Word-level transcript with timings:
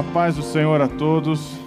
A 0.00 0.02
paz 0.02 0.34
do 0.34 0.42
Senhor 0.42 0.80
a 0.80 0.88
todos. 0.88 1.58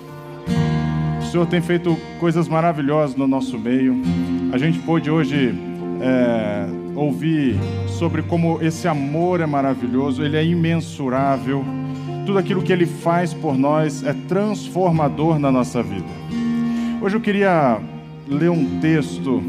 O 1.21 1.25
Senhor 1.27 1.45
tem 1.45 1.61
feito 1.61 1.95
coisas 2.19 2.47
maravilhosas 2.47 3.15
no 3.15 3.27
nosso 3.27 3.59
meio. 3.59 3.95
A 4.51 4.57
gente 4.57 4.79
pôde 4.79 5.11
hoje 5.11 5.53
é, 6.01 6.65
ouvir 6.95 7.55
sobre 7.87 8.23
como 8.23 8.59
esse 8.59 8.87
amor 8.87 9.39
é 9.39 9.45
maravilhoso, 9.45 10.23
ele 10.23 10.35
é 10.35 10.43
imensurável. 10.43 11.63
Tudo 12.25 12.39
aquilo 12.39 12.63
que 12.63 12.73
ele 12.73 12.87
faz 12.87 13.35
por 13.35 13.55
nós 13.55 14.03
é 14.03 14.13
transformador 14.27 15.37
na 15.37 15.51
nossa 15.51 15.83
vida. 15.83 16.09
Hoje 17.03 17.15
eu 17.15 17.21
queria 17.21 17.79
ler 18.27 18.49
um 18.49 18.79
texto 18.79 19.43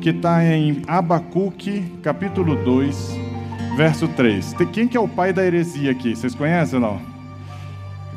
que 0.00 0.08
está 0.08 0.42
em 0.42 0.80
Abacuque, 0.86 1.92
capítulo 2.02 2.56
2, 2.56 3.18
verso 3.76 4.08
3. 4.08 4.54
Quem 4.72 4.88
que 4.88 4.96
é 4.96 5.00
o 5.00 5.06
pai 5.06 5.30
da 5.30 5.44
heresia 5.44 5.90
aqui? 5.90 6.16
Vocês 6.16 6.34
conhecem 6.34 6.76
ou 6.76 6.80
não? 6.80 7.09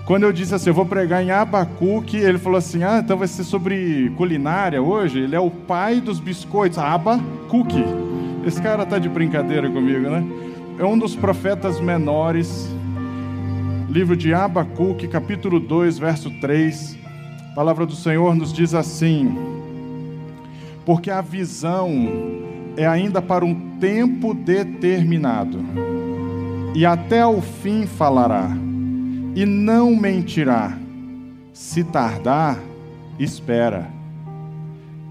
Quando 0.06 0.24
eu 0.24 0.34
disse 0.34 0.54
assim, 0.54 0.70
eu 0.70 0.74
vou 0.74 0.86
pregar 0.86 1.24
em 1.24 1.32
Abacuque, 1.32 2.18
ele 2.18 2.38
falou 2.38 2.58
assim: 2.58 2.84
ah, 2.84 3.00
então 3.02 3.18
vai 3.18 3.28
ser 3.28 3.46
sobre 3.46 4.12
culinária 4.18 4.82
hoje? 4.82 5.20
Ele 5.20 5.36
é 5.36 5.40
o 5.40 5.50
pai 5.50 6.02
dos 6.02 6.20
biscoitos, 6.20 6.78
Abacuque. 6.78 7.84
Esse 8.46 8.62
cara 8.62 8.86
tá 8.86 9.00
de 9.00 9.08
brincadeira 9.08 9.70
comigo, 9.70 10.10
né? 10.10 10.24
É 10.78 10.84
um 10.84 10.98
dos 10.98 11.16
profetas 11.16 11.80
menores. 11.80 12.70
Livro 13.90 14.18
de 14.18 14.34
Abacuque, 14.34 15.08
capítulo 15.08 15.60
2, 15.60 16.00
verso 16.00 16.30
3. 16.42 16.98
A 17.52 17.56
palavra 17.56 17.86
do 17.86 17.96
Senhor 17.96 18.36
nos 18.36 18.52
diz 18.52 18.74
assim: 18.74 19.34
Porque 20.86 21.10
a 21.10 21.22
visão 21.22 21.90
é 22.76 22.86
ainda 22.86 23.22
para 23.22 23.46
um 23.46 23.78
tempo 23.80 24.34
determinado, 24.34 25.64
e 26.76 26.86
até 26.86 27.26
o 27.26 27.40
fim 27.40 27.86
falará 27.86 28.52
e 29.36 29.46
não 29.46 29.96
mentirá. 29.96 30.78
Se 31.54 31.84
tardar, 31.84 32.60
espera. 33.20 33.90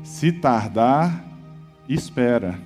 Se 0.03 0.33
tardar, 0.33 1.25
espera. 1.89 2.59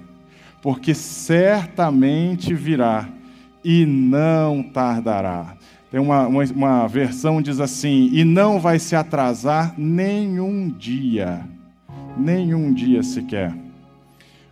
Porque 0.63 0.95
certamente 0.95 2.55
virá 2.55 3.09
e 3.65 3.85
não 3.85 4.63
tardará. 4.63 5.57
Tem 5.91 6.01
uma, 6.01 6.27
uma, 6.27 6.45
uma 6.45 6.87
versão 6.87 7.41
diz 7.41 7.61
assim: 7.61 8.11
e 8.13 8.25
não 8.25 8.59
vai 8.59 8.79
se 8.79 8.97
atrasar 8.97 9.75
nenhum 9.79 10.69
dia, 10.69 11.41
nenhum 12.17 12.73
dia 12.73 13.03
sequer. 13.03 13.55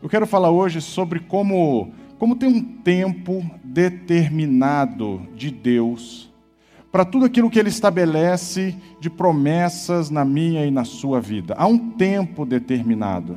Eu 0.02 0.08
quero 0.08 0.26
falar 0.26 0.50
hoje 0.50 0.80
sobre 0.80 1.18
como, 1.18 1.92
como 2.18 2.36
tem 2.36 2.48
um 2.48 2.62
tempo 2.62 3.44
determinado 3.64 5.22
de 5.34 5.50
Deus 5.50 6.33
para 6.94 7.04
tudo 7.04 7.24
aquilo 7.24 7.50
que 7.50 7.58
ele 7.58 7.70
estabelece 7.70 8.72
de 9.00 9.10
promessas 9.10 10.10
na 10.10 10.24
minha 10.24 10.64
e 10.64 10.70
na 10.70 10.84
sua 10.84 11.20
vida. 11.20 11.52
Há 11.58 11.66
um 11.66 11.76
tempo 11.76 12.46
determinado. 12.46 13.36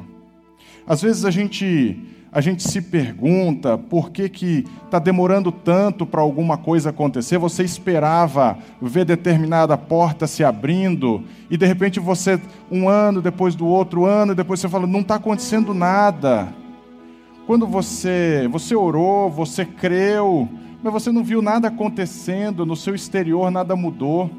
Às 0.86 1.02
vezes 1.02 1.26
a 1.26 1.32
gente 1.32 2.00
a 2.32 2.40
gente 2.40 2.62
se 2.62 2.80
pergunta 2.80 3.76
por 3.76 4.12
que 4.12 4.30
que 4.30 4.64
está 4.86 5.00
demorando 5.00 5.52
tanto 5.52 6.06
para 6.06 6.22
alguma 6.22 6.56
coisa 6.56 6.92
acontecer. 6.92 7.40
Você 7.40 7.64
esperava 7.64 8.60
ver 8.80 9.06
determinada 9.06 9.76
porta 9.76 10.28
se 10.28 10.44
abrindo 10.44 11.24
e 11.50 11.58
de 11.58 11.66
repente 11.66 12.00
você 12.00 12.40
um 12.72 12.88
ano 12.88 13.24
depois 13.24 13.56
do 13.56 13.66
outro 13.66 14.06
ano 14.06 14.36
depois 14.36 14.60
você 14.60 14.70
fala 14.70 14.86
não 14.86 15.00
está 15.00 15.16
acontecendo 15.16 15.74
nada. 15.74 16.54
Quando 17.48 17.66
você 17.66 18.48
você 18.52 18.76
orou, 18.76 19.32
você 19.32 19.66
creu, 19.66 20.48
mas 20.84 20.94
você 20.94 21.12
não 21.12 21.24
viu 21.24 21.42
nada 21.42 21.68
acontecendo 21.68 22.66
no 22.66 22.76
seu 22.76 22.94
exterior, 22.94 23.50
nada 23.52 23.76
mudou. 23.76 24.30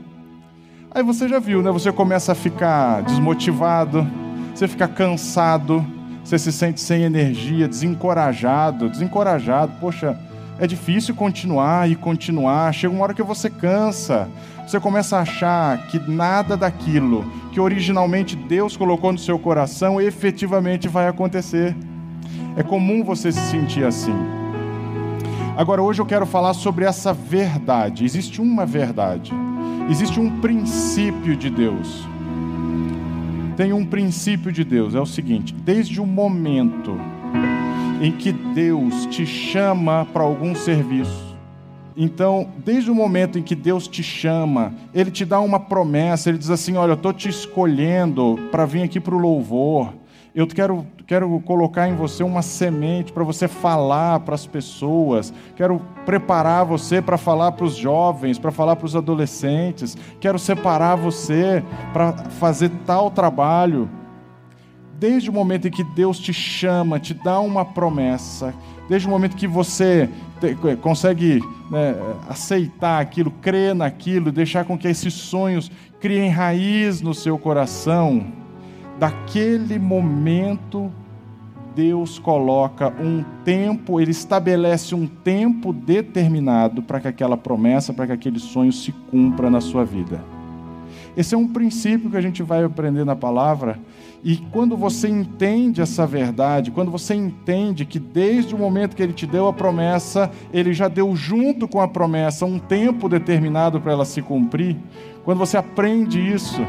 Aí 0.90 1.02
você 1.02 1.28
já 1.28 1.38
viu, 1.38 1.62
né? 1.62 1.70
Você 1.70 1.92
começa 1.92 2.32
a 2.32 2.34
ficar 2.34 3.02
desmotivado, 3.02 4.06
você 4.54 4.66
fica 4.66 4.88
cansado, 4.88 5.84
você 6.24 6.38
se 6.38 6.52
sente 6.52 6.80
sem 6.80 7.02
energia, 7.02 7.68
desencorajado, 7.68 8.88
desencorajado. 8.88 9.72
Poxa, 9.80 10.18
é 10.58 10.66
difícil 10.66 11.14
continuar 11.14 11.90
e 11.90 11.94
continuar. 11.94 12.72
Chega 12.72 12.94
uma 12.94 13.04
hora 13.04 13.14
que 13.14 13.22
você 13.22 13.48
cansa. 13.50 14.28
Você 14.66 14.80
começa 14.80 15.16
a 15.16 15.20
achar 15.20 15.86
que 15.86 15.98
nada 16.10 16.56
daquilo 16.56 17.24
que 17.52 17.60
originalmente 17.60 18.36
Deus 18.36 18.76
colocou 18.76 19.12
no 19.12 19.18
seu 19.18 19.38
coração 19.38 20.00
efetivamente 20.00 20.88
vai 20.88 21.08
acontecer. 21.08 21.74
É 22.56 22.62
comum 22.62 23.02
você 23.04 23.32
se 23.32 23.40
sentir 23.50 23.84
assim. 23.84 24.14
Agora, 25.58 25.82
hoje 25.82 26.00
eu 26.00 26.06
quero 26.06 26.24
falar 26.24 26.54
sobre 26.54 26.84
essa 26.84 27.12
verdade. 27.12 28.04
Existe 28.04 28.40
uma 28.40 28.64
verdade, 28.64 29.32
existe 29.90 30.20
um 30.20 30.38
princípio 30.38 31.34
de 31.34 31.50
Deus. 31.50 32.06
Tem 33.56 33.72
um 33.72 33.84
princípio 33.84 34.52
de 34.52 34.62
Deus, 34.62 34.94
é 34.94 35.00
o 35.00 35.04
seguinte: 35.04 35.52
desde 35.52 36.00
o 36.00 36.06
momento 36.06 36.96
em 38.00 38.12
que 38.12 38.30
Deus 38.30 39.04
te 39.06 39.26
chama 39.26 40.06
para 40.12 40.22
algum 40.22 40.54
serviço, 40.54 41.36
então, 41.96 42.50
desde 42.64 42.88
o 42.88 42.94
momento 42.94 43.36
em 43.36 43.42
que 43.42 43.56
Deus 43.56 43.88
te 43.88 44.04
chama, 44.04 44.72
Ele 44.94 45.10
te 45.10 45.24
dá 45.24 45.40
uma 45.40 45.58
promessa, 45.58 46.28
Ele 46.28 46.38
diz 46.38 46.50
assim: 46.50 46.76
Olha, 46.76 46.92
eu 46.92 46.94
estou 46.94 47.12
te 47.12 47.28
escolhendo 47.28 48.38
para 48.52 48.64
vir 48.64 48.84
aqui 48.84 49.00
para 49.00 49.16
o 49.16 49.18
louvor, 49.18 49.92
eu 50.38 50.46
quero, 50.46 50.86
quero 51.04 51.40
colocar 51.40 51.88
em 51.88 51.96
você 51.96 52.22
uma 52.22 52.42
semente 52.42 53.12
para 53.12 53.24
você 53.24 53.48
falar 53.48 54.20
para 54.20 54.36
as 54.36 54.46
pessoas. 54.46 55.34
Quero 55.56 55.82
preparar 56.06 56.64
você 56.64 57.02
para 57.02 57.18
falar 57.18 57.50
para 57.50 57.64
os 57.64 57.74
jovens, 57.74 58.38
para 58.38 58.52
falar 58.52 58.76
para 58.76 58.86
os 58.86 58.94
adolescentes. 58.94 59.96
Quero 60.20 60.38
separar 60.38 60.94
você 60.94 61.60
para 61.92 62.12
fazer 62.12 62.70
tal 62.86 63.10
trabalho. 63.10 63.90
Desde 64.96 65.28
o 65.28 65.32
momento 65.32 65.66
em 65.66 65.72
que 65.72 65.82
Deus 65.82 66.20
te 66.20 66.32
chama, 66.32 67.00
te 67.00 67.14
dá 67.14 67.40
uma 67.40 67.64
promessa, 67.64 68.54
desde 68.88 69.08
o 69.08 69.10
momento 69.10 69.36
que 69.36 69.48
você 69.48 70.08
te, 70.40 70.54
consegue 70.76 71.40
né, 71.68 71.96
aceitar 72.28 73.00
aquilo, 73.00 73.32
crer 73.42 73.74
naquilo, 73.74 74.30
deixar 74.30 74.64
com 74.64 74.78
que 74.78 74.86
esses 74.86 75.14
sonhos 75.14 75.68
criem 76.00 76.30
raiz 76.30 77.00
no 77.00 77.12
seu 77.12 77.36
coração, 77.38 78.24
daquele 78.98 79.78
momento, 79.78 80.90
Deus 81.74 82.18
coloca 82.18 82.92
um 83.00 83.24
tempo, 83.44 84.00
Ele 84.00 84.10
estabelece 84.10 84.94
um 84.94 85.06
tempo 85.06 85.72
determinado 85.72 86.82
para 86.82 87.00
que 87.00 87.08
aquela 87.08 87.36
promessa, 87.36 87.92
para 87.92 88.06
que 88.06 88.12
aquele 88.12 88.38
sonho 88.38 88.72
se 88.72 88.92
cumpra 89.10 89.48
na 89.48 89.60
sua 89.60 89.84
vida. 89.84 90.20
Esse 91.16 91.34
é 91.34 91.38
um 91.38 91.48
princípio 91.48 92.10
que 92.10 92.16
a 92.16 92.20
gente 92.20 92.42
vai 92.42 92.62
aprender 92.62 93.04
na 93.04 93.16
palavra. 93.16 93.78
E 94.22 94.36
quando 94.36 94.76
você 94.76 95.08
entende 95.08 95.80
essa 95.80 96.06
verdade, 96.06 96.70
quando 96.70 96.90
você 96.90 97.14
entende 97.14 97.84
que 97.84 97.98
desde 97.98 98.54
o 98.54 98.58
momento 98.58 98.94
que 98.94 99.02
ele 99.02 99.12
te 99.12 99.26
deu 99.26 99.48
a 99.48 99.52
promessa, 99.52 100.30
ele 100.52 100.72
já 100.72 100.88
deu 100.88 101.14
junto 101.14 101.66
com 101.66 101.80
a 101.80 101.88
promessa 101.88 102.44
um 102.44 102.58
tempo 102.58 103.08
determinado 103.08 103.80
para 103.80 103.92
ela 103.92 104.04
se 104.04 104.22
cumprir, 104.22 104.76
quando 105.24 105.38
você 105.38 105.56
aprende 105.56 106.20
isso, 106.20 106.60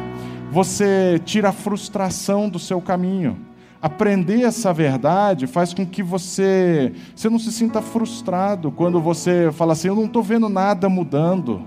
você 0.51 1.21
tira 1.23 1.49
a 1.49 1.53
frustração 1.53 2.49
do 2.49 2.59
seu 2.59 2.81
caminho. 2.81 3.37
Aprender 3.81 4.41
essa 4.41 4.73
verdade 4.73 5.47
faz 5.47 5.73
com 5.73 5.85
que 5.85 6.03
você, 6.03 6.91
você 7.15 7.29
não 7.29 7.39
se 7.39 7.51
sinta 7.51 7.81
frustrado 7.81 8.71
quando 8.71 8.99
você 8.99 9.51
fala 9.53 9.73
assim: 9.73 9.87
Eu 9.87 9.95
não 9.95 10.05
estou 10.05 10.21
vendo 10.21 10.49
nada 10.49 10.89
mudando. 10.89 11.63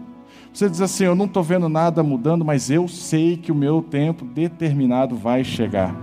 Você 0.53 0.69
diz 0.69 0.81
assim: 0.83 1.05
Eu 1.05 1.15
não 1.15 1.25
estou 1.25 1.43
vendo 1.43 1.69
nada 1.69 2.03
mudando, 2.03 2.45
mas 2.45 2.71
eu 2.71 2.87
sei 2.87 3.37
que 3.37 3.51
o 3.51 3.55
meu 3.55 3.81
tempo 3.81 4.27
determinado 4.27 5.17
vai 5.17 5.43
chegar. 5.43 5.97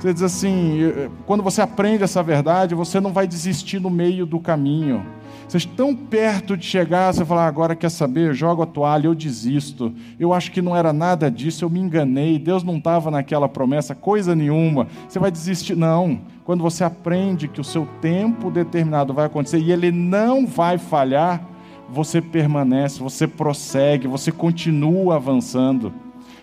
Você 0.00 0.14
diz 0.14 0.22
assim: 0.22 0.92
quando 1.26 1.42
você 1.42 1.60
aprende 1.60 2.04
essa 2.04 2.22
verdade, 2.22 2.74
você 2.74 3.00
não 3.00 3.12
vai 3.12 3.26
desistir 3.26 3.80
no 3.80 3.90
meio 3.90 4.24
do 4.24 4.38
caminho. 4.38 5.04
Vocês 5.48 5.62
estão 5.62 5.96
perto 5.96 6.58
de 6.58 6.66
chegar, 6.66 7.10
você 7.10 7.24
fala, 7.24 7.44
ah, 7.44 7.46
agora 7.46 7.74
quer 7.74 7.88
saber? 7.88 8.28
Eu 8.28 8.34
jogo 8.34 8.62
a 8.62 8.66
toalha, 8.66 9.06
eu 9.06 9.14
desisto. 9.14 9.94
Eu 10.20 10.34
acho 10.34 10.52
que 10.52 10.60
não 10.60 10.76
era 10.76 10.92
nada 10.92 11.30
disso, 11.30 11.64
eu 11.64 11.70
me 11.70 11.80
enganei, 11.80 12.38
Deus 12.38 12.62
não 12.62 12.76
estava 12.76 13.10
naquela 13.10 13.48
promessa, 13.48 13.94
coisa 13.94 14.36
nenhuma. 14.36 14.88
Você 15.08 15.18
vai 15.18 15.30
desistir. 15.30 15.74
Não. 15.74 16.20
Quando 16.44 16.62
você 16.62 16.84
aprende 16.84 17.48
que 17.48 17.62
o 17.62 17.64
seu 17.64 17.88
tempo 17.98 18.50
determinado 18.50 19.14
vai 19.14 19.24
acontecer 19.24 19.58
e 19.58 19.72
ele 19.72 19.90
não 19.90 20.46
vai 20.46 20.76
falhar, 20.76 21.42
você 21.88 22.20
permanece, 22.20 23.00
você 23.00 23.26
prossegue, 23.26 24.06
você 24.06 24.30
continua 24.30 25.16
avançando. 25.16 25.94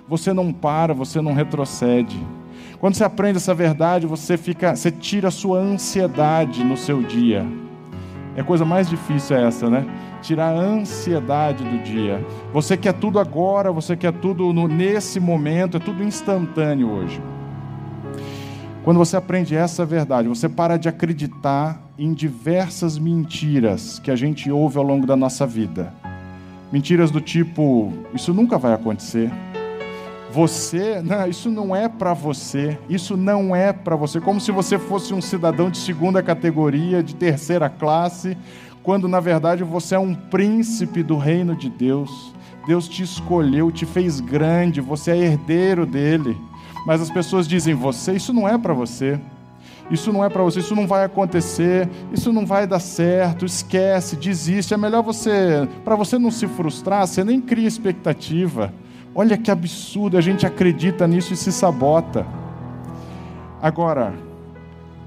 Você 0.07 0.33
não 0.33 0.51
para, 0.51 0.95
você 0.95 1.21
não 1.21 1.33
retrocede. 1.33 2.17
Quando 2.79 2.95
você 2.95 3.03
aprende 3.03 3.37
essa 3.37 3.53
verdade, 3.53 4.07
você 4.07 4.35
fica, 4.35 4.75
você 4.75 4.89
tira 4.89 5.27
a 5.27 5.31
sua 5.31 5.59
ansiedade 5.59 6.63
no 6.63 6.75
seu 6.75 7.03
dia. 7.03 7.45
É 8.35 8.41
a 8.41 8.43
coisa 8.43 8.65
mais 8.65 8.89
difícil 8.89 9.37
é 9.37 9.47
essa, 9.47 9.69
né? 9.69 9.85
Tirar 10.21 10.49
a 10.49 10.59
ansiedade 10.59 11.63
do 11.63 11.81
dia. 11.83 12.25
Você 12.51 12.75
quer 12.75 12.93
tudo 12.93 13.17
agora, 13.17 13.71
você 13.71 13.95
quer 13.95 14.11
tudo 14.11 14.51
no, 14.51 14.67
nesse 14.67 15.19
momento, 15.19 15.77
é 15.77 15.79
tudo 15.79 16.03
instantâneo 16.03 16.89
hoje. 16.89 17.21
Quando 18.83 18.97
você 18.97 19.15
aprende 19.17 19.55
essa 19.55 19.85
verdade, 19.85 20.27
você 20.27 20.49
para 20.49 20.77
de 20.77 20.89
acreditar 20.89 21.81
em 21.97 22.13
diversas 22.13 22.97
mentiras 22.97 23.99
que 23.99 24.11
a 24.11 24.15
gente 24.15 24.51
ouve 24.51 24.77
ao 24.77 24.83
longo 24.83 25.07
da 25.07 25.15
nossa 25.15 25.47
vida. 25.47 25.93
Mentiras 26.71 27.09
do 27.09 27.21
tipo: 27.21 27.93
isso 28.13 28.33
nunca 28.33 28.57
vai 28.57 28.73
acontecer. 28.73 29.31
Você, 30.35 31.01
não, 31.01 31.25
isso 31.29 31.49
não 31.49 31.73
é 31.73 31.87
para 31.87 32.13
você. 32.13 32.77
Isso 32.89 33.15
não 33.15 33.55
é 33.55 33.71
para 33.71 33.95
você. 33.95 34.19
Como 34.19 34.41
se 34.41 34.51
você 34.51 34.77
fosse 34.77 35.13
um 35.13 35.21
cidadão 35.21 35.69
de 35.69 35.77
segunda 35.77 36.21
categoria, 36.21 37.01
de 37.01 37.15
terceira 37.15 37.69
classe, 37.69 38.37
quando 38.83 39.07
na 39.07 39.21
verdade 39.21 39.63
você 39.63 39.95
é 39.95 39.99
um 39.99 40.13
príncipe 40.13 41.01
do 41.03 41.17
reino 41.17 41.55
de 41.55 41.69
Deus. 41.69 42.33
Deus 42.67 42.89
te 42.89 43.01
escolheu, 43.01 43.71
te 43.71 43.85
fez 43.85 44.19
grande, 44.19 44.81
você 44.81 45.11
é 45.11 45.17
herdeiro 45.17 45.85
dele. 45.85 46.35
Mas 46.85 46.99
as 46.99 47.09
pessoas 47.09 47.47
dizem: 47.47 47.73
você, 47.73 48.11
isso 48.11 48.33
não 48.33 48.45
é 48.45 48.57
para 48.57 48.73
você. 48.73 49.17
Isso 49.89 50.11
não 50.11 50.21
é 50.21 50.27
para 50.27 50.43
você, 50.43 50.59
isso 50.59 50.75
não 50.75 50.85
vai 50.85 51.05
acontecer, 51.05 51.88
isso 52.11 52.33
não 52.33 52.45
vai 52.45 52.67
dar 52.67 52.79
certo, 52.79 53.45
esquece, 53.45 54.17
desiste. 54.17 54.73
É 54.73 54.77
melhor 54.77 55.01
você, 55.01 55.65
para 55.85 55.95
você 55.95 56.19
não 56.19 56.29
se 56.29 56.45
frustrar, 56.45 57.07
você 57.07 57.23
nem 57.23 57.39
cria 57.39 57.67
expectativa. 57.69 58.73
Olha 59.17 59.38
que 59.38 59.50
absurdo, 59.50 60.17
a 60.17 60.21
gente 60.21 60.45
acredita 60.45 61.07
nisso 61.07 61.31
e 61.31 61.38
se 61.38 61.50
sabota. 61.50 62.27
Agora, 63.62 64.13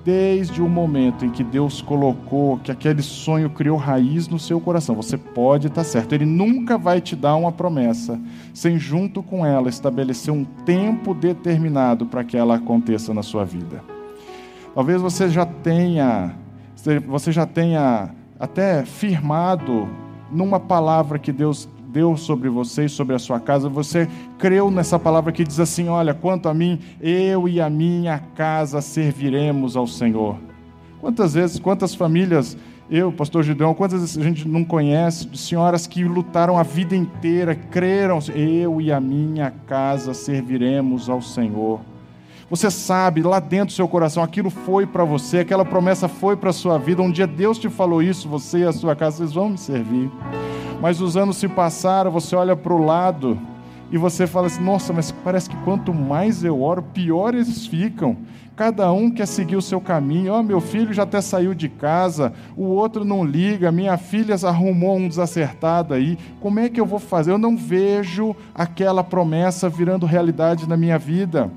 desde 0.03 0.63
o 0.63 0.69
momento 0.69 1.27
em 1.27 1.31
que 1.31 1.45
Deus 1.45 1.83
colocou, 1.83 2.57
que 2.57 2.73
aquele 2.73 3.03
sonho 3.03 3.51
criou 3.51 3.77
raiz 3.77 4.27
no 4.27 4.39
seu 4.39 4.59
coração, 4.59 4.97
você 4.97 5.19
pode 5.19 5.67
estar 5.67 5.85
certo. 5.85 6.15
Ele 6.15 6.25
nunca 6.25 6.79
vai 6.79 7.03
te 7.03 7.15
dar 7.15 7.37
uma 7.37 7.53
promessa 7.53 8.19
sem, 8.55 8.79
junto 8.79 9.23
com 9.23 9.45
ela, 9.45 9.69
estabelecer 9.69 10.33
um 10.33 10.43
tempo 10.65 11.13
determinado 11.13 12.07
para 12.07 12.25
que 12.25 12.39
ela 12.39 12.55
aconteça 12.55 13.13
na 13.13 13.23
sua 13.23 13.45
vida. 13.45 13.85
Talvez 14.75 15.03
você 15.03 15.29
já 15.29 15.45
tenha, 15.45 16.35
você 17.07 17.31
já 17.31 17.45
tenha 17.45 18.09
até 18.41 18.87
firmado 18.87 19.87
numa 20.33 20.59
palavra 20.59 21.19
que 21.19 21.31
Deus 21.31 21.69
deu 21.89 22.17
sobre 22.17 22.49
você 22.49 22.85
e 22.85 22.89
sobre 22.89 23.15
a 23.15 23.19
sua 23.19 23.41
casa, 23.41 23.69
você 23.69 24.09
creu 24.39 24.71
nessa 24.71 24.99
palavra 24.99 25.33
que 25.33 25.45
diz 25.45 25.59
assim: 25.59 25.89
Olha, 25.89 26.13
quanto 26.13 26.49
a 26.49 26.55
mim, 26.55 26.79
eu 27.01 27.49
e 27.49 27.61
a 27.61 27.71
minha 27.71 28.19
casa 28.35 28.81
serviremos 28.81 29.77
ao 29.77 29.87
Senhor. 29.87 30.37
Quantas 31.01 31.35
vezes, 31.35 31.59
quantas 31.59 31.95
famílias, 31.95 32.57
eu, 32.91 33.13
pastor 33.13 33.43
Gideão, 33.43 33.75
quantas 33.75 34.01
vezes 34.01 34.19
a 34.19 34.23
gente 34.23 34.47
não 34.47 34.65
conhece 34.65 35.27
de 35.27 35.39
senhoras 35.39 35.87
que 35.87 36.05
lutaram 36.05 36.59
a 36.59 36.63
vida 36.63 36.97
inteira, 36.97 37.55
creram, 37.55 38.19
eu 38.35 38.81
e 38.81 38.93
a 38.93 39.01
minha 39.01 39.51
casa 39.67 40.13
serviremos 40.13 41.09
ao 41.09 41.23
Senhor. 41.23 41.81
Você 42.51 42.71
sabe, 42.71 43.23
lá 43.23 43.41
dentro 43.41 43.67
do 43.67 43.73
seu 43.73 43.87
coração, 43.87 44.23
aquilo 44.23 44.49
foi 44.49 44.87
para 44.87 45.05
você, 45.05 45.41
aquela 45.41 45.67
promessa 45.67 46.09
foi 46.09 46.35
para 46.35 46.49
a 46.49 46.53
sua 46.53 46.79
vida. 46.79 47.03
Um 47.03 47.11
dia 47.11 47.27
Deus 47.27 47.59
te 47.59 47.69
falou 47.69 48.03
isso, 48.03 48.27
você 48.27 48.61
e 48.61 48.65
a 48.65 48.73
sua 48.73 48.97
casa, 48.97 49.19
vocês 49.19 49.35
vão 49.35 49.51
me 49.51 49.59
servir. 49.59 50.11
Mas 50.81 51.01
os 51.01 51.17
anos 51.17 51.37
se 51.37 51.49
passaram, 51.49 52.11
você 52.11 52.37
olha 52.37 52.55
para 52.55 52.73
o 52.73 52.85
lado 52.85 53.39
e 53.91 53.99
você 53.99 54.27
fala 54.27 54.47
assim: 54.47 54.63
nossa, 54.63 54.93
mas 54.93 55.11
parece 55.11 55.51
que 55.51 55.57
quanto 55.59 55.93
mais 55.93 56.45
eu 56.45 56.63
oro, 56.63 56.83
pior 56.83 57.35
eles 57.35 57.67
ficam. 57.67 58.17
Cada 58.55 58.91
um 58.91 59.11
quer 59.11 59.27
seguir 59.27 59.57
o 59.57 59.63
seu 59.63 59.81
caminho. 59.81 60.33
Ó, 60.33 60.41
oh, 60.41 60.43
meu 60.43 60.61
filho 60.61 60.93
já 60.93 61.05
até 61.05 61.21
saiu 61.21 61.55
de 61.55 61.69
casa, 61.69 62.33
o 62.57 62.65
outro 62.65 63.05
não 63.05 63.25
liga, 63.25 63.71
minha 63.71 63.97
filha 63.97 64.35
arrumou 64.45 64.97
um 64.97 65.09
desacertado 65.09 65.95
aí. 65.95 66.19
Como 66.41 66.59
é 66.59 66.69
que 66.69 66.81
eu 66.81 66.87
vou 66.87 66.99
fazer? 66.99 67.31
Eu 67.31 67.39
não 67.39 67.57
vejo 67.57 68.35
aquela 68.55 69.05
promessa 69.05 69.69
virando 69.69 70.07
realidade 70.07 70.69
na 70.69 70.77
minha 70.77 70.99
vida. 70.99 71.51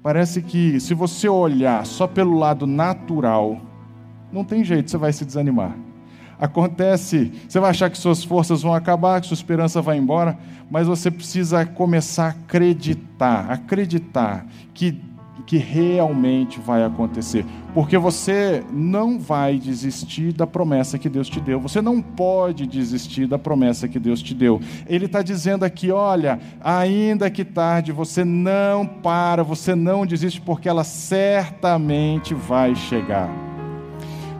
Parece 0.00 0.42
que 0.42 0.78
se 0.78 0.94
você 0.94 1.28
olhar 1.28 1.84
só 1.84 2.06
pelo 2.06 2.38
lado 2.38 2.64
natural, 2.66 3.60
não 4.32 4.44
tem 4.44 4.62
jeito, 4.62 4.90
você 4.90 4.96
vai 4.96 5.12
se 5.12 5.24
desanimar 5.24 5.87
acontece, 6.38 7.32
você 7.48 7.58
vai 7.58 7.70
achar 7.70 7.90
que 7.90 7.98
suas 7.98 8.22
forças 8.22 8.62
vão 8.62 8.74
acabar, 8.74 9.20
que 9.20 9.26
sua 9.26 9.34
esperança 9.34 9.82
vai 9.82 9.98
embora, 9.98 10.38
mas 10.70 10.86
você 10.86 11.10
precisa 11.10 11.64
começar 11.64 12.26
a 12.26 12.28
acreditar, 12.28 13.50
acreditar 13.50 14.46
que, 14.72 15.00
que 15.46 15.56
realmente 15.56 16.60
vai 16.60 16.84
acontecer. 16.84 17.44
Porque 17.74 17.96
você 17.96 18.62
não 18.72 19.18
vai 19.18 19.58
desistir 19.58 20.32
da 20.32 20.46
promessa 20.46 20.98
que 20.98 21.08
Deus 21.08 21.28
te 21.28 21.40
deu. 21.40 21.60
Você 21.60 21.80
não 21.80 22.02
pode 22.02 22.66
desistir 22.66 23.26
da 23.26 23.38
promessa 23.38 23.88
que 23.88 23.98
Deus 23.98 24.22
te 24.22 24.34
deu. 24.34 24.60
Ele 24.86 25.06
está 25.06 25.22
dizendo 25.22 25.64
aqui: 25.64 25.90
olha, 25.90 26.38
ainda 26.60 27.30
que 27.30 27.44
tarde, 27.44 27.92
você 27.92 28.24
não 28.24 28.86
para, 28.86 29.42
você 29.42 29.74
não 29.74 30.06
desiste, 30.06 30.40
porque 30.40 30.68
ela 30.68 30.84
certamente 30.84 32.34
vai 32.34 32.74
chegar. 32.74 33.57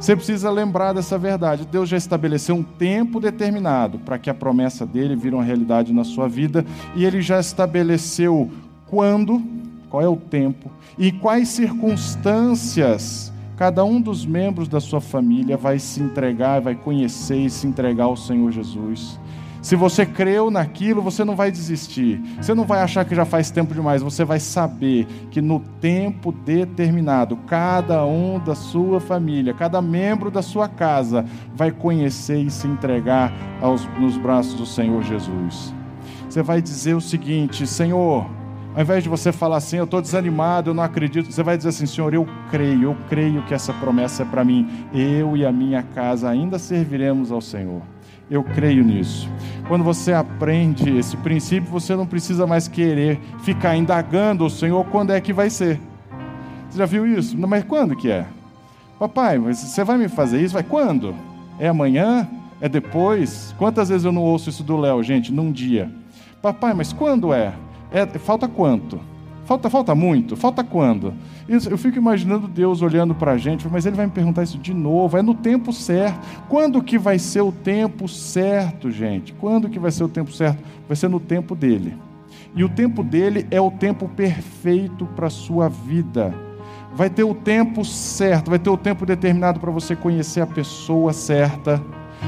Você 0.01 0.15
precisa 0.15 0.49
lembrar 0.49 0.93
dessa 0.93 1.19
verdade. 1.19 1.67
Deus 1.67 1.89
já 1.89 1.97
estabeleceu 1.97 2.55
um 2.55 2.63
tempo 2.63 3.19
determinado 3.19 3.99
para 3.99 4.17
que 4.19 4.31
a 4.31 4.35
promessa 4.35 4.87
dele 4.87 5.17
vire 5.17 5.35
uma 5.35 5.43
realidade 5.43 5.93
na 5.93 6.05
sua 6.05 6.29
vida 6.29 6.65
e 6.95 7.05
ele 7.05 7.21
já 7.21 7.41
estabeleceu 7.41 8.49
quando, 8.87 9.43
qual 9.91 10.03
é 10.03 10.09
o 10.09 10.17
tempo 10.17 10.71
e 10.97 11.11
quais 11.11 11.49
circunstâncias 11.49 13.33
cada 13.57 13.85
um 13.85 14.01
dos 14.01 14.25
membros 14.25 14.69
da 14.69 14.79
sua 14.79 15.01
família 15.01 15.57
vai 15.57 15.81
se 15.81 16.01
entregar, 16.01 16.61
vai 16.61 16.77
conhecer 16.77 17.39
e 17.39 17.51
se 17.51 17.67
entregar 17.67 18.05
ao 18.05 18.17
Senhor 18.17 18.53
Jesus. 18.53 19.19
Se 19.69 19.77
você 19.77 20.07
creu 20.07 20.51
naquilo, 20.51 21.03
você 21.03 21.27
não 21.27 21.37
vai 21.37 21.51
desistir. 21.51 22.19
Você 22.41 22.55
não 22.55 22.65
vai 22.65 22.81
achar 22.81 23.05
que 23.05 23.15
já 23.15 23.27
faz 23.27 23.51
tempo 23.51 23.75
demais. 23.75 24.01
Você 24.01 24.25
vai 24.25 24.41
saber 24.41 25.07
que 25.31 25.43
no 25.43 25.61
tempo 25.79 26.33
determinado, 26.33 27.37
cada 27.47 28.03
um 28.07 28.39
da 28.39 28.55
sua 28.55 28.99
família, 28.99 29.53
cada 29.53 29.83
membro 29.83 30.31
da 30.31 30.41
sua 30.41 30.71
casa 30.71 31.23
vai 31.55 31.71
conhecer 31.71 32.39
e 32.39 32.51
se 32.51 32.67
entregar 32.67 33.31
aos, 33.61 33.87
nos 33.99 34.17
braços 34.17 34.55
do 34.55 34.65
Senhor 34.65 35.03
Jesus. 35.03 35.75
Você 36.27 36.43
vai 36.43 36.63
dizer 36.63 36.95
o 36.95 37.01
seguinte: 37.03 37.67
Senhor, 37.67 38.27
ao 38.75 38.81
invés 38.81 39.03
de 39.03 39.11
você 39.11 39.33
falar 39.33 39.59
assim, 39.59 39.77
eu 39.77 39.85
estou 39.85 40.01
desanimado, 40.01 40.71
eu 40.71 40.75
não 40.75 40.83
acredito, 40.83 41.31
você 41.31 41.43
vai 41.43 41.59
dizer 41.59 41.69
assim, 41.69 41.85
Senhor, 41.85 42.15
eu 42.15 42.27
creio, 42.51 42.85
eu 42.85 42.97
creio 43.11 43.43
que 43.43 43.53
essa 43.53 43.75
promessa 43.75 44.23
é 44.23 44.25
para 44.25 44.43
mim. 44.43 44.67
Eu 44.95 45.37
e 45.37 45.45
a 45.45 45.53
minha 45.53 45.83
casa 45.83 46.31
ainda 46.31 46.59
serviremos 46.59 47.31
ao 47.31 47.43
Senhor. 47.43 47.83
Eu 48.31 48.43
creio 48.43 48.85
nisso. 48.85 49.29
Quando 49.67 49.85
você 49.85 50.13
aprende 50.13 50.97
esse 50.97 51.17
princípio, 51.17 51.71
você 51.71 51.97
não 51.97 52.07
precisa 52.07 52.47
mais 52.47 52.69
querer 52.69 53.19
ficar 53.41 53.77
indagando 53.77 54.45
o 54.45 54.51
Senhor 54.51 54.85
quando 54.87 55.13
é 55.13 55.21
que 55.21 55.33
vai 55.33 55.51
ser. 55.51 55.81
Você 56.69 56.79
já 56.79 56.87
viu 56.87 57.07
isso? 57.07 57.37
Não, 57.37 57.49
mas 57.49 57.65
quando 57.65 57.97
que 57.97 58.11
é? 58.11 58.27
Papai, 58.99 59.39
você 59.39 59.85
vai 59.85 59.97
me 59.97 60.09
fazer 60.09 60.43
isso? 60.43 60.55
Vai 60.55 60.63
quando? 60.63 61.15
É 61.59 61.69
amanhã? 61.69 62.29
É 62.61 62.69
depois? 62.69 63.55
Quantas 63.57 63.89
vezes 63.89 64.05
eu 64.05 64.13
não 64.13 64.23
ouço 64.23 64.51
isso 64.51 64.63
do 64.63 64.77
Léo, 64.77 65.03
gente, 65.03 65.33
num 65.33 65.53
dia? 65.53 65.91
Papai, 66.43 66.75
mas 66.75 66.93
quando 66.93 67.33
é? 67.33 67.53
é 67.91 68.07
falta 68.19 68.47
quanto? 68.47 69.01
Falta, 69.49 69.71
falta 69.71 69.95
muito? 69.95 70.37
Falta 70.37 70.63
quando? 70.63 71.15
Eu 71.49 71.79
fico 71.79 71.97
imaginando 71.97 72.47
Deus 72.47 72.83
olhando 72.83 73.15
para 73.15 73.33
a 73.33 73.39
gente, 73.39 73.67
mas 73.67 73.87
Ele 73.87 73.97
vai 73.97 74.05
me 74.05 74.13
perguntar 74.13 74.43
isso 74.43 74.59
de 74.59 74.75
novo. 74.75 75.17
É 75.17 75.23
no 75.23 75.33
tempo 75.33 75.73
certo. 75.73 76.21
Quando 76.51 76.83
que 76.83 76.99
vai 76.99 77.19
ser 77.19 77.41
o 77.41 77.51
tempo 77.51 78.07
certo, 78.07 78.91
gente? 78.91 79.33
Quando 79.33 79.71
que 79.71 79.79
vai 79.79 79.91
ser 79.91 80.05
o 80.05 80.09
tempo 80.09 80.31
certo? 80.31 80.63
Vai 80.87 80.95
ser 80.95 81.09
no 81.09 81.19
tempo 81.19 81.55
dele. 81.55 81.97
E 82.55 82.63
o 82.63 82.69
tempo 82.69 83.03
dele 83.03 83.47
é 83.51 83.59
o 83.59 83.71
tempo 83.71 84.07
perfeito 84.07 85.07
para 85.17 85.29
a 85.29 85.31
sua 85.31 85.67
vida. 85.71 86.35
Vai 86.93 87.09
ter 87.09 87.25
o 87.25 87.35
tempo 87.35 87.87
certo, 87.87 88.51
vai 88.51 88.59
ter 88.59 88.69
o 88.69 88.77
tempo 88.77 89.07
determinado 89.07 89.61
para 89.61 89.71
você 89.71 89.97
conhecer 89.97 90.43
a 90.43 90.47
pessoa 90.47 91.15
certa 91.15 91.83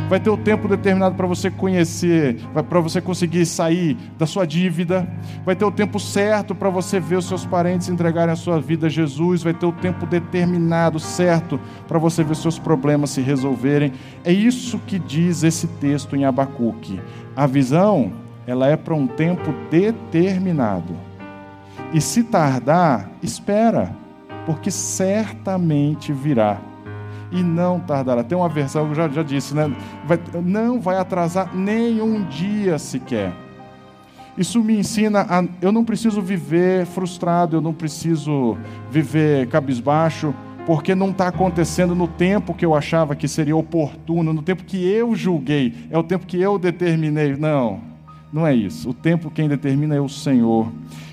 vai 0.09 0.21
ter 0.21 0.31
o 0.31 0.37
tempo 0.37 0.69
determinado 0.69 1.15
para 1.15 1.27
você 1.27 1.51
conhecer, 1.51 2.37
para 2.69 2.81
você 2.81 3.01
conseguir 3.01 3.47
sair 3.47 3.97
da 4.19 4.27
sua 4.27 4.47
dívida, 4.47 5.09
vai 5.45 5.55
ter 5.55 5.65
o 5.65 5.71
tempo 5.71 5.99
certo 5.99 6.55
para 6.55 6.71
você 6.71 7.01
ver 7.01 7.17
os 7.17 7.27
seus 7.27 7.45
parentes 7.45 7.89
entregarem 7.89 8.33
a 8.33 8.37
sua 8.37 8.61
vida 8.61 8.87
a 8.87 8.91
Jesus, 8.91 9.43
vai 9.43 9.55
ter 9.55 9.67
o 9.67 9.73
tempo 9.73 10.07
determinado, 10.07 10.99
certo, 10.99 11.61
para 11.87 11.99
você 11.99 12.23
ver 12.23 12.33
os 12.33 12.43
seus 12.43 12.59
problemas 12.59 13.11
se 13.11 13.21
resolverem. 13.21 13.93
É 14.25 14.33
isso 14.33 14.79
que 14.87 14.99
diz 14.99 15.43
esse 15.43 15.67
texto 15.67 16.17
em 16.17 16.25
Abacuque. 16.25 17.01
A 17.37 17.47
visão, 17.47 18.13
ela 18.47 18.69
é 18.69 18.77
para 18.77 18.95
um 18.95 19.07
tempo 19.07 19.55
determinado. 19.71 20.95
E 21.93 22.01
se 22.01 22.23
tardar, 22.23 23.11
espera, 23.23 23.93
porque 24.47 24.71
certamente 24.71 26.13
virá 26.13 26.70
e 27.33 27.43
não 27.43 27.79
tardará. 27.81 28.23
Tem 28.25 28.37
uma 28.37 28.49
versão 28.49 28.89
que 28.89 28.95
já, 28.95 29.09
já 29.09 29.23
disse, 29.23 29.55
né? 29.55 29.75
Vai, 30.05 30.19
não 30.43 30.81
vai 30.81 30.97
atrasar 30.97 31.55
nem 31.55 32.01
um 32.01 32.25
dia 32.25 32.79
sequer. 32.79 33.33
Isso 34.37 34.63
me 34.63 34.79
ensina 34.79 35.27
a. 35.29 35.45
Eu 35.61 35.73
não 35.73 35.85
preciso 35.85 36.23
viver 36.23 36.87
frustrado, 36.87 37.57
eu 37.57 37.61
não 37.61 37.75
preciso 37.75 38.57
viver 38.91 39.47
cabisbaixo, 39.49 40.35
porque 40.67 40.95
não 40.95 41.11
está 41.11 41.29
acontecendo 41.29 41.95
no 41.95 42.09
tempo 42.09 42.55
que 42.55 42.65
eu 42.65 42.75
achava 42.75 43.15
que 43.15 43.29
seria 43.29 43.57
oportuno, 43.57 44.33
no 44.33 44.43
tempo 44.43 44.65
que 44.65 44.89
eu 44.89 45.15
julguei, 45.15 45.75
é 45.91 45.99
o 45.99 46.03
tempo 46.03 46.27
que 46.27 46.41
eu 46.41 46.59
determinei. 46.59 47.37
Não, 47.37 47.81
não 48.33 48.47
é 48.47 48.55
isso. 48.55 48.91
O 48.91 48.95
tempo 48.95 49.31
quem 49.31 49.49
determina 49.49 49.95
é 49.95 50.01
o 50.01 50.09
Senhor. 50.09 50.69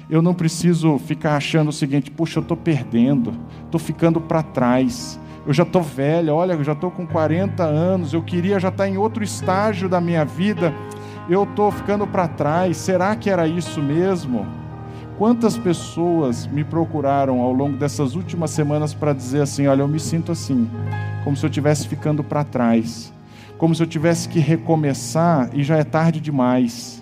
Eu 0.09 0.21
não 0.21 0.33
preciso 0.33 0.97
ficar 0.97 1.35
achando 1.35 1.69
o 1.69 1.73
seguinte: 1.73 2.09
puxa, 2.09 2.39
eu 2.39 2.43
estou 2.43 2.55
perdendo, 2.55 3.33
estou 3.65 3.79
ficando 3.79 4.21
para 4.21 4.41
trás 4.41 5.19
Eu 5.47 5.53
já 5.53 5.63
estou 5.63 5.81
velha, 5.81 6.35
olha, 6.35 6.51
eu 6.51 6.63
já 6.63 6.73
estou 6.73 6.91
com 6.91 7.07
40 7.07 7.63
anos, 7.63 8.11
eu 8.11 8.21
queria 8.21 8.59
já 8.59 8.67
estar 8.67 8.83
tá 8.83 8.89
em 8.89 8.97
outro 8.97 9.23
estágio 9.23 9.87
da 9.87 10.01
minha 10.01 10.25
vida, 10.25 10.73
eu 11.29 11.43
estou 11.43 11.71
ficando 11.71 12.05
para 12.05 12.27
trás, 12.27 12.75
será 12.75 13.15
que 13.15 13.29
era 13.29 13.47
isso 13.47 13.81
mesmo? 13.81 14.45
Quantas 15.17 15.57
pessoas 15.57 16.45
me 16.45 16.65
procuraram 16.65 17.39
ao 17.39 17.53
longo 17.53 17.77
dessas 17.77 18.13
últimas 18.13 18.51
semanas 18.51 18.93
para 18.93 19.13
dizer 19.13 19.41
assim: 19.41 19.67
olha, 19.67 19.83
eu 19.83 19.87
me 19.87 20.01
sinto 20.01 20.33
assim, 20.33 20.69
como 21.23 21.37
se 21.37 21.45
eu 21.45 21.49
estivesse 21.49 21.87
ficando 21.87 22.25
para 22.25 22.43
trás, 22.43 23.13
como 23.57 23.73
se 23.73 23.81
eu 23.81 23.87
tivesse 23.87 24.27
que 24.27 24.39
recomeçar 24.39 25.49
e 25.53 25.63
já 25.63 25.77
é 25.77 25.83
tarde 25.85 26.19
demais 26.19 26.96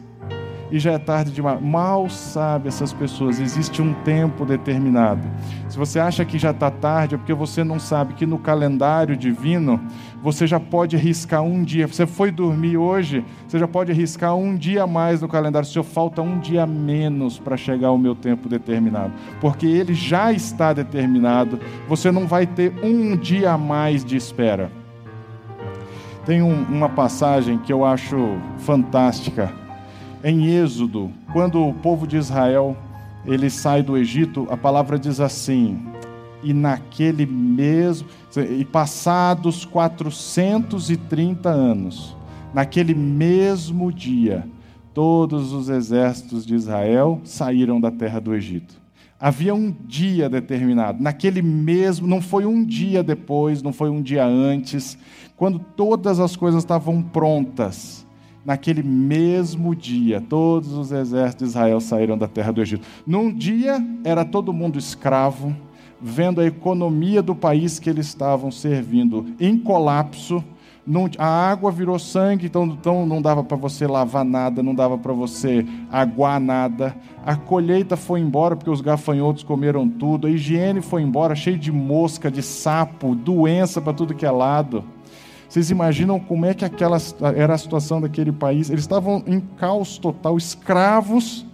e 0.71 0.79
já 0.79 0.93
é 0.93 0.97
tarde 0.97 1.31
demais. 1.31 1.61
Mal 1.61 2.09
sabe 2.09 2.67
essas 2.67 2.91
pessoas, 2.91 3.39
existe 3.39 3.81
um 3.81 3.93
tempo 3.93 4.45
determinado. 4.45 5.21
Se 5.69 5.77
você 5.77 5.99
acha 5.99 6.25
que 6.25 6.37
já 6.37 6.51
está 6.51 6.71
tarde, 6.71 7.15
é 7.15 7.17
porque 7.17 7.33
você 7.33 7.63
não 7.63 7.79
sabe 7.79 8.13
que 8.13 8.25
no 8.25 8.37
calendário 8.37 9.15
divino 9.15 9.79
você 10.21 10.47
já 10.47 10.59
pode 10.59 10.95
arriscar 10.95 11.43
um 11.43 11.63
dia. 11.63 11.87
Você 11.87 12.05
foi 12.05 12.31
dormir 12.31 12.77
hoje, 12.77 13.23
você 13.47 13.59
já 13.59 13.67
pode 13.67 13.91
arriscar 13.91 14.35
um 14.35 14.55
dia 14.55 14.87
mais 14.87 15.21
no 15.21 15.27
calendário. 15.27 15.67
Se 15.67 15.81
falta 15.83 16.21
um 16.21 16.39
dia 16.39 16.65
menos 16.65 17.37
para 17.37 17.57
chegar 17.57 17.89
ao 17.89 17.97
meu 17.97 18.15
tempo 18.15 18.49
determinado, 18.49 19.13
porque 19.39 19.65
ele 19.65 19.93
já 19.93 20.31
está 20.31 20.73
determinado. 20.73 21.59
Você 21.87 22.11
não 22.11 22.25
vai 22.25 22.47
ter 22.47 22.73
um 22.83 23.15
dia 23.15 23.51
a 23.51 23.57
mais 23.57 24.03
de 24.03 24.15
espera. 24.15 24.71
Tem 26.25 26.41
um, 26.41 26.63
uma 26.63 26.89
passagem 26.89 27.59
que 27.59 27.71
eu 27.71 27.85
acho 27.85 28.37
fantástica 28.57 29.64
em 30.27 30.47
Êxodo, 30.47 31.11
quando 31.31 31.63
o 31.63 31.71
povo 31.71 32.07
de 32.07 32.17
Israel 32.17 32.75
ele 33.27 33.47
sai 33.47 33.83
do 33.83 33.95
Egito, 33.95 34.47
a 34.49 34.57
palavra 34.57 34.97
diz 34.97 35.19
assim: 35.19 35.85
e 36.41 36.51
naquele 36.51 37.27
mesmo, 37.27 38.07
e 38.35 38.65
passados 38.65 39.65
430 39.65 41.47
anos, 41.47 42.17
naquele 42.55 42.95
mesmo 42.95 43.93
dia, 43.93 44.47
todos 44.95 45.53
os 45.53 45.69
exércitos 45.69 46.43
de 46.43 46.55
Israel 46.55 47.21
saíram 47.23 47.79
da 47.79 47.91
terra 47.91 48.19
do 48.19 48.33
Egito. 48.33 48.81
Havia 49.19 49.53
um 49.53 49.71
dia 49.71 50.27
determinado, 50.27 51.03
naquele 51.03 51.43
mesmo, 51.43 52.07
não 52.07 52.19
foi 52.19 52.47
um 52.47 52.65
dia 52.65 53.03
depois, 53.03 53.61
não 53.61 53.71
foi 53.71 53.91
um 53.91 54.01
dia 54.01 54.25
antes, 54.25 54.97
quando 55.37 55.59
todas 55.59 56.19
as 56.19 56.35
coisas 56.35 56.63
estavam 56.63 56.99
prontas 57.03 58.04
naquele 58.45 58.83
mesmo 58.83 59.73
dia, 59.75 60.21
todos 60.21 60.71
os 60.73 60.91
exércitos 60.91 61.47
de 61.47 61.49
Israel 61.49 61.81
saíram 61.81 62.17
da 62.17 62.27
terra 62.27 62.51
do 62.51 62.61
Egito. 62.61 62.85
Num 63.05 63.33
dia 63.33 63.83
era 64.03 64.23
todo 64.23 64.53
mundo 64.53 64.77
escravo, 64.77 65.55
vendo 65.99 66.39
a 66.39 66.45
economia 66.45 67.23
do 67.23 67.33
país 67.33 67.79
que 67.79 67.89
eles 67.89 68.05
estavam 68.05 68.51
servindo 68.51 69.25
em 69.39 69.57
colapso. 69.57 70.43
a 71.17 71.25
água 71.25 71.71
virou 71.71 71.97
sangue, 71.97 72.45
então, 72.45 72.65
então 72.65 73.05
não 73.07 73.19
dava 73.19 73.43
para 73.43 73.57
você 73.57 73.87
lavar 73.87 74.23
nada, 74.23 74.61
não 74.61 74.75
dava 74.75 74.95
para 74.99 75.13
você 75.13 75.65
aguar 75.91 76.39
nada. 76.39 76.95
A 77.25 77.35
colheita 77.35 77.97
foi 77.97 78.19
embora 78.19 78.55
porque 78.55 78.69
os 78.69 78.81
gafanhotos 78.81 79.41
comeram 79.41 79.89
tudo. 79.89 80.27
A 80.27 80.29
higiene 80.29 80.81
foi 80.81 81.01
embora, 81.01 81.33
cheio 81.33 81.57
de 81.57 81.71
mosca, 81.71 82.29
de 82.29 82.43
sapo, 82.43 83.15
doença 83.15 83.81
para 83.81 83.93
tudo 83.93 84.13
que 84.13 84.25
é 84.25 84.29
lado. 84.29 84.83
Vocês 85.47 85.69
imaginam 85.69 86.19
como 86.19 86.45
é 86.45 86.53
que 86.53 86.65
aquela 86.65 86.97
era 87.35 87.53
a 87.53 87.57
situação 87.57 88.01
daquele 88.01 88.31
país? 88.31 88.69
Eles 88.69 88.81
estavam 88.81 89.23
em 89.25 89.39
caos 89.39 89.97
total, 89.97 90.37
escravos 90.37 91.45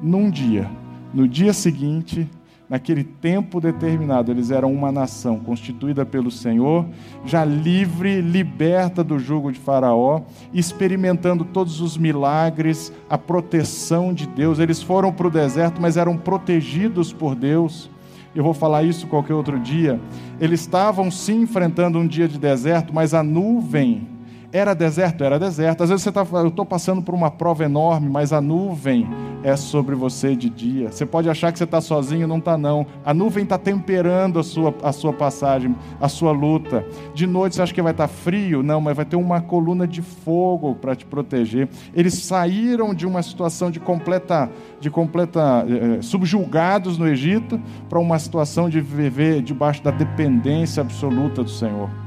num 0.00 0.30
dia. 0.30 0.70
No 1.12 1.28
dia 1.28 1.52
seguinte, 1.52 2.28
naquele 2.68 3.04
tempo 3.04 3.60
determinado, 3.60 4.32
eles 4.32 4.50
eram 4.50 4.72
uma 4.72 4.90
nação 4.90 5.38
constituída 5.38 6.04
pelo 6.04 6.30
Senhor, 6.30 6.86
já 7.24 7.44
livre, 7.44 8.20
liberta 8.20 9.04
do 9.04 9.18
jugo 9.18 9.52
de 9.52 9.58
Faraó, 9.58 10.22
experimentando 10.52 11.44
todos 11.44 11.80
os 11.80 11.96
milagres, 11.96 12.92
a 13.08 13.16
proteção 13.16 14.12
de 14.12 14.26
Deus. 14.26 14.58
Eles 14.58 14.82
foram 14.82 15.12
para 15.12 15.28
o 15.28 15.30
deserto, 15.30 15.80
mas 15.80 15.96
eram 15.96 16.16
protegidos 16.16 17.12
por 17.12 17.34
Deus 17.34 17.88
eu 18.34 18.42
vou 18.42 18.54
falar 18.54 18.82
isso 18.82 19.06
qualquer 19.06 19.34
outro 19.34 19.58
dia. 19.58 20.00
Eles 20.40 20.60
estavam 20.60 21.10
sim 21.10 21.42
enfrentando 21.42 21.98
um 21.98 22.06
dia 22.06 22.26
de 22.26 22.38
deserto, 22.38 22.92
mas 22.94 23.14
a 23.14 23.22
nuvem 23.22 24.08
era 24.54 24.72
deserto? 24.72 25.24
Era 25.24 25.36
deserto. 25.36 25.82
Às 25.82 25.90
vezes 25.90 26.04
você 26.04 26.10
está 26.10 26.24
eu 26.34 26.46
estou 26.46 26.64
passando 26.64 27.02
por 27.02 27.12
uma 27.12 27.28
prova 27.28 27.64
enorme, 27.64 28.08
mas 28.08 28.32
a 28.32 28.40
nuvem 28.40 29.04
é 29.42 29.56
sobre 29.56 29.96
você 29.96 30.36
de 30.36 30.48
dia. 30.48 30.92
Você 30.92 31.04
pode 31.04 31.28
achar 31.28 31.50
que 31.50 31.58
você 31.58 31.64
está 31.64 31.80
sozinho, 31.80 32.28
não 32.28 32.38
está 32.38 32.56
não. 32.56 32.86
A 33.04 33.12
nuvem 33.12 33.42
está 33.42 33.58
temperando 33.58 34.38
a 34.38 34.44
sua, 34.44 34.72
a 34.80 34.92
sua 34.92 35.12
passagem, 35.12 35.74
a 36.00 36.08
sua 36.08 36.30
luta. 36.30 36.86
De 37.12 37.26
noite 37.26 37.56
você 37.56 37.62
acha 37.62 37.74
que 37.74 37.82
vai 37.82 37.90
estar 37.90 38.06
tá 38.06 38.14
frio? 38.14 38.62
Não, 38.62 38.80
mas 38.80 38.94
vai 38.94 39.04
ter 39.04 39.16
uma 39.16 39.40
coluna 39.40 39.88
de 39.88 40.00
fogo 40.00 40.76
para 40.76 40.94
te 40.94 41.04
proteger. 41.04 41.68
Eles 41.92 42.14
saíram 42.14 42.94
de 42.94 43.08
uma 43.08 43.24
situação 43.24 43.72
de 43.72 43.80
completa, 43.80 44.48
de 44.78 44.88
completa 44.88 45.66
eh, 45.68 46.00
subjugados 46.00 46.96
no 46.96 47.08
Egito 47.08 47.60
para 47.88 47.98
uma 47.98 48.20
situação 48.20 48.70
de 48.70 48.80
viver 48.80 49.42
debaixo 49.42 49.82
da 49.82 49.90
dependência 49.90 50.80
absoluta 50.80 51.42
do 51.42 51.50
Senhor. 51.50 52.03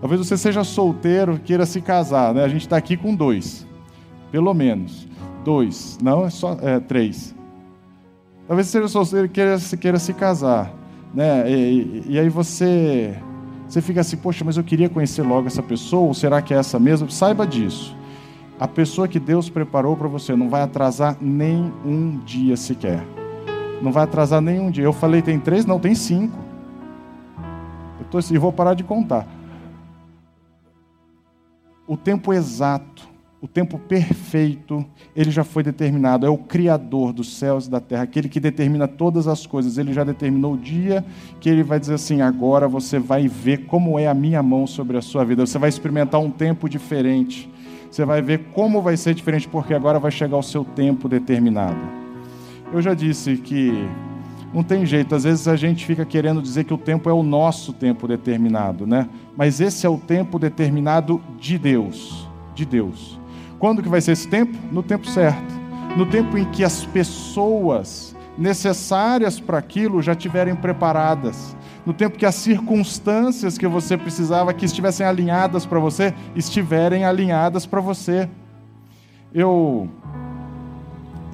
Talvez 0.00 0.24
você 0.24 0.36
seja 0.36 0.62
solteiro, 0.62 1.40
queira 1.44 1.66
se 1.66 1.80
casar, 1.80 2.32
né? 2.32 2.44
A 2.44 2.48
gente 2.48 2.62
está 2.62 2.76
aqui 2.76 2.96
com 2.96 3.14
dois, 3.14 3.66
pelo 4.30 4.54
menos 4.54 5.08
dois, 5.44 5.98
não 6.02 6.24
é 6.24 6.30
só 6.30 6.56
é, 6.60 6.78
três. 6.78 7.34
Talvez 8.46 8.68
você 8.68 8.78
seja 8.78 8.88
solteiro 8.88 9.26
e 9.26 9.28
queira, 9.28 9.56
queira 9.80 9.98
se 9.98 10.12
casar, 10.12 10.72
né? 11.12 11.50
E, 11.50 12.04
e, 12.06 12.18
aí 12.18 12.28
você 12.28 13.16
você 13.68 13.82
fica 13.82 14.00
assim, 14.00 14.16
poxa, 14.16 14.44
mas 14.44 14.56
eu 14.56 14.64
queria 14.64 14.88
conhecer 14.88 15.22
logo 15.22 15.46
essa 15.46 15.62
pessoa, 15.62 16.06
ou 16.06 16.14
será 16.14 16.40
que 16.40 16.54
é 16.54 16.58
essa 16.58 16.78
mesma? 16.78 17.10
Saiba 17.10 17.46
disso. 17.46 17.96
A 18.58 18.66
pessoa 18.66 19.06
que 19.06 19.20
Deus 19.20 19.50
preparou 19.50 19.96
para 19.96 20.08
você 20.08 20.34
não 20.34 20.48
vai 20.48 20.62
atrasar 20.62 21.16
nem 21.20 21.72
um 21.84 22.18
dia 22.24 22.56
sequer. 22.56 23.04
Não 23.82 23.92
vai 23.92 24.04
atrasar 24.04 24.40
nem 24.40 24.58
um 24.58 24.70
dia. 24.70 24.84
Eu 24.84 24.92
falei, 24.92 25.22
tem 25.22 25.38
três? 25.38 25.64
Não, 25.64 25.78
tem 25.78 25.94
cinco. 25.94 26.36
Eu 28.00 28.06
tô, 28.10 28.18
assim, 28.18 28.36
vou 28.38 28.52
parar 28.52 28.74
de 28.74 28.82
contar 28.82 29.37
o 31.88 31.96
tempo 31.96 32.34
exato, 32.34 33.08
o 33.40 33.48
tempo 33.48 33.78
perfeito, 33.78 34.84
ele 35.16 35.30
já 35.30 35.42
foi 35.42 35.62
determinado. 35.62 36.26
É 36.26 36.28
o 36.28 36.36
Criador 36.36 37.14
dos 37.14 37.38
céus 37.38 37.66
e 37.66 37.70
da 37.70 37.80
terra, 37.80 38.02
aquele 38.02 38.28
que 38.28 38.38
determina 38.38 38.86
todas 38.86 39.26
as 39.26 39.46
coisas. 39.46 39.78
Ele 39.78 39.92
já 39.94 40.04
determinou 40.04 40.52
o 40.52 40.58
dia 40.58 41.04
que 41.40 41.48
ele 41.48 41.62
vai 41.62 41.80
dizer 41.80 41.94
assim: 41.94 42.20
agora 42.20 42.68
você 42.68 42.98
vai 42.98 43.26
ver 43.26 43.64
como 43.66 43.98
é 43.98 44.06
a 44.06 44.12
minha 44.12 44.42
mão 44.42 44.66
sobre 44.66 44.98
a 44.98 45.02
sua 45.02 45.24
vida. 45.24 45.46
Você 45.46 45.58
vai 45.58 45.70
experimentar 45.70 46.20
um 46.20 46.30
tempo 46.30 46.68
diferente. 46.68 47.50
Você 47.90 48.04
vai 48.04 48.20
ver 48.20 48.50
como 48.52 48.82
vai 48.82 48.98
ser 48.98 49.14
diferente, 49.14 49.48
porque 49.48 49.72
agora 49.72 49.98
vai 49.98 50.10
chegar 50.10 50.36
o 50.36 50.42
seu 50.42 50.62
tempo 50.62 51.08
determinado. 51.08 51.80
Eu 52.70 52.82
já 52.82 52.92
disse 52.92 53.38
que 53.38 53.72
não 54.52 54.62
tem 54.62 54.84
jeito, 54.84 55.14
às 55.14 55.24
vezes 55.24 55.48
a 55.48 55.56
gente 55.56 55.86
fica 55.86 56.04
querendo 56.04 56.42
dizer 56.42 56.64
que 56.64 56.74
o 56.74 56.78
tempo 56.78 57.08
é 57.08 57.12
o 57.12 57.22
nosso 57.22 57.72
tempo 57.72 58.06
determinado, 58.06 58.86
né? 58.86 59.08
Mas 59.38 59.60
esse 59.60 59.86
é 59.86 59.88
o 59.88 59.96
tempo 59.96 60.36
determinado 60.36 61.22
de 61.38 61.56
Deus, 61.56 62.28
de 62.56 62.66
Deus. 62.66 63.20
Quando 63.56 63.80
que 63.80 63.88
vai 63.88 64.00
ser 64.00 64.10
esse 64.10 64.26
tempo? 64.26 64.58
No 64.72 64.82
tempo 64.82 65.06
certo. 65.06 65.54
No 65.96 66.06
tempo 66.06 66.36
em 66.36 66.44
que 66.46 66.64
as 66.64 66.84
pessoas 66.84 68.16
necessárias 68.36 69.38
para 69.38 69.56
aquilo 69.56 70.02
já 70.02 70.10
estiverem 70.10 70.56
preparadas. 70.56 71.56
No 71.86 71.92
tempo 71.92 72.18
que 72.18 72.26
as 72.26 72.34
circunstâncias 72.34 73.56
que 73.56 73.68
você 73.68 73.96
precisava 73.96 74.52
que 74.52 74.64
estivessem 74.64 75.06
alinhadas 75.06 75.64
para 75.64 75.78
você, 75.78 76.12
estiverem 76.34 77.04
alinhadas 77.04 77.64
para 77.64 77.80
você. 77.80 78.28
Eu 79.32 79.88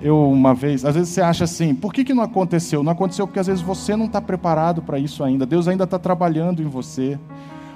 eu 0.02 0.30
uma 0.30 0.52
vez, 0.52 0.84
às 0.84 0.94
vezes 0.94 1.08
você 1.08 1.22
acha 1.22 1.44
assim, 1.44 1.74
por 1.74 1.90
que, 1.90 2.04
que 2.04 2.12
não 2.12 2.22
aconteceu? 2.22 2.82
Não 2.82 2.92
aconteceu 2.92 3.26
porque 3.26 3.40
às 3.40 3.46
vezes 3.46 3.62
você 3.62 3.96
não 3.96 4.04
está 4.04 4.20
preparado 4.20 4.82
para 4.82 4.98
isso 4.98 5.24
ainda. 5.24 5.46
Deus 5.46 5.66
ainda 5.66 5.84
está 5.84 5.98
trabalhando 5.98 6.60
em 6.60 6.66
você. 6.66 7.18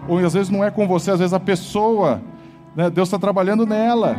Ou 0.07 0.19
às 0.19 0.35
vezes 0.35 0.51
não 0.51 0.63
é 0.63 0.71
com 0.71 0.87
você, 0.87 1.11
às 1.11 1.19
vezes 1.19 1.33
a 1.33 1.41
pessoa, 1.41 2.21
né, 2.77 2.91
Deus 2.91 3.09
está 3.09 3.19
trabalhando 3.19 3.67
nela. 3.67 4.17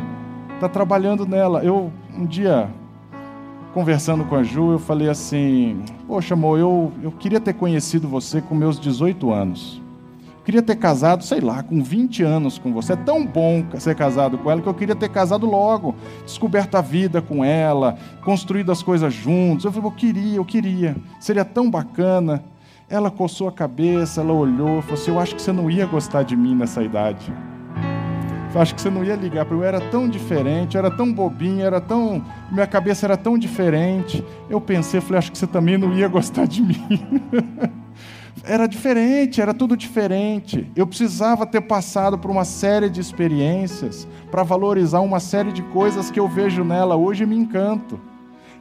Está 0.56 0.68
trabalhando 0.68 1.26
nela. 1.26 1.64
Eu, 1.64 1.92
um 2.18 2.26
dia, 2.26 2.70
conversando 3.74 4.26
com 4.26 4.36
a 4.36 4.44
Ju, 4.44 4.74
eu 4.74 4.80
falei 4.80 5.10
assim: 5.10 5.82
Poxa, 6.08 6.34
amor, 6.34 6.60
eu, 6.60 6.92
eu 7.02 7.12
queria 7.12 7.40
ter 7.40 7.54
conhecido 7.54 8.08
você 8.08 8.42
com 8.42 8.54
meus 8.54 8.80
18 8.80 9.32
anos 9.32 9.82
queria 10.50 10.64
ter 10.64 10.78
casado, 10.78 11.24
sei 11.24 11.40
lá, 11.40 11.62
com 11.62 11.84
20 11.84 12.24
anos 12.24 12.58
com 12.58 12.74
você. 12.74 12.94
É 12.94 12.96
tão 12.96 13.24
bom 13.24 13.64
ser 13.78 13.94
casado 13.94 14.36
com 14.36 14.50
ela 14.50 14.60
que 14.60 14.68
eu 14.68 14.74
queria 14.74 14.96
ter 14.96 15.08
casado 15.10 15.46
logo, 15.46 15.94
descoberto 16.26 16.74
a 16.74 16.82
vida 16.82 17.22
com 17.22 17.46
ela, 17.46 17.96
construído 18.24 18.72
as 18.72 18.82
coisas 18.82 19.14
juntos. 19.14 19.66
Eu 19.66 19.72
falei, 19.72 19.88
eu 19.88 19.92
queria, 19.92 20.36
eu 20.38 20.46
queria. 20.46 20.96
Seria 21.20 21.46
tão 21.46 21.70
bacana. 21.70 22.44
Ela 22.90 23.12
coçou 23.12 23.48
a 23.48 23.52
cabeça, 23.52 24.20
ela 24.20 24.34
olhou, 24.34 24.82
falou 24.82 25.00
assim: 25.00 25.12
Eu 25.12 25.20
acho 25.20 25.36
que 25.36 25.42
você 25.42 25.52
não 25.52 25.70
ia 25.70 25.86
gostar 25.86 26.24
de 26.24 26.36
mim 26.36 26.56
nessa 26.56 26.82
idade. 26.82 27.32
Eu 28.54 28.60
acho 28.60 28.74
que 28.74 28.82
você 28.82 28.90
não 28.90 29.04
ia 29.04 29.16
ligar 29.16 29.46
para 29.46 29.56
eu. 29.56 29.64
era 29.64 29.80
tão 29.80 30.10
diferente, 30.10 30.76
era 30.76 30.90
tão 30.90 31.14
bobinho, 31.14 31.62
era 31.64 31.80
tão. 31.80 32.24
Minha 32.52 32.66
cabeça 32.66 33.06
era 33.06 33.16
tão 33.16 33.38
diferente. 33.38 34.26
Eu 34.50 34.60
pensei, 34.60 35.00
falei, 35.02 35.20
acho 35.20 35.32
que 35.32 35.38
você 35.38 35.46
também 35.46 35.78
não 35.78 35.94
ia 35.94 36.08
gostar 36.08 36.48
de 36.48 36.64
mim. 36.64 37.22
era 38.44 38.66
diferente, 38.66 39.40
era 39.40 39.54
tudo 39.54 39.78
diferente. 39.78 40.68
Eu 40.76 40.88
precisava 40.88 41.46
ter 41.46 41.62
passado 41.62 42.18
por 42.18 42.32
uma 42.32 42.44
série 42.44 42.90
de 42.90 43.00
experiências 43.00 44.08
para 44.32 44.42
valorizar 44.42 45.02
uma 45.02 45.20
série 45.20 45.52
de 45.52 45.62
coisas 45.62 46.10
que 46.10 46.20
eu 46.20 46.28
vejo 46.28 46.64
nela 46.64 46.96
hoje 46.96 47.22
e 47.22 47.28
me 47.28 47.38
encanto. 47.38 48.02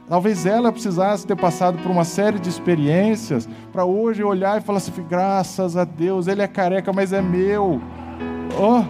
Talvez 0.09 0.47
ela 0.47 0.71
precisasse 0.71 1.27
ter 1.27 1.35
passado 1.35 1.77
por 1.77 1.91
uma 1.91 2.03
série 2.03 2.39
de 2.39 2.49
experiências 2.49 3.47
para 3.71 3.85
hoje 3.85 4.23
olhar 4.23 4.57
e 4.57 4.61
falar 4.61 4.79
assim: 4.79 4.91
graças 5.07 5.77
a 5.77 5.85
Deus, 5.85 6.27
ele 6.27 6.41
é 6.41 6.47
careca, 6.47 6.91
mas 6.91 7.13
é 7.13 7.21
meu. 7.21 7.79
Oh, 8.59 8.83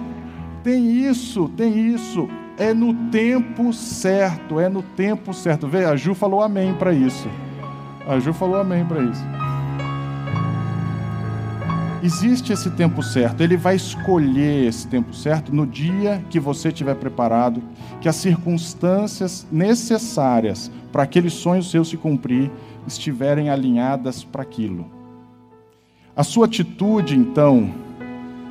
tem 0.63 0.89
isso, 0.89 1.49
tem 1.49 1.77
isso. 1.77 2.29
É 2.57 2.73
no 2.73 2.93
tempo 3.09 3.73
certo, 3.73 4.61
é 4.61 4.69
no 4.69 4.81
tempo 4.81 5.33
certo. 5.33 5.67
Vê, 5.67 5.83
a 5.83 5.95
Ju 5.97 6.15
falou 6.15 6.41
amém 6.41 6.73
para 6.73 6.93
isso. 6.93 7.27
A 8.07 8.17
Ju 8.17 8.33
falou 8.33 8.59
amém 8.59 8.85
para 8.85 9.01
isso. 9.01 9.38
Existe 12.01 12.53
esse 12.53 12.69
tempo 12.71 13.03
certo, 13.03 13.41
ele 13.41 13.57
vai 13.57 13.75
escolher 13.75 14.65
esse 14.65 14.87
tempo 14.87 15.13
certo 15.13 15.53
no 15.53 15.67
dia 15.67 16.23
que 16.29 16.39
você 16.39 16.69
estiver 16.69 16.95
preparado, 16.95 17.61
que 17.99 18.07
as 18.07 18.15
circunstâncias 18.15 19.45
necessárias 19.51 20.71
para 20.93 21.03
aquele 21.03 21.29
sonho 21.29 21.61
seu 21.61 21.83
se 21.83 21.97
cumprir 21.97 22.49
estiverem 22.87 23.49
alinhadas 23.49 24.23
para 24.23 24.41
aquilo. 24.41 24.85
A 26.15 26.23
sua 26.23 26.45
atitude, 26.45 27.17
então, 27.17 27.69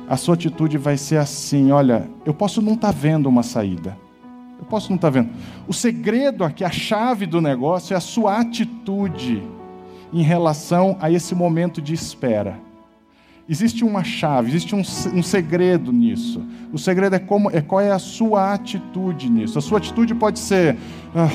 a 0.07 0.15
sua 0.15 0.35
atitude 0.35 0.77
vai 0.77 0.95
ser 0.95 1.17
assim: 1.17 1.71
olha, 1.71 2.07
eu 2.27 2.35
posso 2.35 2.61
não 2.61 2.73
estar 2.73 2.93
tá 2.93 2.99
vendo 2.99 3.27
uma 3.27 3.41
saída, 3.41 3.97
eu 4.59 4.65
posso 4.65 4.89
não 4.89 4.95
estar 4.95 5.11
tá 5.11 5.21
vendo. 5.21 5.31
O 5.67 5.73
segredo 5.73 6.43
aqui, 6.43 6.63
a 6.63 6.69
chave 6.69 7.25
do 7.25 7.41
negócio 7.41 7.95
é 7.95 7.97
a 7.97 8.01
sua 8.01 8.39
atitude 8.39 9.41
em 10.13 10.21
relação 10.21 10.97
a 11.01 11.09
esse 11.09 11.33
momento 11.33 11.81
de 11.81 11.95
espera. 11.95 12.68
Existe 13.49 13.83
uma 13.83 14.03
chave, 14.03 14.49
existe 14.49 14.75
um, 14.75 14.81
um, 14.81 15.23
segredo 15.23 15.91
nisso. 15.91 16.45
O 16.71 16.77
segredo 16.77 17.15
é, 17.15 17.19
como, 17.19 17.49
é 17.49 17.59
qual 17.59 17.81
é 17.81 17.91
a 17.91 17.97
sua 17.97 18.53
atitude 18.53 19.27
nisso. 19.27 19.57
A 19.57 19.61
sua 19.61 19.79
atitude 19.79 20.13
pode 20.13 20.37
ser: 20.37 20.77
ah, 21.15 21.27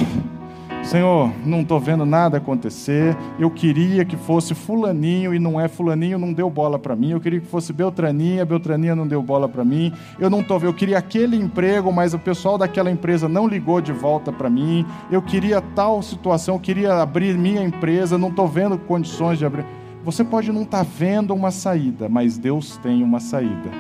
Senhor, 0.85 1.33
não 1.44 1.62
estou 1.62 1.80
vendo 1.80 2.06
nada 2.06 2.37
acontecer. 2.37 3.16
Eu 3.37 3.50
queria 3.50 4.04
que 4.04 4.16
fosse 4.16 4.54
Fulaninho 4.54 5.35
e 5.35 5.40
não 5.40 5.61
é 5.61 5.66
Fulaninho, 5.66 6.16
não 6.16 6.33
deu 6.33 6.49
bola 6.49 6.78
para 6.78 6.94
mim. 6.94 7.11
Eu 7.11 7.21
queria 7.21 7.40
que 7.40 7.49
fosse 7.49 7.73
Beltraninha, 7.73 8.44
Beltraninha 8.44 8.94
não 8.94 9.09
deu 9.09 9.21
bola 9.21 9.49
para 9.49 9.64
mim. 9.64 9.92
Eu 10.16 10.30
não 10.30 10.38
vendo. 10.38 10.62
Eu 10.62 10.73
queria 10.73 10.99
aquele 10.99 11.37
emprego, 11.37 11.92
mas 11.92 12.14
o 12.14 12.18
pessoal 12.21 12.56
daquela 12.56 12.92
empresa 12.92 13.28
não 13.28 13.49
ligou 13.49 13.80
de 13.80 13.92
volta 13.92 14.30
para 14.30 14.49
mim. 14.49 14.87
Eu 15.11 15.21
queria 15.21 15.61
tal 15.61 16.00
situação, 16.00 16.54
eu 16.54 16.61
queria 16.61 16.94
abrir 16.94 17.37
minha 17.37 17.64
empresa, 17.64 18.16
não 18.16 18.28
estou 18.28 18.47
vendo 18.47 18.78
condições 18.78 19.37
de 19.37 19.44
abrir. 19.44 19.66
Você 20.04 20.23
pode 20.23 20.52
não 20.52 20.62
estar 20.62 20.84
tá 20.84 20.90
vendo 20.99 21.34
uma 21.34 21.50
saída, 21.50 22.11
mas 22.11 22.37
Deus 22.37 22.76
tem 22.76 23.02
uma 23.02 23.20
saída. 23.20 23.70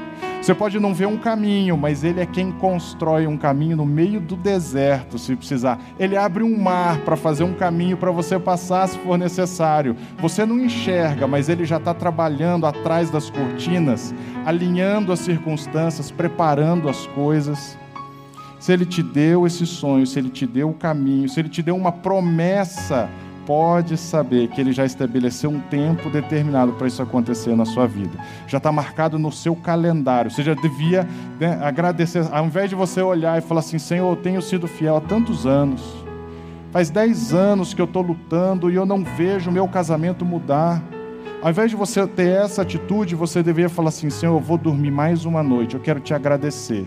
Você 0.40 0.54
pode 0.54 0.78
não 0.80 0.94
ver 0.94 1.06
um 1.06 1.18
caminho, 1.18 1.76
mas 1.76 2.02
Ele 2.02 2.20
é 2.20 2.26
quem 2.26 2.50
constrói 2.50 3.26
um 3.26 3.36
caminho 3.36 3.76
no 3.76 3.84
meio 3.84 4.20
do 4.20 4.34
deserto, 4.34 5.18
se 5.18 5.36
precisar. 5.36 5.78
Ele 5.98 6.16
abre 6.16 6.42
um 6.42 6.58
mar 6.58 6.98
para 7.00 7.14
fazer 7.14 7.44
um 7.44 7.52
caminho 7.52 7.98
para 7.98 8.10
você 8.10 8.38
passar 8.38 8.88
se 8.88 8.98
for 8.98 9.18
necessário. 9.18 9.96
Você 10.18 10.46
não 10.46 10.58
enxerga, 10.58 11.26
mas 11.26 11.50
Ele 11.50 11.66
já 11.66 11.76
está 11.76 11.92
trabalhando 11.92 12.66
atrás 12.66 13.10
das 13.10 13.28
cortinas, 13.28 14.14
alinhando 14.46 15.12
as 15.12 15.20
circunstâncias, 15.20 16.10
preparando 16.10 16.88
as 16.88 17.06
coisas. 17.08 17.78
Se 18.58 18.72
Ele 18.72 18.86
te 18.86 19.02
deu 19.02 19.46
esse 19.46 19.66
sonho, 19.66 20.06
se 20.06 20.18
Ele 20.18 20.30
te 20.30 20.46
deu 20.46 20.70
o 20.70 20.74
caminho, 20.74 21.28
se 21.28 21.38
Ele 21.38 21.50
te 21.50 21.62
deu 21.62 21.76
uma 21.76 21.92
promessa 21.92 23.10
pode 23.46 23.96
saber 23.96 24.48
que 24.48 24.60
ele 24.60 24.72
já 24.72 24.84
estabeleceu 24.84 25.50
um 25.50 25.60
tempo 25.60 26.10
determinado 26.10 26.72
para 26.72 26.86
isso 26.86 27.02
acontecer 27.02 27.54
na 27.54 27.64
sua 27.64 27.86
vida. 27.86 28.18
Já 28.46 28.58
está 28.58 28.70
marcado 28.72 29.18
no 29.18 29.30
seu 29.30 29.54
calendário. 29.54 30.30
Você 30.30 30.42
já 30.42 30.54
devia 30.54 31.08
né, 31.38 31.58
agradecer, 31.62 32.26
ao 32.30 32.46
invés 32.46 32.68
de 32.68 32.74
você 32.74 33.00
olhar 33.00 33.38
e 33.38 33.40
falar 33.40 33.60
assim: 33.60 33.78
Senhor, 33.78 34.10
eu 34.10 34.16
tenho 34.16 34.40
sido 34.42 34.66
fiel 34.66 34.96
há 34.96 35.00
tantos 35.00 35.46
anos. 35.46 35.82
Faz 36.70 36.90
dez 36.90 37.32
anos 37.32 37.72
que 37.72 37.80
eu 37.80 37.86
estou 37.86 38.02
lutando 38.02 38.70
e 38.70 38.74
eu 38.74 38.84
não 38.84 39.04
vejo 39.04 39.50
meu 39.50 39.68
casamento 39.68 40.24
mudar. 40.24 40.82
Ao 41.40 41.50
invés 41.50 41.70
de 41.70 41.76
você 41.76 42.06
ter 42.06 42.28
essa 42.28 42.62
atitude, 42.62 43.14
você 43.14 43.42
deveria 43.42 43.68
falar 43.68 43.90
assim: 43.90 44.10
Senhor, 44.10 44.34
eu 44.34 44.40
vou 44.40 44.58
dormir 44.58 44.90
mais 44.90 45.24
uma 45.24 45.42
noite, 45.42 45.74
eu 45.74 45.80
quero 45.80 46.00
te 46.00 46.12
agradecer 46.12 46.86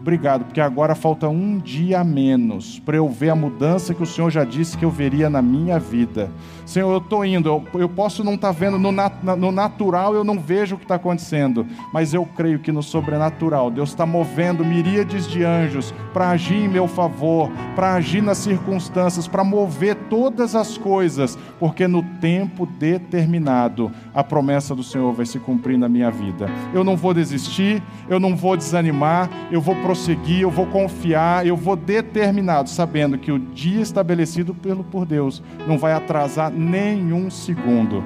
Obrigado, 0.00 0.44
porque 0.44 0.60
agora 0.60 0.94
falta 0.94 1.28
um 1.28 1.58
dia 1.58 2.00
a 2.00 2.04
menos 2.04 2.78
para 2.78 2.96
eu 2.96 3.08
ver 3.08 3.30
a 3.30 3.34
mudança 3.34 3.94
que 3.94 4.02
o 4.02 4.06
Senhor 4.06 4.30
já 4.30 4.44
disse 4.44 4.76
que 4.76 4.84
eu 4.84 4.90
veria 4.90 5.30
na 5.30 5.40
minha 5.40 5.78
vida. 5.78 6.30
Senhor, 6.64 6.92
eu 6.92 6.98
estou 6.98 7.24
indo, 7.24 7.48
eu, 7.48 7.80
eu, 7.80 7.88
posso 7.88 8.22
não 8.22 8.34
estar 8.34 8.52
tá 8.52 8.58
vendo 8.58 8.78
no, 8.78 8.92
nat, 8.92 9.14
no 9.22 9.50
natural, 9.50 10.14
eu 10.14 10.22
não 10.22 10.38
vejo 10.38 10.74
o 10.74 10.78
que 10.78 10.84
está 10.84 10.96
acontecendo, 10.96 11.66
mas 11.92 12.12
eu 12.12 12.26
creio 12.26 12.58
que 12.58 12.70
no 12.70 12.82
sobrenatural, 12.82 13.70
Deus 13.70 13.90
está 13.90 14.04
movendo 14.04 14.64
miríades 14.64 15.28
de 15.28 15.44
anjos 15.44 15.94
para 16.12 16.30
agir 16.30 16.56
em 16.56 16.68
meu 16.68 16.86
favor, 16.88 17.50
para 17.74 17.94
agir 17.94 18.22
nas 18.22 18.38
circunstâncias, 18.38 19.26
para 19.26 19.44
mover 19.44 19.94
todas 20.10 20.54
as 20.54 20.76
coisas, 20.76 21.38
porque 21.58 21.86
no 21.86 22.02
tempo 22.20 22.66
determinado 22.66 23.90
a 24.12 24.22
promessa 24.22 24.74
do 24.74 24.82
Senhor 24.82 25.12
vai 25.12 25.24
se 25.24 25.38
cumprir 25.38 25.78
na 25.78 25.88
minha 25.88 26.10
vida. 26.10 26.48
Eu 26.74 26.82
não 26.84 26.96
vou 26.96 27.14
desistir, 27.14 27.82
eu 28.08 28.18
não 28.18 28.36
vou 28.36 28.56
desanimar, 28.56 29.30
eu 29.50 29.60
vou 29.60 29.74
prosseguir, 29.86 30.40
eu 30.40 30.50
vou 30.50 30.66
confiar, 30.66 31.46
eu 31.46 31.56
vou 31.56 31.76
determinado, 31.76 32.68
sabendo 32.68 33.16
que 33.16 33.30
o 33.30 33.38
dia 33.38 33.80
estabelecido 33.80 34.52
pelo 34.52 34.82
por 34.82 35.06
Deus 35.06 35.40
não 35.64 35.78
vai 35.78 35.92
atrasar 35.92 36.50
nenhum 36.50 37.30
segundo. 37.30 38.02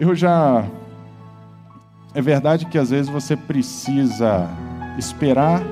Eu 0.00 0.16
já. 0.16 0.64
É 2.12 2.20
verdade 2.20 2.66
que 2.66 2.76
às 2.76 2.90
vezes 2.90 3.08
você 3.08 3.36
precisa 3.36 4.48
esperar 4.98 5.62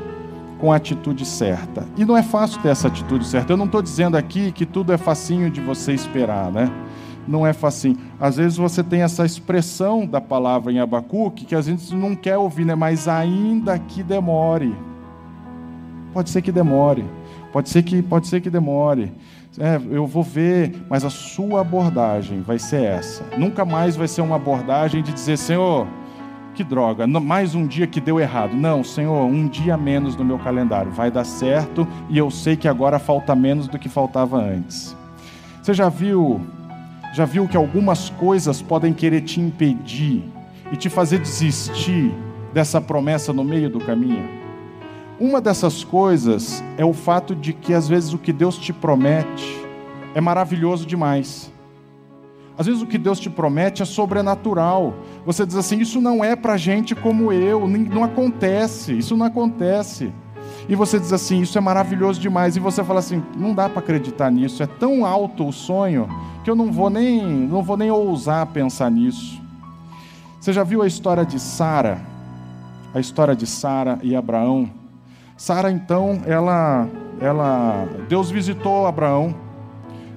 com 0.61 0.73
a 0.73 0.77
atitude 0.77 1.25
certa. 1.25 1.85
E 1.97 2.05
não 2.05 2.17
é 2.17 2.23
fácil 2.23 2.63
ter 2.63 2.69
essa 2.69 2.87
atitude 2.87 3.27
certa. 3.27 3.53
Eu 3.53 3.57
não 3.57 3.67
estou 3.67 3.83
dizendo 3.83 4.17
aqui 4.17 4.53
que 4.53 4.65
tudo 4.65 4.93
é 4.93 4.97
facinho 4.97 5.51
de 5.51 5.61
você 5.61 5.93
esperar, 5.93 6.53
né? 6.53 6.71
Não 7.27 7.47
é 7.47 7.53
facinho. 7.53 7.97
Às 8.21 8.37
vezes 8.37 8.57
você 8.57 8.83
tem 8.83 9.03
essa 9.03 9.25
expressão 9.25 10.07
da 10.07 10.21
palavra 10.21 10.73
em 10.73 10.79
Abacuque 10.79 11.45
que 11.45 11.55
a 11.55 11.61
gente 11.61 11.95
não 11.95 12.15
quer 12.15 12.37
ouvir, 12.37 12.65
né? 12.65 12.75
Mas 12.75 13.09
ainda 13.09 13.79
que 13.79 14.03
demore. 14.03 14.75
Pode 16.13 16.31
ser 16.31 16.43
que 16.43 16.53
demore. 16.53 17.05
Pode 17.53 17.69
ser 17.69 17.83
que, 17.83 18.03
pode 18.03 18.27
ser 18.27 18.41
que 18.41 18.51
demore. 18.51 19.13
É, 19.59 19.81
eu 19.91 20.07
vou 20.07 20.23
ver, 20.23 20.85
mas 20.89 21.05
a 21.05 21.11
sua 21.11 21.63
abordagem 21.63 22.43
vai 22.43 22.59
ser 22.59 22.85
essa. 22.85 23.25
Nunca 23.39 23.65
mais 23.65 23.97
vai 23.97 24.07
ser 24.07 24.21
uma 24.21 24.37
abordagem 24.37 25.03
de 25.03 25.13
dizer, 25.13 25.39
Senhor, 25.39 25.87
que 26.55 26.65
droga, 26.65 27.07
mais 27.07 27.55
um 27.55 27.67
dia 27.67 27.87
que 27.87 28.01
deu 28.01 28.19
errado. 28.19 28.55
Não, 28.55 28.83
Senhor, 28.83 29.25
um 29.25 29.47
dia 29.47 29.77
menos 29.77 30.17
no 30.17 30.25
meu 30.25 30.39
calendário. 30.39 30.91
Vai 30.91 31.11
dar 31.11 31.25
certo 31.25 31.87
e 32.09 32.17
eu 32.17 32.31
sei 32.31 32.57
que 32.57 32.67
agora 32.67 32.99
falta 32.99 33.35
menos 33.35 33.69
do 33.69 33.79
que 33.79 33.89
faltava 33.89 34.39
antes. 34.39 34.97
Você 35.63 35.75
já 35.75 35.89
viu, 35.89 36.41
já 37.17 37.25
viu 37.25 37.49
que 37.49 37.57
algumas 37.57 38.11
coisas 38.11 38.61
podem 38.61 38.93
querer 38.93 39.23
te 39.23 39.41
impedir 39.41 40.23
e 40.71 40.77
te 40.77 40.91
fazer 40.91 41.19
desistir 41.19 42.13
dessa 42.53 42.79
promessa 42.79 43.33
no 43.33 43.43
meio 43.43 43.71
do 43.71 43.81
caminho? 43.81 44.29
Uma 45.19 45.41
dessas 45.41 45.83
coisas 45.83 46.63
é 46.77 46.85
o 46.85 46.93
fato 46.93 47.35
de 47.35 47.55
que 47.55 47.73
às 47.73 47.89
vezes 47.89 48.13
o 48.13 48.19
que 48.19 48.35
Deus 48.35 48.59
te 48.59 48.71
promete 48.71 49.67
é 50.15 50.21
maravilhoso 50.21 50.85
demais. 50.85 51.51
Às 52.59 52.67
vezes 52.67 52.83
o 52.83 52.87
que 52.87 52.99
Deus 52.99 53.19
te 53.19 53.31
promete 53.31 53.81
é 53.81 53.87
sobrenatural. 53.87 54.93
Você 55.25 55.47
diz 55.47 55.57
assim: 55.57 55.79
Isso 55.79 56.03
não 56.03 56.23
é 56.23 56.37
para 56.37 56.59
gente 56.59 56.95
como 56.95 57.33
eu, 57.33 57.67
não 57.67 58.05
acontece, 58.05 58.93
isso 58.93 59.17
não 59.17 59.25
acontece. 59.25 60.13
E 60.69 60.75
você 60.75 60.99
diz 60.99 61.13
assim: 61.13 61.41
Isso 61.41 61.57
é 61.57 61.61
maravilhoso 61.61 62.21
demais. 62.21 62.57
E 62.57 62.61
você 62.61 62.83
fala 62.83 63.01
assim: 63.01 63.23
Não 63.37 63.55
dá 63.55 63.69
para 63.69 63.81
acreditar 63.81 64.31
nisso, 64.31 64.63
é 64.63 64.67
tão 64.67 65.05
alto 65.05 65.47
o 65.47 65.53
sonho 65.53 66.09
que 66.43 66.51
eu 66.51 66.55
não 66.55 66.71
vou 66.71 66.91
nem, 66.91 67.23
não 67.25 67.63
vou 67.63 67.77
nem 67.77 67.91
ousar 67.91 68.47
pensar 68.47 68.91
nisso. 68.91 69.41
Você 70.41 70.53
já 70.53 70.63
viu 70.63 70.83
a 70.83 70.87
história 70.87 71.25
de 71.25 71.41
Sara? 71.41 72.01
A 72.95 73.01
história 73.01 73.35
de 73.35 73.47
Sara 73.47 73.99
e 74.03 74.15
Abraão? 74.15 74.71
Sara 75.37 75.71
então, 75.71 76.23
ela, 76.25 76.89
ela, 77.21 77.87
Deus 78.09 78.31
visitou 78.31 78.87
Abraão. 78.87 79.35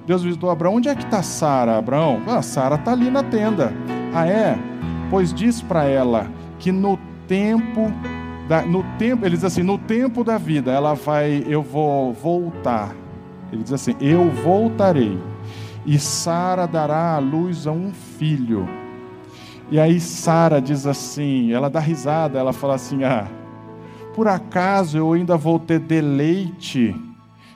Deus 0.06 0.22
visitou 0.22 0.50
Abraão. 0.50 0.76
Onde 0.76 0.88
é 0.88 0.94
que 0.94 1.04
está 1.04 1.22
Sara, 1.22 1.76
Abraão? 1.76 2.22
Ah, 2.26 2.42
Sara 2.42 2.76
está 2.76 2.92
ali 2.92 3.10
na 3.10 3.22
tenda. 3.22 3.72
Ah 4.14 4.26
é? 4.26 4.56
Pois 5.10 5.34
diz 5.34 5.60
para 5.60 5.84
ela 5.84 6.26
que 6.58 6.70
no 6.70 6.96
tempo 7.26 7.92
da, 8.50 8.62
no 8.62 8.82
tempo, 8.98 9.24
ele 9.24 9.36
diz 9.36 9.44
assim, 9.44 9.62
no 9.62 9.78
tempo 9.78 10.24
da 10.24 10.36
vida, 10.36 10.72
ela 10.72 10.92
vai, 10.92 11.44
eu 11.46 11.62
vou 11.62 12.12
voltar. 12.12 12.96
Ele 13.52 13.62
diz 13.62 13.72
assim, 13.72 13.94
eu 14.00 14.28
voltarei. 14.28 15.16
E 15.86 15.96
Sara 16.00 16.66
dará 16.66 17.14
à 17.14 17.18
luz 17.20 17.68
a 17.68 17.70
um 17.70 17.92
filho. 17.92 18.68
E 19.70 19.78
aí 19.78 20.00
Sara 20.00 20.60
diz 20.60 20.84
assim, 20.84 21.52
ela 21.52 21.70
dá 21.70 21.78
risada, 21.78 22.40
ela 22.40 22.52
fala 22.52 22.74
assim: 22.74 23.04
"Ah, 23.04 23.28
por 24.16 24.26
acaso 24.26 24.98
eu 24.98 25.12
ainda 25.12 25.36
vou 25.36 25.60
ter 25.60 25.78
deleite, 25.78 26.92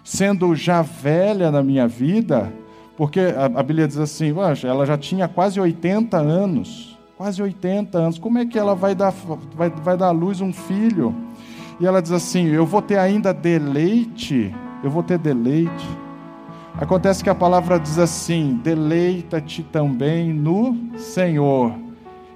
sendo 0.05 0.55
já 0.55 0.81
velha 0.81 1.51
na 1.51 1.61
minha 1.61 1.89
vida? 1.89 2.53
Porque 2.97 3.19
a, 3.19 3.47
a 3.47 3.63
Bíblia 3.65 3.89
diz 3.89 3.99
assim: 3.99 4.33
ela 4.63 4.87
já 4.87 4.97
tinha 4.97 5.27
quase 5.27 5.59
80 5.59 6.17
anos. 6.17 6.94
Quase 7.17 7.41
80 7.41 7.97
anos. 7.97 8.19
Como 8.19 8.39
é 8.39 8.45
que 8.45 8.59
ela 8.59 8.75
vai 8.75 8.95
dar, 8.95 9.13
vai, 9.55 9.71
vai 9.71 9.97
dar 9.97 10.09
à 10.09 10.11
luz 10.11 10.41
um 10.41 10.53
filho? 10.53 11.15
E 11.79 11.87
ela 11.87 12.03
diz 12.03 12.13
assim: 12.13 12.47
Eu 12.49 12.67
vou 12.67 12.83
ter 12.83 12.99
ainda 12.99 13.33
deleite. 13.33 14.55
Eu 14.83 14.91
vou 14.91 15.03
ter 15.03 15.19
deleite. 15.19 15.89
Acontece 16.77 17.23
que 17.23 17.31
a 17.31 17.35
palavra 17.35 17.79
diz 17.79 17.99
assim: 17.99 18.61
Deleita-te 18.63 19.63
também 19.63 20.33
no 20.33 20.77
Senhor, 20.99 21.73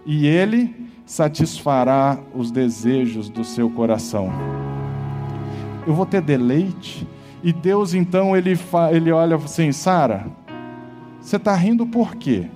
e 0.07 0.27
Ele 0.27 0.89
satisfará 1.05 2.19
os 2.35 2.51
desejos 2.51 3.29
do 3.29 3.43
seu 3.43 3.69
coração. 3.71 4.31
Eu 5.87 5.95
vou 5.95 6.07
ter 6.07 6.21
deleite. 6.21 7.07
E 7.43 7.53
Deus 7.53 7.95
então 7.95 8.37
ele, 8.37 8.59
ele 8.93 9.13
olha 9.13 9.37
assim, 9.37 9.71
Sara, 9.71 10.27
você 11.21 11.37
está 11.37 11.55
rindo 11.55 11.87
por 11.87 12.17
quê? 12.17 12.49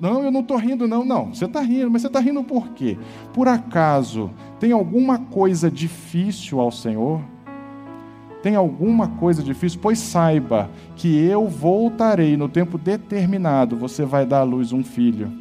Não, 0.00 0.22
eu 0.22 0.30
não 0.30 0.40
estou 0.40 0.56
rindo, 0.56 0.86
não, 0.86 1.04
não. 1.04 1.34
Você 1.34 1.46
está 1.46 1.60
rindo, 1.60 1.90
mas 1.90 2.02
você 2.02 2.08
está 2.08 2.20
rindo 2.20 2.44
por 2.44 2.68
quê? 2.70 2.98
Por 3.32 3.48
acaso 3.48 4.30
tem 4.60 4.72
alguma 4.72 5.18
coisa 5.18 5.70
difícil 5.70 6.60
ao 6.60 6.70
Senhor? 6.70 7.20
Tem 8.42 8.54
alguma 8.54 9.08
coisa 9.08 9.42
difícil? 9.42 9.80
Pois 9.82 9.98
saiba 9.98 10.70
que 10.94 11.16
eu 11.18 11.48
voltarei 11.48 12.36
no 12.36 12.48
tempo 12.48 12.76
determinado, 12.78 13.76
você 13.76 14.04
vai 14.04 14.26
dar 14.26 14.40
à 14.40 14.44
luz 14.44 14.72
um 14.72 14.84
filho. 14.84 15.32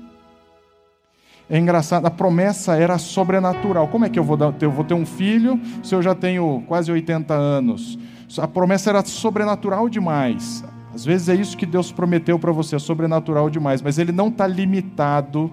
É 1.48 1.60
engraçado, 1.60 2.06
a 2.08 2.10
promessa 2.10 2.76
era 2.76 2.98
sobrenatural. 2.98 3.88
Como 3.90 4.06
é 4.06 4.10
que 4.10 4.18
eu 4.18 4.24
vou, 4.24 4.36
dar, 4.36 4.54
eu 4.60 4.72
vou 4.72 4.84
ter 4.84 4.96
um 4.96 5.06
filho 5.06 5.60
se 5.84 5.94
eu 5.94 6.02
já 6.02 6.16
tenho 6.16 6.64
quase 6.68 6.92
80 6.92 7.34
anos? 7.34 8.00
A 8.40 8.48
promessa 8.48 8.90
era 8.90 9.06
sobrenatural 9.06 9.88
demais. 9.88 10.64
Às 10.96 11.04
vezes 11.04 11.28
é 11.28 11.36
isso 11.36 11.58
que 11.58 11.66
Deus 11.66 11.92
prometeu 11.92 12.40
para 12.40 12.54
você, 12.54 12.78
é 12.78 12.80
sobrenatural 12.80 13.50
demais, 13.50 13.82
mas 13.82 14.00
ele 14.00 14.14
não 14.14 14.30
está 14.30 14.48
limitado 14.48 15.52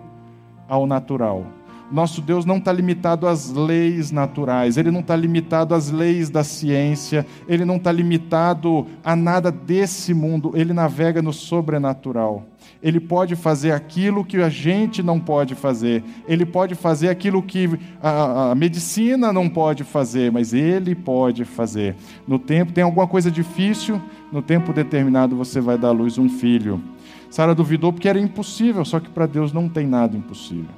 ao 0.68 0.86
natural. 0.86 1.44
Nosso 1.90 2.22
Deus 2.22 2.46
não 2.46 2.58
está 2.58 2.72
limitado 2.72 3.26
às 3.26 3.50
leis 3.50 4.12
naturais, 4.12 4.76
ele 4.76 4.92
não 4.92 5.00
está 5.00 5.16
limitado 5.16 5.74
às 5.74 5.90
leis 5.90 6.30
da 6.30 6.44
ciência, 6.44 7.26
ele 7.48 7.64
não 7.64 7.74
está 7.74 7.90
limitado 7.90 8.86
a 9.02 9.16
nada 9.16 9.50
desse 9.50 10.14
mundo, 10.14 10.52
ele 10.54 10.72
navega 10.72 11.20
no 11.20 11.32
sobrenatural. 11.32 12.44
Ele 12.82 12.98
pode 12.98 13.36
fazer 13.36 13.70
aquilo 13.70 14.24
que 14.24 14.38
a 14.38 14.48
gente 14.48 15.02
não 15.02 15.20
pode 15.20 15.54
fazer, 15.54 16.02
ele 16.26 16.44
pode 16.44 16.74
fazer 16.74 17.10
aquilo 17.10 17.40
que 17.40 17.70
a, 18.02 18.50
a 18.50 18.54
medicina 18.56 19.32
não 19.32 19.48
pode 19.48 19.84
fazer, 19.84 20.32
mas 20.32 20.52
ele 20.52 20.94
pode 20.94 21.44
fazer. 21.44 21.94
No 22.26 22.40
tempo, 22.40 22.72
tem 22.72 22.82
alguma 22.82 23.06
coisa 23.06 23.30
difícil, 23.30 24.02
no 24.32 24.42
tempo 24.42 24.72
determinado 24.72 25.36
você 25.36 25.60
vai 25.60 25.78
dar 25.78 25.88
à 25.88 25.92
luz 25.92 26.18
um 26.18 26.28
filho. 26.28 26.82
Sara 27.30 27.54
duvidou 27.54 27.92
porque 27.92 28.08
era 28.08 28.18
impossível, 28.18 28.84
só 28.84 28.98
que 28.98 29.08
para 29.08 29.26
Deus 29.26 29.52
não 29.52 29.68
tem 29.68 29.86
nada 29.86 30.16
impossível. 30.16 30.74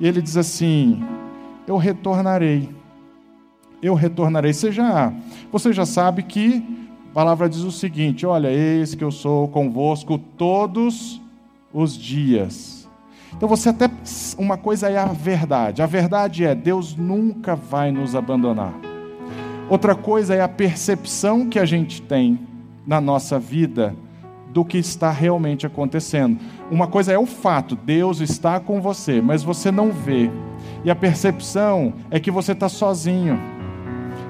E 0.00 0.06
ele 0.06 0.20
diz 0.20 0.36
assim: 0.36 1.02
Eu 1.66 1.76
retornarei. 1.76 2.68
Eu 3.80 3.94
retornarei. 3.94 4.52
Você 4.52 4.72
já, 4.72 5.12
você 5.52 5.72
já 5.72 5.86
sabe 5.86 6.22
que 6.24 6.62
a 7.10 7.14
palavra 7.14 7.48
diz 7.48 7.60
o 7.60 7.70
seguinte: 7.70 8.26
Olha, 8.26 8.50
eis 8.50 8.96
que 8.96 9.04
eu 9.04 9.12
sou 9.12 9.46
convosco 9.48 10.18
todos 10.18 11.20
os 11.76 11.94
dias. 11.94 12.88
Então 13.36 13.46
você 13.46 13.68
até 13.68 13.90
uma 14.38 14.56
coisa 14.56 14.88
é 14.88 14.96
a 14.96 15.06
verdade. 15.06 15.82
A 15.82 15.86
verdade 15.86 16.42
é 16.42 16.54
Deus 16.54 16.96
nunca 16.96 17.54
vai 17.54 17.92
nos 17.92 18.14
abandonar. 18.14 18.72
Outra 19.68 19.94
coisa 19.94 20.34
é 20.34 20.40
a 20.40 20.48
percepção 20.48 21.46
que 21.46 21.58
a 21.58 21.66
gente 21.66 22.00
tem 22.00 22.38
na 22.86 22.98
nossa 22.98 23.38
vida 23.38 23.94
do 24.54 24.64
que 24.64 24.78
está 24.78 25.10
realmente 25.10 25.66
acontecendo. 25.66 26.38
Uma 26.70 26.86
coisa 26.86 27.12
é 27.12 27.18
o 27.18 27.26
fato, 27.26 27.76
Deus 27.76 28.20
está 28.20 28.58
com 28.58 28.80
você, 28.80 29.20
mas 29.20 29.42
você 29.42 29.70
não 29.70 29.92
vê. 29.92 30.30
E 30.82 30.90
a 30.90 30.94
percepção 30.94 31.92
é 32.10 32.18
que 32.18 32.30
você 32.30 32.52
está 32.52 32.70
sozinho. 32.70 33.38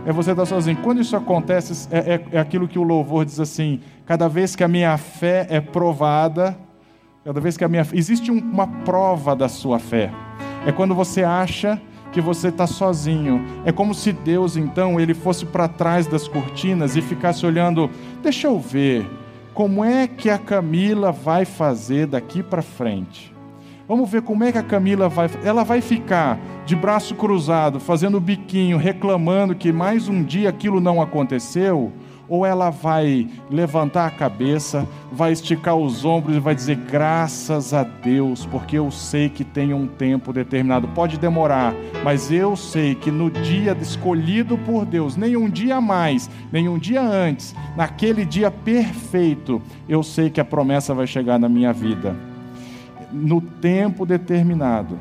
É 0.05 0.13
você 0.13 0.33
estar 0.33 0.43
tá 0.43 0.47
sozinho. 0.47 0.79
Quando 0.83 1.01
isso 1.01 1.15
acontece, 1.15 1.89
é, 1.93 2.15
é, 2.15 2.25
é 2.33 2.39
aquilo 2.41 2.67
que 2.67 2.79
o 2.79 2.83
louvor 2.83 3.25
diz 3.25 3.39
assim: 3.39 3.81
cada 4.05 4.29
vez 4.29 4.57
que 4.57 4.65
a 4.65 4.69
minha 4.69 4.97
fé 4.97 5.47
é 5.49 5.61
provada, 5.61 6.57
cada 7.27 7.41
vez 7.41 7.57
que 7.57 7.65
a 7.65 7.69
minha. 7.69 7.85
Existe 7.93 8.31
uma 8.31 8.69
prova 8.69 9.35
da 9.35 9.49
sua 9.49 9.81
fé. 9.81 10.13
É 10.65 10.71
quando 10.71 10.95
você 10.95 11.25
acha 11.25 11.81
que 12.13 12.21
você 12.21 12.49
está 12.49 12.69
sozinho. 12.69 13.45
É 13.65 13.73
como 13.73 13.93
se 13.93 14.13
Deus, 14.13 14.57
então, 14.57 15.01
ele 15.01 15.13
fosse 15.13 15.45
para 15.45 15.67
trás 15.67 16.07
das 16.07 16.29
cortinas 16.29 16.95
e 16.95 17.03
ficasse 17.03 17.45
olhando, 17.45 17.91
deixa 18.23 18.47
eu 18.47 18.61
ver, 18.61 19.05
como 19.53 19.85
é 19.85 20.07
que 20.07 20.31
a 20.31 20.39
Camila 20.39 21.11
vai 21.11 21.45
fazer 21.45 22.07
daqui 22.07 22.45
para 22.45 22.63
frente? 22.63 23.35
Vamos 23.89 24.09
ver 24.09 24.23
como 24.23 24.45
é 24.45 24.53
que 24.53 24.59
a 24.59 24.63
Camila 24.63 25.09
vai. 25.09 25.29
Ela 25.43 25.65
vai 25.65 25.81
ficar 25.81 26.39
de 26.65 26.77
braço 26.77 27.17
cruzado, 27.17 27.81
fazendo 27.81 28.21
biquinho, 28.21 28.77
reclamando 28.77 29.53
que 29.53 29.73
mais 29.73 30.09
um 30.09 30.23
dia 30.23 30.49
aquilo 30.49 30.81
não 30.81 31.03
aconteceu? 31.03 31.93
Ou 32.29 32.45
ela 32.45 32.71
vai 32.71 33.29
levantar 33.51 34.07
a 34.07 34.11
cabeça, 34.11 34.87
vai 35.13 35.33
esticar 35.33 35.77
os 35.77 36.05
ombros 36.05 36.37
e 36.37 36.41
vai 36.41 36.55
dizer 36.55 36.77
graças 36.77 37.73
a 37.73 37.85
Deus, 37.85 38.47
porque 38.47 38.79
eu 38.79 38.91
sei 38.91 39.29
que 39.29 39.45
tem 39.45 39.73
um 39.73 39.87
tempo 39.87 40.33
determinado. 40.33 40.89
Pode 40.89 41.19
demorar, 41.19 41.75
mas 42.03 42.31
eu 42.31 42.57
sei 42.57 42.95
que 42.95 43.11
no 43.11 43.31
dia 43.31 43.77
escolhido 43.81 44.59
por 44.59 44.85
Deus, 44.85 45.17
nem 45.17 45.37
um 45.37 45.49
dia 45.49 45.81
mais, 45.81 46.29
nem 46.53 46.69
um 46.69 46.79
dia 46.79 47.03
antes, 47.03 47.55
naquele 47.77 48.25
dia 48.25 48.51
perfeito, 48.51 49.63
eu 49.89 50.03
sei 50.03 50.31
que 50.31 50.41
a 50.41 50.45
promessa 50.45 50.95
vai 50.95 51.07
chegar 51.07 51.39
na 51.39 51.49
minha 51.49 51.73
vida. 51.73 52.17
No 53.13 53.41
tempo 53.41 54.05
determinado 54.05 54.99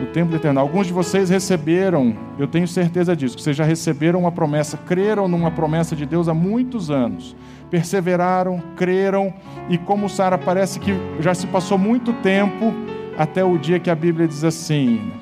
no 0.00 0.06
tempo 0.06 0.32
determinado. 0.32 0.66
Alguns 0.66 0.86
de 0.86 0.92
vocês 0.92 1.28
receberam, 1.28 2.16
eu 2.38 2.48
tenho 2.48 2.66
certeza 2.66 3.14
disso, 3.14 3.36
que 3.36 3.42
vocês 3.42 3.56
já 3.56 3.64
receberam 3.64 4.20
uma 4.20 4.32
promessa, 4.32 4.76
creram 4.76 5.28
numa 5.28 5.50
promessa 5.50 5.94
de 5.94 6.06
Deus 6.06 6.28
há 6.28 6.34
muitos 6.34 6.90
anos. 6.90 7.36
Perseveraram, 7.70 8.60
creram, 8.76 9.32
e 9.68 9.78
como 9.78 10.08
Sara 10.08 10.36
parece 10.36 10.80
que 10.80 10.92
já 11.20 11.34
se 11.34 11.46
passou 11.46 11.78
muito 11.78 12.12
tempo 12.14 12.72
até 13.16 13.44
o 13.44 13.58
dia 13.58 13.78
que 13.78 13.90
a 13.90 13.94
Bíblia 13.94 14.26
diz 14.26 14.42
assim: 14.42 15.12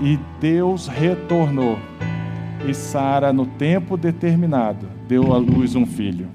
e 0.00 0.18
Deus 0.40 0.88
retornou. 0.88 1.78
E 2.66 2.72
Sara, 2.72 3.32
no 3.32 3.46
tempo 3.46 3.96
determinado, 3.96 4.88
deu 5.06 5.34
à 5.34 5.36
luz 5.36 5.74
um 5.74 5.86
filho. 5.86 6.28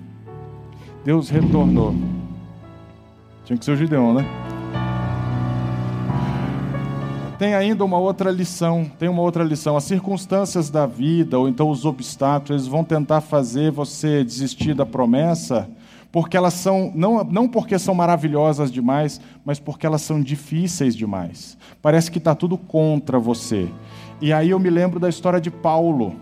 Deus 1.03 1.29
retornou. 1.29 1.95
Tinha 3.45 3.57
que 3.57 3.65
ser 3.65 3.71
o 3.71 3.75
Gideon, 3.75 4.13
né? 4.13 4.48
Tem 7.39 7.55
ainda 7.55 7.85
uma 7.85 7.97
outra 7.97 8.29
lição, 8.29 8.91
tem 8.99 9.07
uma 9.07 9.21
outra 9.21 9.45
lição. 9.45 9.77
As 9.77 9.85
circunstâncias 9.85 10.69
da 10.69 10.85
vida, 10.85 11.39
ou 11.39 11.47
então 11.47 11.69
os 11.69 11.85
obstáculos, 11.85 12.49
eles 12.49 12.67
vão 12.67 12.83
tentar 12.83 13.21
fazer 13.21 13.71
você 13.71 14.25
desistir 14.25 14.73
da 14.73 14.85
promessa, 14.85 15.69
porque 16.11 16.35
elas 16.35 16.53
são, 16.53 16.91
não, 16.93 17.23
não 17.23 17.47
porque 17.47 17.79
são 17.79 17.95
maravilhosas 17.95 18.69
demais, 18.69 19.21
mas 19.45 19.57
porque 19.57 19.85
elas 19.85 20.01
são 20.01 20.19
difíceis 20.19 20.93
demais. 20.93 21.57
Parece 21.81 22.11
que 22.11 22.17
está 22.17 22.35
tudo 22.35 22.57
contra 22.57 23.17
você. 23.17 23.69
E 24.19 24.33
aí 24.33 24.49
eu 24.49 24.59
me 24.59 24.69
lembro 24.69 24.99
da 24.99 25.07
história 25.07 25.39
de 25.39 25.49
Paulo. 25.49 26.17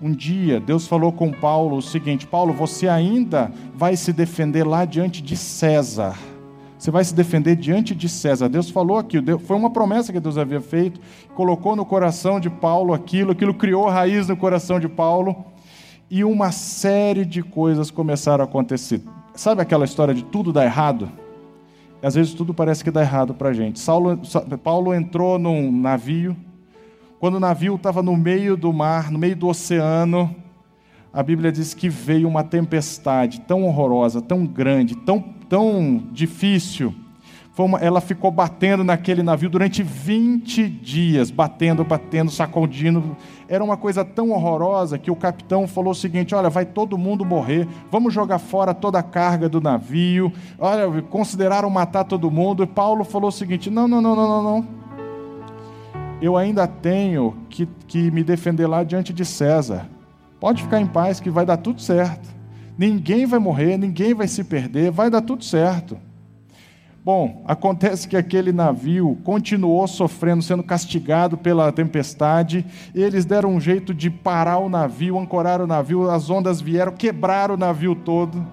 Um 0.00 0.12
dia, 0.12 0.60
Deus 0.60 0.86
falou 0.86 1.10
com 1.10 1.32
Paulo 1.32 1.78
o 1.78 1.82
seguinte: 1.82 2.28
Paulo, 2.28 2.52
você 2.52 2.86
ainda 2.86 3.50
vai 3.74 3.96
se 3.96 4.12
defender 4.12 4.64
lá 4.64 4.84
diante 4.84 5.20
de 5.20 5.36
César. 5.36 6.16
Você 6.78 6.90
vai 6.92 7.02
se 7.02 7.12
defender 7.12 7.56
diante 7.56 7.94
de 7.94 8.08
César. 8.08 8.48
Deus 8.48 8.70
falou 8.70 8.98
aquilo, 8.98 9.38
foi 9.40 9.56
uma 9.56 9.70
promessa 9.70 10.12
que 10.12 10.20
Deus 10.20 10.38
havia 10.38 10.60
feito, 10.60 11.00
colocou 11.34 11.74
no 11.74 11.84
coração 11.84 12.38
de 12.38 12.48
Paulo 12.48 12.94
aquilo, 12.94 13.32
aquilo 13.32 13.52
criou 13.52 13.88
raiz 13.88 14.28
no 14.28 14.36
coração 14.36 14.78
de 14.78 14.88
Paulo, 14.88 15.44
e 16.08 16.22
uma 16.22 16.52
série 16.52 17.24
de 17.24 17.42
coisas 17.42 17.90
começaram 17.90 18.44
a 18.44 18.46
acontecer. 18.46 19.02
Sabe 19.34 19.60
aquela 19.60 19.84
história 19.84 20.14
de 20.14 20.24
tudo 20.24 20.52
dar 20.52 20.64
errado? 20.64 21.10
Às 22.00 22.14
vezes 22.14 22.32
tudo 22.32 22.54
parece 22.54 22.84
que 22.84 22.92
dá 22.92 23.02
errado 23.02 23.34
para 23.34 23.48
a 23.48 23.52
gente. 23.52 23.80
Saulo, 23.80 24.20
Paulo 24.62 24.94
entrou 24.94 25.36
num 25.36 25.72
navio, 25.72 26.36
quando 27.18 27.34
o 27.34 27.40
navio 27.40 27.74
estava 27.74 28.00
no 28.02 28.16
meio 28.16 28.56
do 28.56 28.72
mar, 28.72 29.10
no 29.10 29.18
meio 29.18 29.34
do 29.34 29.48
oceano, 29.48 30.34
a 31.12 31.22
Bíblia 31.22 31.50
diz 31.50 31.74
que 31.74 31.88
veio 31.88 32.28
uma 32.28 32.44
tempestade 32.44 33.40
tão 33.40 33.64
horrorosa, 33.64 34.22
tão 34.22 34.46
grande, 34.46 34.94
tão, 34.94 35.34
tão 35.48 36.02
difícil. 36.12 36.94
Ela 37.80 38.00
ficou 38.00 38.30
batendo 38.30 38.84
naquele 38.84 39.20
navio 39.20 39.50
durante 39.50 39.82
20 39.82 40.68
dias, 40.68 41.28
batendo, 41.28 41.82
batendo, 41.82 42.30
sacudindo. 42.30 43.16
Era 43.48 43.64
uma 43.64 43.76
coisa 43.76 44.04
tão 44.04 44.30
horrorosa 44.30 44.96
que 44.96 45.10
o 45.10 45.16
capitão 45.16 45.66
falou 45.66 45.90
o 45.90 45.94
seguinte: 45.94 46.36
Olha, 46.36 46.48
vai 46.48 46.64
todo 46.64 46.96
mundo 46.96 47.24
morrer, 47.24 47.66
vamos 47.90 48.14
jogar 48.14 48.38
fora 48.38 48.72
toda 48.72 49.00
a 49.00 49.02
carga 49.02 49.48
do 49.48 49.60
navio. 49.60 50.32
Olha, 50.56 51.02
consideraram 51.02 51.68
matar 51.68 52.04
todo 52.04 52.30
mundo. 52.30 52.62
E 52.62 52.66
Paulo 52.66 53.02
falou 53.02 53.28
o 53.28 53.32
seguinte: 53.32 53.68
Não, 53.68 53.88
não, 53.88 54.00
não, 54.00 54.14
não, 54.14 54.28
não, 54.28 54.42
não. 54.42 54.68
Eu 56.22 56.36
ainda 56.36 56.66
tenho 56.66 57.36
que, 57.48 57.66
que 57.88 58.08
me 58.12 58.22
defender 58.22 58.68
lá 58.68 58.84
diante 58.84 59.12
de 59.12 59.24
César. 59.24 59.88
Pode 60.38 60.62
ficar 60.62 60.80
em 60.80 60.86
paz 60.86 61.18
que 61.18 61.30
vai 61.30 61.44
dar 61.44 61.56
tudo 61.56 61.80
certo. 61.80 62.37
Ninguém 62.78 63.26
vai 63.26 63.40
morrer, 63.40 63.76
ninguém 63.76 64.14
vai 64.14 64.28
se 64.28 64.44
perder, 64.44 64.92
vai 64.92 65.10
dar 65.10 65.20
tudo 65.20 65.44
certo. 65.44 65.98
Bom, 67.04 67.42
acontece 67.46 68.06
que 68.06 68.16
aquele 68.16 68.52
navio 68.52 69.18
continuou 69.24 69.88
sofrendo, 69.88 70.42
sendo 70.42 70.62
castigado 70.62 71.36
pela 71.36 71.72
tempestade. 71.72 72.64
Eles 72.94 73.24
deram 73.24 73.50
um 73.54 73.60
jeito 73.60 73.92
de 73.92 74.08
parar 74.10 74.58
o 74.58 74.68
navio, 74.68 75.18
ancorar 75.18 75.60
o 75.60 75.66
navio, 75.66 76.08
as 76.08 76.30
ondas 76.30 76.60
vieram, 76.60 76.92
quebraram 76.92 77.54
o 77.54 77.58
navio 77.58 77.96
todo. 77.96 78.46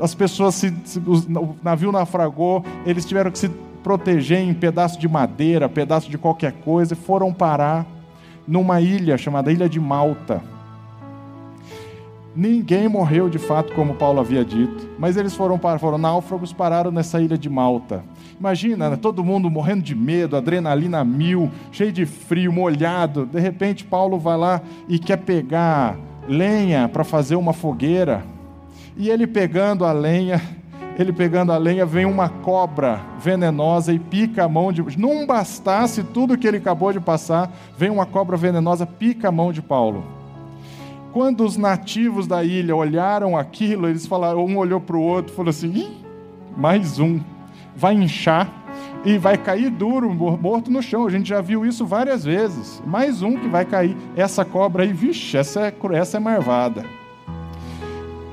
As 0.00 0.14
pessoas, 0.14 0.54
se, 0.54 0.72
o 0.98 1.54
navio 1.62 1.92
naufragou, 1.92 2.64
eles 2.84 3.04
tiveram 3.04 3.30
que 3.30 3.38
se 3.38 3.50
proteger 3.84 4.38
em 4.38 4.54
pedaço 4.54 4.98
de 4.98 5.06
madeira, 5.06 5.68
pedaço 5.68 6.10
de 6.10 6.18
qualquer 6.18 6.52
coisa, 6.52 6.94
e 6.94 6.96
foram 6.96 7.32
parar 7.32 7.86
numa 8.48 8.80
ilha 8.80 9.16
chamada 9.16 9.52
Ilha 9.52 9.68
de 9.68 9.78
Malta. 9.78 10.42
Ninguém 12.40 12.88
morreu 12.88 13.28
de 13.28 13.38
fato, 13.38 13.74
como 13.74 13.96
Paulo 13.96 14.18
havia 14.18 14.42
dito, 14.42 14.88
mas 14.98 15.18
eles 15.18 15.34
foram, 15.34 15.60
foram 15.78 15.98
náufragos, 15.98 16.54
pararam 16.54 16.90
nessa 16.90 17.20
ilha 17.20 17.36
de 17.36 17.50
Malta. 17.50 18.02
Imagina, 18.38 18.88
né, 18.88 18.96
todo 18.96 19.22
mundo 19.22 19.50
morrendo 19.50 19.82
de 19.82 19.94
medo, 19.94 20.34
adrenalina 20.34 21.04
mil, 21.04 21.50
cheio 21.70 21.92
de 21.92 22.06
frio, 22.06 22.50
molhado. 22.50 23.26
De 23.26 23.38
repente, 23.38 23.84
Paulo 23.84 24.18
vai 24.18 24.38
lá 24.38 24.62
e 24.88 24.98
quer 24.98 25.18
pegar 25.18 25.98
lenha 26.26 26.88
para 26.88 27.04
fazer 27.04 27.36
uma 27.36 27.52
fogueira. 27.52 28.24
E 28.96 29.10
ele 29.10 29.26
pegando 29.26 29.84
a 29.84 29.92
lenha, 29.92 30.40
ele 30.98 31.12
pegando 31.12 31.52
a 31.52 31.58
lenha, 31.58 31.84
vem 31.84 32.06
uma 32.06 32.30
cobra 32.30 33.02
venenosa 33.22 33.92
e 33.92 33.98
pica 33.98 34.44
a 34.44 34.48
mão 34.48 34.72
de. 34.72 34.98
Não 34.98 35.26
bastasse 35.26 36.02
tudo 36.02 36.38
que 36.38 36.48
ele 36.48 36.56
acabou 36.56 36.90
de 36.90 37.00
passar, 37.00 37.52
vem 37.76 37.90
uma 37.90 38.06
cobra 38.06 38.34
venenosa, 38.34 38.86
pica 38.86 39.28
a 39.28 39.32
mão 39.32 39.52
de 39.52 39.60
Paulo. 39.60 40.19
Quando 41.12 41.44
os 41.44 41.56
nativos 41.56 42.26
da 42.26 42.44
ilha 42.44 42.74
olharam 42.74 43.36
aquilo, 43.36 43.88
eles 43.88 44.06
falaram, 44.06 44.44
um 44.44 44.56
olhou 44.56 44.80
para 44.80 44.96
o 44.96 45.02
outro 45.02 45.32
e 45.32 45.36
falou 45.36 45.50
assim: 45.50 45.98
mais 46.56 46.98
um, 46.98 47.20
vai 47.74 47.94
inchar 47.94 48.48
e 49.04 49.18
vai 49.18 49.36
cair 49.36 49.70
duro, 49.70 50.12
morto 50.12 50.70
no 50.70 50.82
chão. 50.82 51.06
A 51.06 51.10
gente 51.10 51.28
já 51.28 51.40
viu 51.40 51.66
isso 51.66 51.84
várias 51.84 52.24
vezes. 52.24 52.82
Mais 52.86 53.22
um 53.22 53.36
que 53.36 53.48
vai 53.48 53.64
cair. 53.64 53.96
Essa 54.16 54.44
cobra 54.44 54.84
aí, 54.84 54.92
vixe, 54.92 55.36
essa 55.36 55.62
é, 55.62 55.74
essa 55.94 56.16
é 56.16 56.20
marvada. 56.20 56.99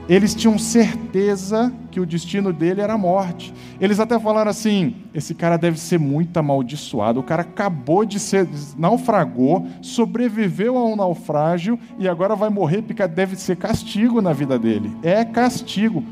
Eles 0.09 0.33
tinham 0.33 0.57
certeza 0.57 1.73
que 1.91 1.99
o 1.99 2.05
destino 2.05 2.53
dele 2.53 2.79
era 2.79 2.93
a 2.93 2.97
morte. 2.97 3.53
Eles 3.79 3.99
até 3.99 4.17
falaram 4.17 4.49
assim: 4.49 4.95
esse 5.13 5.35
cara 5.35 5.57
deve 5.57 5.77
ser 5.77 5.99
muito 5.99 6.37
amaldiçoado. 6.37 7.19
O 7.19 7.23
cara 7.23 7.41
acabou 7.41 8.05
de 8.05 8.17
ser, 8.19 8.47
naufragou, 8.77 9.67
sobreviveu 9.81 10.77
a 10.77 10.85
um 10.85 10.95
naufrágio 10.95 11.77
e 11.99 12.07
agora 12.07 12.35
vai 12.35 12.49
morrer 12.49 12.83
porque 12.83 13.05
deve 13.05 13.35
ser 13.35 13.57
castigo 13.57 14.21
na 14.21 14.31
vida 14.31 14.57
dele. 14.57 14.95
É 15.03 15.25
castigo. 15.25 16.03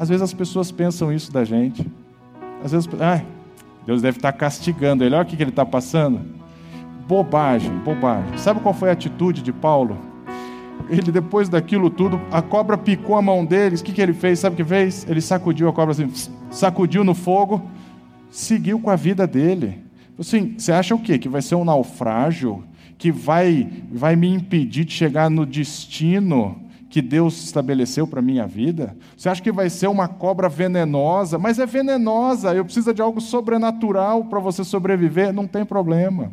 Às 0.00 0.08
vezes 0.08 0.22
as 0.22 0.32
pessoas 0.32 0.72
pensam 0.72 1.12
isso 1.12 1.30
da 1.30 1.44
gente. 1.44 1.86
Às 2.64 2.72
vezes, 2.72 2.88
Deus 3.84 4.00
deve 4.00 4.16
estar 4.16 4.32
castigando 4.32 5.04
ele. 5.04 5.14
Olha 5.14 5.24
o 5.24 5.26
que 5.26 5.40
ele 5.40 5.50
está 5.50 5.66
passando. 5.66 6.20
Bobagem, 7.06 7.72
bobagem. 7.84 8.38
Sabe 8.38 8.60
qual 8.60 8.72
foi 8.72 8.88
a 8.88 8.92
atitude 8.92 9.42
de 9.42 9.52
Paulo? 9.52 10.11
Ele 10.88 11.12
depois 11.12 11.48
daquilo 11.48 11.90
tudo, 11.90 12.20
a 12.30 12.42
cobra 12.42 12.76
picou 12.76 13.16
a 13.16 13.22
mão 13.22 13.44
deles. 13.44 13.80
O 13.80 13.84
que, 13.84 13.92
que 13.92 14.00
ele 14.00 14.12
fez? 14.12 14.38
Sabe 14.38 14.54
o 14.54 14.56
que 14.56 14.64
fez? 14.64 15.06
Ele 15.08 15.20
sacudiu 15.20 15.68
a 15.68 15.72
cobra 15.72 15.92
assim, 15.92 16.10
sacudiu 16.50 17.04
no 17.04 17.14
fogo, 17.14 17.62
seguiu 18.30 18.78
com 18.80 18.90
a 18.90 18.96
vida 18.96 19.26
dele. 19.26 19.78
Assim, 20.18 20.54
você 20.56 20.72
acha 20.72 20.94
o 20.94 20.98
quê? 20.98 21.18
Que 21.18 21.28
vai 21.28 21.42
ser 21.42 21.54
um 21.54 21.64
naufrágio? 21.64 22.64
Que 22.98 23.10
vai, 23.10 23.68
vai 23.90 24.14
me 24.14 24.28
impedir 24.28 24.84
de 24.84 24.92
chegar 24.92 25.30
no 25.30 25.44
destino 25.44 26.60
que 26.88 27.00
Deus 27.00 27.42
estabeleceu 27.42 28.06
para 28.06 28.20
minha 28.20 28.46
vida? 28.46 28.94
Você 29.16 29.28
acha 29.28 29.42
que 29.42 29.50
vai 29.50 29.70
ser 29.70 29.86
uma 29.86 30.06
cobra 30.06 30.48
venenosa? 30.48 31.38
Mas 31.38 31.58
é 31.58 31.64
venenosa, 31.64 32.54
eu 32.54 32.64
preciso 32.64 32.92
de 32.92 33.00
algo 33.00 33.20
sobrenatural 33.20 34.26
para 34.26 34.38
você 34.38 34.62
sobreviver? 34.62 35.32
Não 35.32 35.46
tem 35.46 35.64
problema. 35.64 36.32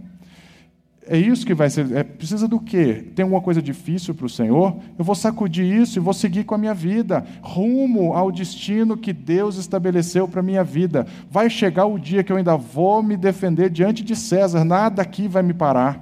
É 1.11 1.17
isso 1.17 1.43
que 1.43 1.55
vai 1.55 1.71
ser. 1.71 1.91
É, 1.91 2.03
precisa 2.03 2.47
do 2.47 2.59
quê? 2.59 3.03
Tem 3.15 3.23
alguma 3.23 3.41
coisa 3.41 3.63
difícil 3.63 4.13
para 4.13 4.27
o 4.27 4.29
Senhor? 4.29 4.77
Eu 4.95 5.03
vou 5.03 5.15
sacudir 5.15 5.65
isso 5.65 5.97
e 5.97 5.99
vou 5.99 6.13
seguir 6.13 6.43
com 6.43 6.53
a 6.53 6.57
minha 6.57 6.73
vida, 6.73 7.25
rumo 7.41 8.13
ao 8.13 8.31
destino 8.31 8.95
que 8.95 9.11
Deus 9.11 9.57
estabeleceu 9.57 10.27
para 10.27 10.41
a 10.41 10.43
minha 10.43 10.63
vida. 10.63 11.07
Vai 11.27 11.49
chegar 11.49 11.87
o 11.87 11.97
dia 11.97 12.23
que 12.23 12.31
eu 12.31 12.37
ainda 12.37 12.55
vou 12.55 13.01
me 13.01 13.17
defender 13.17 13.71
diante 13.71 14.03
de 14.03 14.15
César, 14.15 14.63
nada 14.63 15.01
aqui 15.01 15.27
vai 15.27 15.41
me 15.41 15.51
parar. 15.51 15.99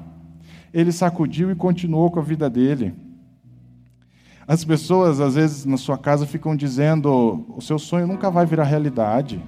Ele 0.73 0.91
sacudiu 0.91 1.49
e 1.49 1.55
continuou 1.55 2.11
com 2.11 2.19
a 2.19 2.23
vida 2.23 2.49
dele. 2.49 2.93
As 4.45 4.65
pessoas, 4.65 5.21
às 5.21 5.35
vezes, 5.35 5.63
na 5.63 5.77
sua 5.77 5.97
casa 5.97 6.25
ficam 6.25 6.53
dizendo: 6.53 7.45
o 7.55 7.61
seu 7.61 7.79
sonho 7.79 8.07
nunca 8.07 8.29
vai 8.29 8.45
virar 8.45 8.65
realidade 8.65 9.41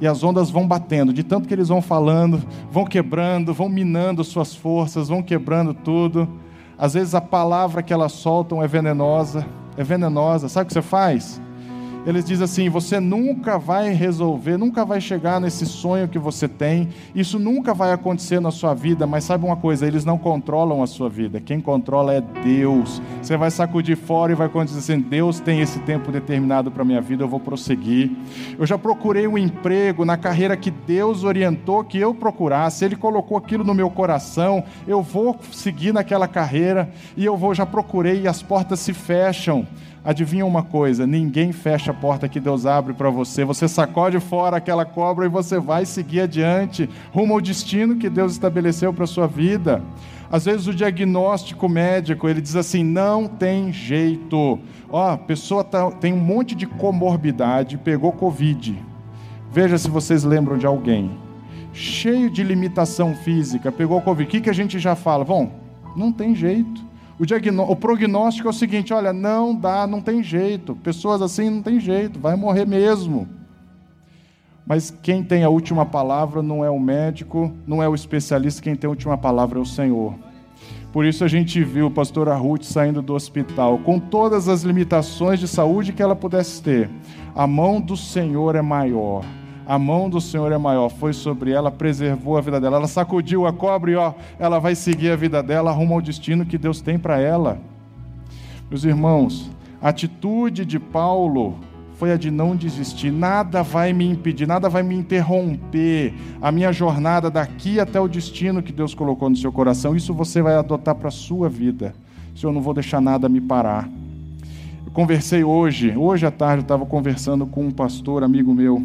e 0.00 0.06
as 0.06 0.22
ondas 0.22 0.50
vão 0.50 0.66
batendo, 0.66 1.12
de 1.12 1.22
tanto 1.22 1.48
que 1.48 1.54
eles 1.54 1.68
vão 1.68 1.82
falando, 1.82 2.42
vão 2.70 2.84
quebrando, 2.84 3.52
vão 3.52 3.68
minando 3.68 4.22
suas 4.22 4.54
forças, 4.54 5.08
vão 5.08 5.22
quebrando 5.22 5.74
tudo. 5.74 6.28
Às 6.76 6.94
vezes 6.94 7.14
a 7.14 7.20
palavra 7.20 7.82
que 7.82 7.92
elas 7.92 8.12
soltam 8.12 8.62
é 8.62 8.68
venenosa, 8.68 9.44
é 9.76 9.82
venenosa. 9.82 10.48
Sabe 10.48 10.64
o 10.64 10.66
que 10.68 10.74
você 10.74 10.82
faz? 10.82 11.40
Eles 12.06 12.24
dizem 12.24 12.44
assim: 12.44 12.68
você 12.68 13.00
nunca 13.00 13.58
vai 13.58 13.92
resolver, 13.92 14.56
nunca 14.56 14.84
vai 14.84 15.00
chegar 15.00 15.40
nesse 15.40 15.66
sonho 15.66 16.08
que 16.08 16.18
você 16.18 16.48
tem, 16.48 16.88
isso 17.14 17.38
nunca 17.38 17.74
vai 17.74 17.92
acontecer 17.92 18.40
na 18.40 18.50
sua 18.50 18.74
vida, 18.74 19.06
mas 19.06 19.24
sabe 19.24 19.44
uma 19.44 19.56
coisa? 19.56 19.86
Eles 19.86 20.04
não 20.04 20.18
controlam 20.18 20.82
a 20.82 20.86
sua 20.86 21.08
vida, 21.08 21.40
quem 21.40 21.60
controla 21.60 22.14
é 22.14 22.20
Deus. 22.20 23.02
Você 23.22 23.36
vai 23.36 23.50
sacudir 23.50 23.96
fora 23.96 24.32
e 24.32 24.34
vai 24.34 24.48
dizer 24.64 24.78
assim: 24.78 25.00
Deus 25.00 25.40
tem 25.40 25.60
esse 25.60 25.78
tempo 25.80 26.10
determinado 26.10 26.70
para 26.70 26.82
a 26.82 26.84
minha 26.84 27.00
vida, 27.00 27.24
eu 27.24 27.28
vou 27.28 27.40
prosseguir. 27.40 28.10
Eu 28.58 28.66
já 28.66 28.78
procurei 28.78 29.26
um 29.26 29.36
emprego 29.36 30.04
na 30.04 30.16
carreira 30.16 30.56
que 30.56 30.70
Deus 30.70 31.24
orientou 31.24 31.84
que 31.84 31.98
eu 31.98 32.14
procurasse, 32.14 32.84
Ele 32.84 32.96
colocou 32.96 33.36
aquilo 33.36 33.64
no 33.64 33.74
meu 33.74 33.90
coração, 33.90 34.64
eu 34.86 35.02
vou 35.02 35.38
seguir 35.52 35.92
naquela 35.92 36.28
carreira 36.28 36.90
e 37.16 37.24
eu 37.24 37.36
vou, 37.36 37.54
já 37.54 37.66
procurei 37.66 38.22
e 38.22 38.28
as 38.28 38.42
portas 38.42 38.80
se 38.80 38.92
fecham. 38.92 39.66
Adivinha 40.04 40.46
uma 40.46 40.62
coisa: 40.62 41.06
ninguém 41.06 41.52
fecha 41.52 41.90
a 41.90 41.94
porta 41.94 42.28
que 42.28 42.40
Deus 42.40 42.66
abre 42.66 42.94
para 42.94 43.10
você. 43.10 43.44
Você 43.44 43.66
sacode 43.66 44.18
fora 44.20 44.56
aquela 44.56 44.84
cobra 44.84 45.26
e 45.26 45.28
você 45.28 45.58
vai 45.58 45.84
seguir 45.84 46.20
adiante, 46.20 46.88
rumo 47.12 47.34
ao 47.34 47.40
destino 47.40 47.96
que 47.96 48.08
Deus 48.08 48.32
estabeleceu 48.32 48.92
para 48.92 49.06
sua 49.06 49.26
vida. 49.26 49.82
Às 50.30 50.44
vezes 50.44 50.66
o 50.66 50.74
diagnóstico 50.74 51.68
médico 51.68 52.28
ele 52.28 52.40
diz 52.40 52.56
assim: 52.56 52.84
não 52.84 53.26
tem 53.26 53.72
jeito. 53.72 54.58
Ó, 54.90 55.10
a 55.10 55.18
pessoa 55.18 55.64
tá, 55.64 55.90
tem 55.90 56.12
um 56.12 56.20
monte 56.20 56.54
de 56.54 56.66
comorbidade, 56.66 57.78
pegou 57.78 58.12
Covid. 58.12 58.76
Veja 59.50 59.78
se 59.78 59.88
vocês 59.88 60.24
lembram 60.24 60.58
de 60.58 60.66
alguém. 60.66 61.10
Cheio 61.72 62.30
de 62.30 62.42
limitação 62.42 63.14
física, 63.14 63.72
pegou 63.72 64.00
Covid. 64.00 64.28
O 64.28 64.30
que, 64.30 64.40
que 64.42 64.50
a 64.50 64.54
gente 64.54 64.78
já 64.78 64.94
fala? 64.94 65.24
Bom, 65.24 65.50
não 65.96 66.12
tem 66.12 66.34
jeito. 66.34 66.88
O, 67.18 67.72
o 67.72 67.76
prognóstico 67.76 68.46
é 68.46 68.50
o 68.50 68.54
seguinte: 68.54 68.92
olha, 68.92 69.12
não 69.12 69.54
dá, 69.54 69.86
não 69.86 70.00
tem 70.00 70.22
jeito. 70.22 70.76
Pessoas 70.76 71.20
assim 71.20 71.50
não 71.50 71.62
tem 71.62 71.80
jeito, 71.80 72.18
vai 72.18 72.36
morrer 72.36 72.64
mesmo. 72.64 73.28
Mas 74.64 74.90
quem 75.02 75.24
tem 75.24 75.44
a 75.44 75.48
última 75.48 75.86
palavra 75.86 76.42
não 76.42 76.64
é 76.64 76.70
o 76.70 76.78
médico, 76.78 77.50
não 77.66 77.82
é 77.82 77.88
o 77.88 77.94
especialista, 77.94 78.62
quem 78.62 78.76
tem 78.76 78.86
a 78.86 78.90
última 78.90 79.16
palavra 79.16 79.58
é 79.58 79.62
o 79.62 79.66
Senhor. 79.66 80.14
Por 80.92 81.04
isso 81.04 81.24
a 81.24 81.28
gente 81.28 81.62
viu 81.64 81.86
a 81.86 81.90
pastora 81.90 82.34
Ruth 82.34 82.64
saindo 82.64 83.02
do 83.02 83.14
hospital 83.14 83.78
com 83.78 83.98
todas 83.98 84.48
as 84.48 84.62
limitações 84.62 85.40
de 85.40 85.48
saúde 85.48 85.92
que 85.92 86.02
ela 86.02 86.14
pudesse 86.14 86.62
ter. 86.62 86.90
A 87.34 87.46
mão 87.46 87.80
do 87.80 87.96
Senhor 87.96 88.56
é 88.56 88.62
maior 88.62 89.24
a 89.68 89.78
mão 89.78 90.08
do 90.08 90.18
Senhor 90.18 90.50
é 90.50 90.56
maior, 90.56 90.88
foi 90.88 91.12
sobre 91.12 91.50
ela, 91.50 91.70
preservou 91.70 92.38
a 92.38 92.40
vida 92.40 92.58
dela. 92.58 92.78
Ela 92.78 92.88
sacudiu 92.88 93.46
a 93.46 93.52
cobra 93.52 93.90
e 93.90 93.96
ó, 93.96 94.14
ela 94.38 94.58
vai 94.58 94.74
seguir 94.74 95.10
a 95.10 95.16
vida 95.16 95.42
dela 95.42 95.70
rumo 95.70 95.92
ao 95.92 96.00
destino 96.00 96.46
que 96.46 96.56
Deus 96.56 96.80
tem 96.80 96.98
para 96.98 97.20
ela. 97.20 97.60
Meus 98.70 98.84
irmãos, 98.84 99.50
a 99.82 99.90
atitude 99.90 100.64
de 100.64 100.78
Paulo 100.78 101.58
foi 101.98 102.12
a 102.12 102.16
de 102.16 102.30
não 102.30 102.56
desistir. 102.56 103.10
Nada 103.10 103.62
vai 103.62 103.92
me 103.92 104.06
impedir, 104.08 104.46
nada 104.46 104.70
vai 104.70 104.82
me 104.82 104.94
interromper 104.94 106.14
a 106.40 106.50
minha 106.50 106.72
jornada 106.72 107.30
daqui 107.30 107.78
até 107.78 108.00
o 108.00 108.08
destino 108.08 108.62
que 108.62 108.72
Deus 108.72 108.94
colocou 108.94 109.28
no 109.28 109.36
seu 109.36 109.52
coração. 109.52 109.94
Isso 109.94 110.14
você 110.14 110.40
vai 110.40 110.54
adotar 110.54 110.94
para 110.94 111.08
a 111.08 111.10
sua 111.10 111.46
vida. 111.46 111.94
Senhor, 112.34 112.54
não 112.54 112.62
vou 112.62 112.72
deixar 112.72 113.02
nada 113.02 113.28
me 113.28 113.40
parar. 113.40 113.86
Eu 114.86 114.92
conversei 114.92 115.44
hoje, 115.44 115.94
hoje 115.94 116.24
à 116.24 116.30
tarde 116.30 116.60
eu 116.60 116.62
estava 116.62 116.86
conversando 116.86 117.46
com 117.46 117.66
um 117.66 117.70
pastor, 117.70 118.24
amigo 118.24 118.54
meu, 118.54 118.82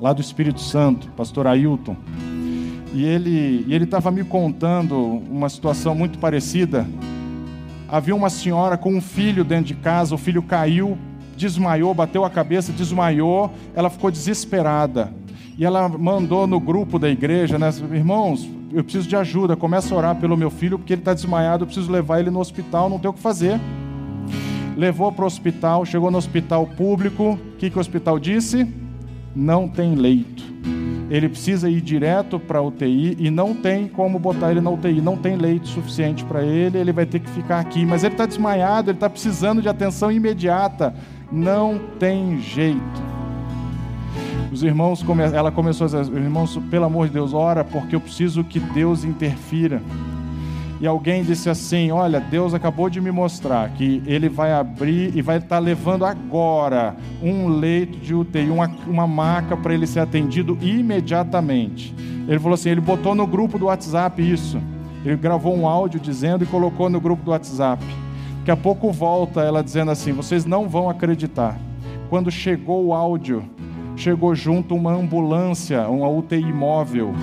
lá 0.00 0.12
do 0.12 0.20
Espírito 0.20 0.60
Santo, 0.60 1.08
pastor 1.16 1.46
Ailton. 1.46 1.96
E 2.92 3.04
ele 3.04 3.64
e 3.66 3.74
ele 3.74 3.84
estava 3.84 4.10
me 4.10 4.24
contando 4.24 4.96
uma 4.96 5.48
situação 5.48 5.94
muito 5.94 6.18
parecida. 6.18 6.86
Havia 7.88 8.14
uma 8.14 8.30
senhora 8.30 8.76
com 8.76 8.94
um 8.94 9.00
filho 9.00 9.44
dentro 9.44 9.66
de 9.66 9.74
casa, 9.74 10.14
o 10.14 10.18
filho 10.18 10.42
caiu, 10.42 10.96
desmaiou, 11.36 11.92
bateu 11.94 12.24
a 12.24 12.30
cabeça, 12.30 12.72
desmaiou, 12.72 13.50
ela 13.74 13.90
ficou 13.90 14.10
desesperada. 14.10 15.12
E 15.56 15.64
ela 15.64 15.88
mandou 15.88 16.46
no 16.46 16.60
grupo 16.60 16.98
da 16.98 17.08
igreja, 17.08 17.58
né, 17.58 17.68
irmãos, 17.92 18.48
eu 18.72 18.84
preciso 18.84 19.08
de 19.08 19.16
ajuda, 19.16 19.56
começa 19.56 19.92
a 19.92 19.98
orar 19.98 20.16
pelo 20.16 20.36
meu 20.36 20.50
filho, 20.50 20.78
porque 20.78 20.92
ele 20.92 21.00
está 21.00 21.14
desmaiado, 21.14 21.62
eu 21.62 21.66
preciso 21.66 21.90
levar 21.90 22.20
ele 22.20 22.30
no 22.30 22.38
hospital, 22.38 22.88
não 22.88 22.98
tem 22.98 23.10
o 23.10 23.14
que 23.14 23.20
fazer. 23.20 23.58
levou 24.76 25.10
para 25.10 25.24
o 25.24 25.26
hospital, 25.26 25.84
chegou 25.84 26.10
no 26.10 26.18
hospital 26.18 26.66
público, 26.66 27.32
o 27.32 27.56
que, 27.56 27.70
que 27.70 27.76
o 27.76 27.80
hospital 27.80 28.18
disse? 28.18 28.68
Não 29.40 29.68
tem 29.68 29.94
leito. 29.94 30.42
Ele 31.08 31.28
precisa 31.28 31.70
ir 31.70 31.80
direto 31.80 32.40
para 32.40 32.58
a 32.58 32.62
UTI 32.62 33.16
e 33.20 33.30
não 33.30 33.54
tem 33.54 33.86
como 33.86 34.18
botar 34.18 34.50
ele 34.50 34.60
na 34.60 34.68
UTI, 34.68 35.00
não 35.00 35.16
tem 35.16 35.36
leito 35.36 35.68
suficiente 35.68 36.24
para 36.24 36.42
ele, 36.42 36.76
ele 36.76 36.92
vai 36.92 37.06
ter 37.06 37.20
que 37.20 37.30
ficar 37.30 37.60
aqui. 37.60 37.86
Mas 37.86 38.02
ele 38.02 38.14
está 38.14 38.26
desmaiado, 38.26 38.90
ele 38.90 38.96
está 38.96 39.08
precisando 39.08 39.62
de 39.62 39.68
atenção 39.68 40.10
imediata. 40.10 40.92
Não 41.30 41.78
tem 42.00 42.40
jeito. 42.40 42.80
Os 44.50 44.64
irmãos, 44.64 45.04
ela 45.32 45.52
começou 45.52 45.84
a 45.84 46.02
dizer, 46.02 46.12
irmãos, 46.16 46.58
pelo 46.68 46.86
amor 46.86 47.06
de 47.06 47.12
Deus, 47.12 47.32
ora, 47.32 47.62
porque 47.62 47.94
eu 47.94 48.00
preciso 48.00 48.42
que 48.42 48.58
Deus 48.58 49.04
interfira 49.04 49.80
e 50.80 50.86
alguém 50.86 51.24
disse 51.24 51.50
assim: 51.50 51.90
Olha, 51.90 52.20
Deus 52.20 52.54
acabou 52.54 52.88
de 52.88 53.00
me 53.00 53.10
mostrar 53.10 53.70
que 53.70 54.02
Ele 54.06 54.28
vai 54.28 54.52
abrir 54.52 55.16
e 55.16 55.22
vai 55.22 55.38
estar 55.38 55.58
levando 55.58 56.04
agora 56.04 56.96
um 57.22 57.48
leito 57.48 57.98
de 57.98 58.14
UTI, 58.14 58.48
uma, 58.48 58.70
uma 58.86 59.06
maca 59.06 59.56
para 59.56 59.74
ele 59.74 59.86
ser 59.86 60.00
atendido 60.00 60.56
imediatamente. 60.60 61.94
Ele 62.28 62.38
falou 62.38 62.54
assim: 62.54 62.70
Ele 62.70 62.80
botou 62.80 63.14
no 63.14 63.26
grupo 63.26 63.58
do 63.58 63.66
WhatsApp 63.66 64.22
isso. 64.22 64.60
Ele 65.04 65.16
gravou 65.16 65.56
um 65.56 65.66
áudio 65.66 65.98
dizendo 65.98 66.44
e 66.44 66.46
colocou 66.46 66.88
no 66.88 67.00
grupo 67.00 67.24
do 67.24 67.30
WhatsApp. 67.30 67.84
Daqui 68.38 68.50
a 68.50 68.56
pouco 68.56 68.92
volta 68.92 69.40
ela 69.40 69.64
dizendo 69.64 69.90
assim: 69.90 70.12
Vocês 70.12 70.44
não 70.44 70.68
vão 70.68 70.88
acreditar. 70.88 71.58
Quando 72.08 72.30
chegou 72.30 72.86
o 72.86 72.94
áudio, 72.94 73.44
chegou 73.96 74.34
junto 74.34 74.76
uma 74.76 74.92
ambulância, 74.92 75.88
uma 75.88 76.08
UTI 76.08 76.52
móvel 76.52 77.14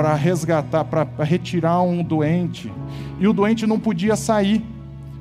para 0.00 0.14
resgatar, 0.14 0.82
para 0.82 1.06
retirar 1.22 1.82
um 1.82 2.02
doente. 2.02 2.72
E 3.18 3.28
o 3.28 3.34
doente 3.34 3.66
não 3.66 3.78
podia 3.78 4.16
sair. 4.16 4.64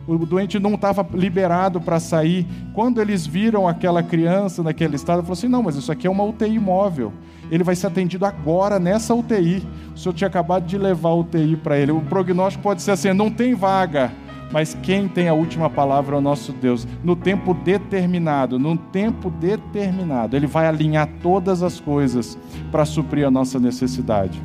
O 0.07 0.25
doente 0.25 0.57
não 0.57 0.75
estava 0.75 1.05
liberado 1.13 1.81
para 1.81 1.99
sair. 1.99 2.47
Quando 2.73 3.01
eles 3.01 3.27
viram 3.27 3.67
aquela 3.67 4.01
criança 4.01 4.63
naquele 4.63 4.95
estado, 4.95 5.21
falou 5.21 5.33
assim: 5.33 5.49
não, 5.49 5.61
mas 5.61 5.75
isso 5.75 5.91
aqui 5.91 6.07
é 6.07 6.09
uma 6.09 6.23
UTI 6.23 6.57
móvel. 6.57 7.11
Ele 7.51 7.61
vai 7.61 7.75
ser 7.75 7.87
atendido 7.87 8.25
agora 8.25 8.79
nessa 8.79 9.13
UTI. 9.13 9.67
O 9.93 9.97
senhor 9.97 10.13
tinha 10.13 10.29
acabado 10.29 10.65
de 10.65 10.77
levar 10.77 11.09
a 11.09 11.15
UTI 11.15 11.57
para 11.57 11.77
ele. 11.77 11.91
O 11.91 11.99
prognóstico 11.99 12.63
pode 12.63 12.81
ser 12.81 12.91
assim: 12.91 13.11
não 13.11 13.29
tem 13.29 13.55
vaga 13.55 14.13
mas 14.51 14.75
quem 14.81 15.07
tem 15.07 15.29
a 15.29 15.33
última 15.33 15.69
palavra 15.69 16.15
é 16.15 16.17
o 16.17 16.21
nosso 16.21 16.51
Deus. 16.51 16.87
No 17.03 17.15
tempo 17.15 17.53
determinado, 17.53 18.57
no 18.57 18.75
tempo 18.75 19.29
determinado, 19.29 20.35
Ele 20.35 20.47
vai 20.47 20.65
alinhar 20.65 21.07
todas 21.21 21.61
as 21.61 21.79
coisas 21.79 22.35
para 22.71 22.83
suprir 22.83 23.27
a 23.27 23.29
nossa 23.29 23.59
necessidade. 23.59 24.41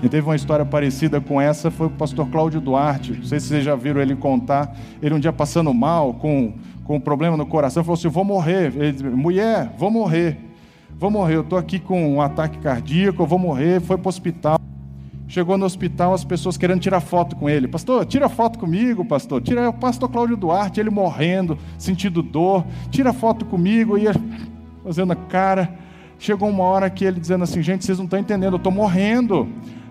Quem 0.00 0.08
teve 0.08 0.26
uma 0.26 0.36
história 0.36 0.64
parecida 0.64 1.20
com 1.20 1.40
essa 1.40 1.70
foi 1.70 1.86
o 1.86 1.90
pastor 1.90 2.28
Cláudio 2.28 2.60
Duarte. 2.60 3.12
Não 3.12 3.24
sei 3.24 3.40
se 3.40 3.48
vocês 3.48 3.64
já 3.64 3.74
viram 3.74 4.00
ele 4.00 4.14
contar. 4.14 4.76
Ele 5.02 5.14
um 5.14 5.20
dia 5.20 5.32
passando 5.32 5.72
mal, 5.72 6.14
com, 6.14 6.54
com 6.84 6.96
um 6.96 7.00
problema 7.00 7.36
no 7.36 7.46
coração, 7.46 7.82
falou 7.82 7.94
assim: 7.94 8.08
Vou 8.08 8.24
morrer. 8.24 8.72
Ele 8.76 8.92
disse, 8.92 9.04
Mulher, 9.04 9.72
vou 9.78 9.90
morrer. 9.90 10.38
Vou 10.98 11.10
morrer. 11.10 11.36
Eu 11.36 11.40
estou 11.42 11.58
aqui 11.58 11.78
com 11.78 12.14
um 12.14 12.20
ataque 12.20 12.58
cardíaco, 12.58 13.22
eu 13.22 13.26
vou 13.26 13.38
morrer. 13.38 13.80
Foi 13.80 13.96
para 13.96 14.06
o 14.06 14.08
hospital. 14.08 14.60
Chegou 15.28 15.58
no 15.58 15.66
hospital, 15.66 16.14
as 16.14 16.22
pessoas 16.22 16.56
querendo 16.56 16.80
tirar 16.80 17.00
foto 17.00 17.34
com 17.34 17.50
ele. 17.50 17.66
Pastor, 17.66 18.06
tira 18.06 18.28
foto 18.28 18.58
comigo, 18.58 19.04
pastor. 19.04 19.42
Tira 19.42 19.70
o 19.70 19.72
pastor 19.72 20.08
Cláudio 20.08 20.36
Duarte, 20.36 20.78
ele 20.78 20.88
morrendo, 20.88 21.58
sentindo 21.76 22.22
dor. 22.22 22.64
Tira 22.90 23.12
foto 23.12 23.44
comigo. 23.44 23.98
Ia 23.98 24.12
fazendo 24.84 25.12
a 25.12 25.16
cara. 25.16 25.85
Chegou 26.18 26.48
uma 26.48 26.64
hora 26.64 26.88
que 26.88 27.04
ele 27.04 27.20
dizendo 27.20 27.44
assim: 27.44 27.62
Gente, 27.62 27.84
vocês 27.84 27.98
não 27.98 28.04
estão 28.04 28.18
entendendo, 28.18 28.54
eu 28.54 28.58
estou 28.58 28.72
morrendo. 28.72 29.48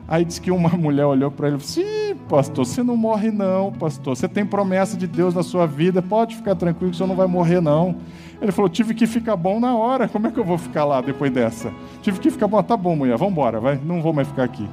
Aí 0.07 0.23
disse 0.23 0.39
que 0.39 0.51
uma 0.51 0.69
mulher 0.77 1.05
olhou 1.05 1.31
para 1.31 1.47
ele 1.47 1.57
e 1.57 1.61
Sim, 1.61 2.15
pastor, 2.29 2.65
você 2.65 2.83
não 2.83 2.95
morre, 2.95 3.31
não, 3.31 3.71
pastor. 3.71 4.15
Você 4.15 4.27
tem 4.27 4.45
promessa 4.45 4.95
de 4.95 5.07
Deus 5.07 5.33
na 5.33 5.43
sua 5.43 5.65
vida, 5.65 6.01
pode 6.01 6.35
ficar 6.35 6.55
tranquilo 6.55 6.91
que 6.91 6.97
você 6.97 7.05
não 7.05 7.15
vai 7.15 7.27
morrer, 7.27 7.61
não. 7.61 7.95
Ele 8.41 8.51
falou: 8.51 8.69
Tive 8.69 8.93
que 8.93 9.07
ficar 9.07 9.35
bom 9.35 9.59
na 9.59 9.75
hora, 9.75 10.07
como 10.07 10.27
é 10.27 10.31
que 10.31 10.39
eu 10.39 10.45
vou 10.45 10.57
ficar 10.57 10.85
lá 10.85 11.01
depois 11.01 11.31
dessa? 11.31 11.71
Tive 12.01 12.19
que 12.19 12.29
ficar 12.29 12.47
bom, 12.47 12.61
tá 12.61 12.77
bom, 12.77 12.95
mulher, 12.95 13.17
vamos 13.17 13.31
embora, 13.33 13.59
vai, 13.59 13.79
não 13.83 14.01
vou 14.01 14.13
mais 14.13 14.27
ficar 14.27 14.43
aqui. 14.43 14.67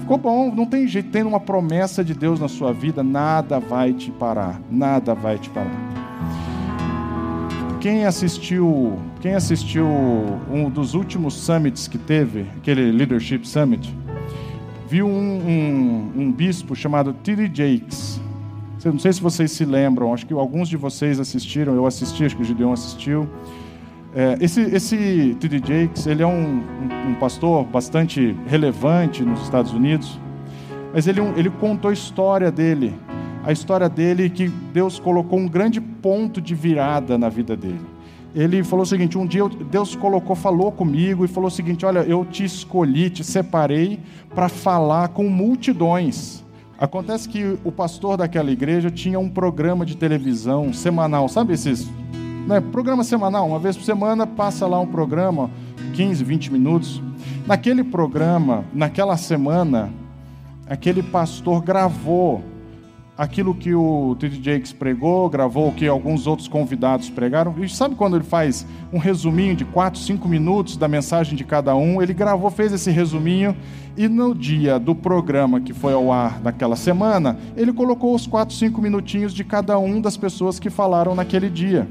Ficou 0.00 0.18
bom, 0.18 0.52
não 0.52 0.66
tem 0.66 0.88
jeito, 0.88 1.10
tendo 1.10 1.28
uma 1.28 1.38
promessa 1.38 2.02
de 2.02 2.12
Deus 2.12 2.40
na 2.40 2.48
sua 2.48 2.72
vida, 2.72 3.04
nada 3.04 3.60
vai 3.60 3.92
te 3.92 4.10
parar, 4.10 4.60
nada 4.68 5.14
vai 5.14 5.38
te 5.38 5.48
parar. 5.48 6.01
Quem 7.82 8.06
assistiu, 8.06 8.96
quem 9.20 9.34
assistiu 9.34 9.84
um 9.84 10.70
dos 10.70 10.94
últimos 10.94 11.34
summits 11.34 11.88
que 11.88 11.98
teve, 11.98 12.46
aquele 12.56 12.92
Leadership 12.92 13.44
Summit, 13.44 13.92
viu 14.88 15.04
um, 15.08 15.10
um, 15.10 16.12
um 16.16 16.32
bispo 16.32 16.76
chamado 16.76 17.12
T.D. 17.12 17.50
Jakes. 17.52 18.20
Não 18.84 19.00
sei 19.00 19.12
se 19.12 19.20
vocês 19.20 19.50
se 19.50 19.64
lembram, 19.64 20.14
acho 20.14 20.24
que 20.24 20.32
alguns 20.32 20.68
de 20.68 20.76
vocês 20.76 21.18
assistiram, 21.18 21.74
eu 21.74 21.84
assisti, 21.84 22.24
acho 22.24 22.36
que 22.36 22.42
o 22.42 22.44
Gideon 22.44 22.72
assistiu. 22.72 23.28
É, 24.14 24.38
esse 24.40 24.60
esse 24.60 25.36
T.D. 25.40 25.58
Jakes, 25.58 26.06
ele 26.06 26.22
é 26.22 26.26
um, 26.26 26.62
um, 27.08 27.14
pastor 27.18 27.64
bastante 27.64 28.36
relevante 28.46 29.24
nos 29.24 29.42
Estados 29.42 29.72
Unidos, 29.72 30.20
mas 30.94 31.08
ele, 31.08 31.20
ele 31.36 31.50
contou 31.50 31.90
a 31.90 31.92
história 31.92 32.52
dele, 32.52 32.94
a 33.44 33.52
história 33.52 33.88
dele 33.88 34.30
que 34.30 34.48
Deus 34.48 34.98
colocou 34.98 35.38
um 35.38 35.48
grande 35.48 35.80
ponto 35.80 36.40
de 36.40 36.54
virada 36.54 37.18
na 37.18 37.28
vida 37.28 37.56
dele 37.56 37.92
ele 38.34 38.64
falou 38.64 38.82
o 38.82 38.86
seguinte: 38.86 39.18
um 39.18 39.26
dia 39.26 39.42
Deus 39.70 39.94
colocou, 39.94 40.34
falou 40.34 40.72
comigo 40.72 41.24
e 41.24 41.28
falou 41.28 41.48
o 41.48 41.50
seguinte: 41.50 41.84
Olha, 41.84 42.00
eu 42.00 42.24
te 42.24 42.44
escolhi, 42.44 43.10
te 43.10 43.22
separei 43.22 44.00
para 44.34 44.48
falar 44.48 45.08
com 45.08 45.28
multidões. 45.28 46.42
Acontece 46.78 47.28
que 47.28 47.58
o 47.62 47.70
pastor 47.70 48.16
daquela 48.16 48.50
igreja 48.50 48.90
tinha 48.90 49.18
um 49.18 49.28
programa 49.28 49.86
de 49.86 49.96
televisão 49.96 50.72
semanal, 50.72 51.28
sabe 51.28 51.52
esses? 51.52 51.88
Né, 52.46 52.60
programa 52.60 53.04
semanal, 53.04 53.46
uma 53.46 53.58
vez 53.58 53.76
por 53.76 53.84
semana 53.84 54.26
passa 54.26 54.66
lá 54.66 54.80
um 54.80 54.86
programa, 54.86 55.48
15, 55.94 56.24
20 56.24 56.52
minutos. 56.52 57.00
Naquele 57.46 57.84
programa, 57.84 58.64
naquela 58.74 59.16
semana, 59.16 59.92
aquele 60.66 61.04
pastor 61.04 61.62
gravou 61.62 62.42
aquilo 63.16 63.54
que 63.54 63.74
o 63.74 64.16
T.D. 64.18 64.42
Jakes 64.42 64.72
pregou, 64.72 65.28
gravou 65.28 65.68
o 65.68 65.72
que 65.72 65.86
alguns 65.86 66.26
outros 66.26 66.48
convidados 66.48 67.10
pregaram. 67.10 67.54
E 67.58 67.68
sabe 67.68 67.94
quando 67.94 68.16
ele 68.16 68.24
faz 68.24 68.66
um 68.92 68.98
resuminho 68.98 69.54
de 69.54 69.64
4, 69.64 70.00
5 70.00 70.26
minutos 70.28 70.76
da 70.76 70.88
mensagem 70.88 71.36
de 71.36 71.44
cada 71.44 71.74
um? 71.74 72.00
Ele 72.02 72.14
gravou, 72.14 72.50
fez 72.50 72.72
esse 72.72 72.90
resuminho 72.90 73.56
e 73.96 74.08
no 74.08 74.34
dia 74.34 74.78
do 74.78 74.94
programa 74.94 75.60
que 75.60 75.72
foi 75.72 75.92
ao 75.92 76.10
ar 76.10 76.40
naquela 76.40 76.76
semana, 76.76 77.38
ele 77.56 77.72
colocou 77.72 78.14
os 78.14 78.26
4, 78.26 78.54
5 78.54 78.80
minutinhos 78.80 79.34
de 79.34 79.44
cada 79.44 79.78
um 79.78 80.00
das 80.00 80.16
pessoas 80.16 80.58
que 80.58 80.70
falaram 80.70 81.14
naquele 81.14 81.50
dia. 81.50 81.86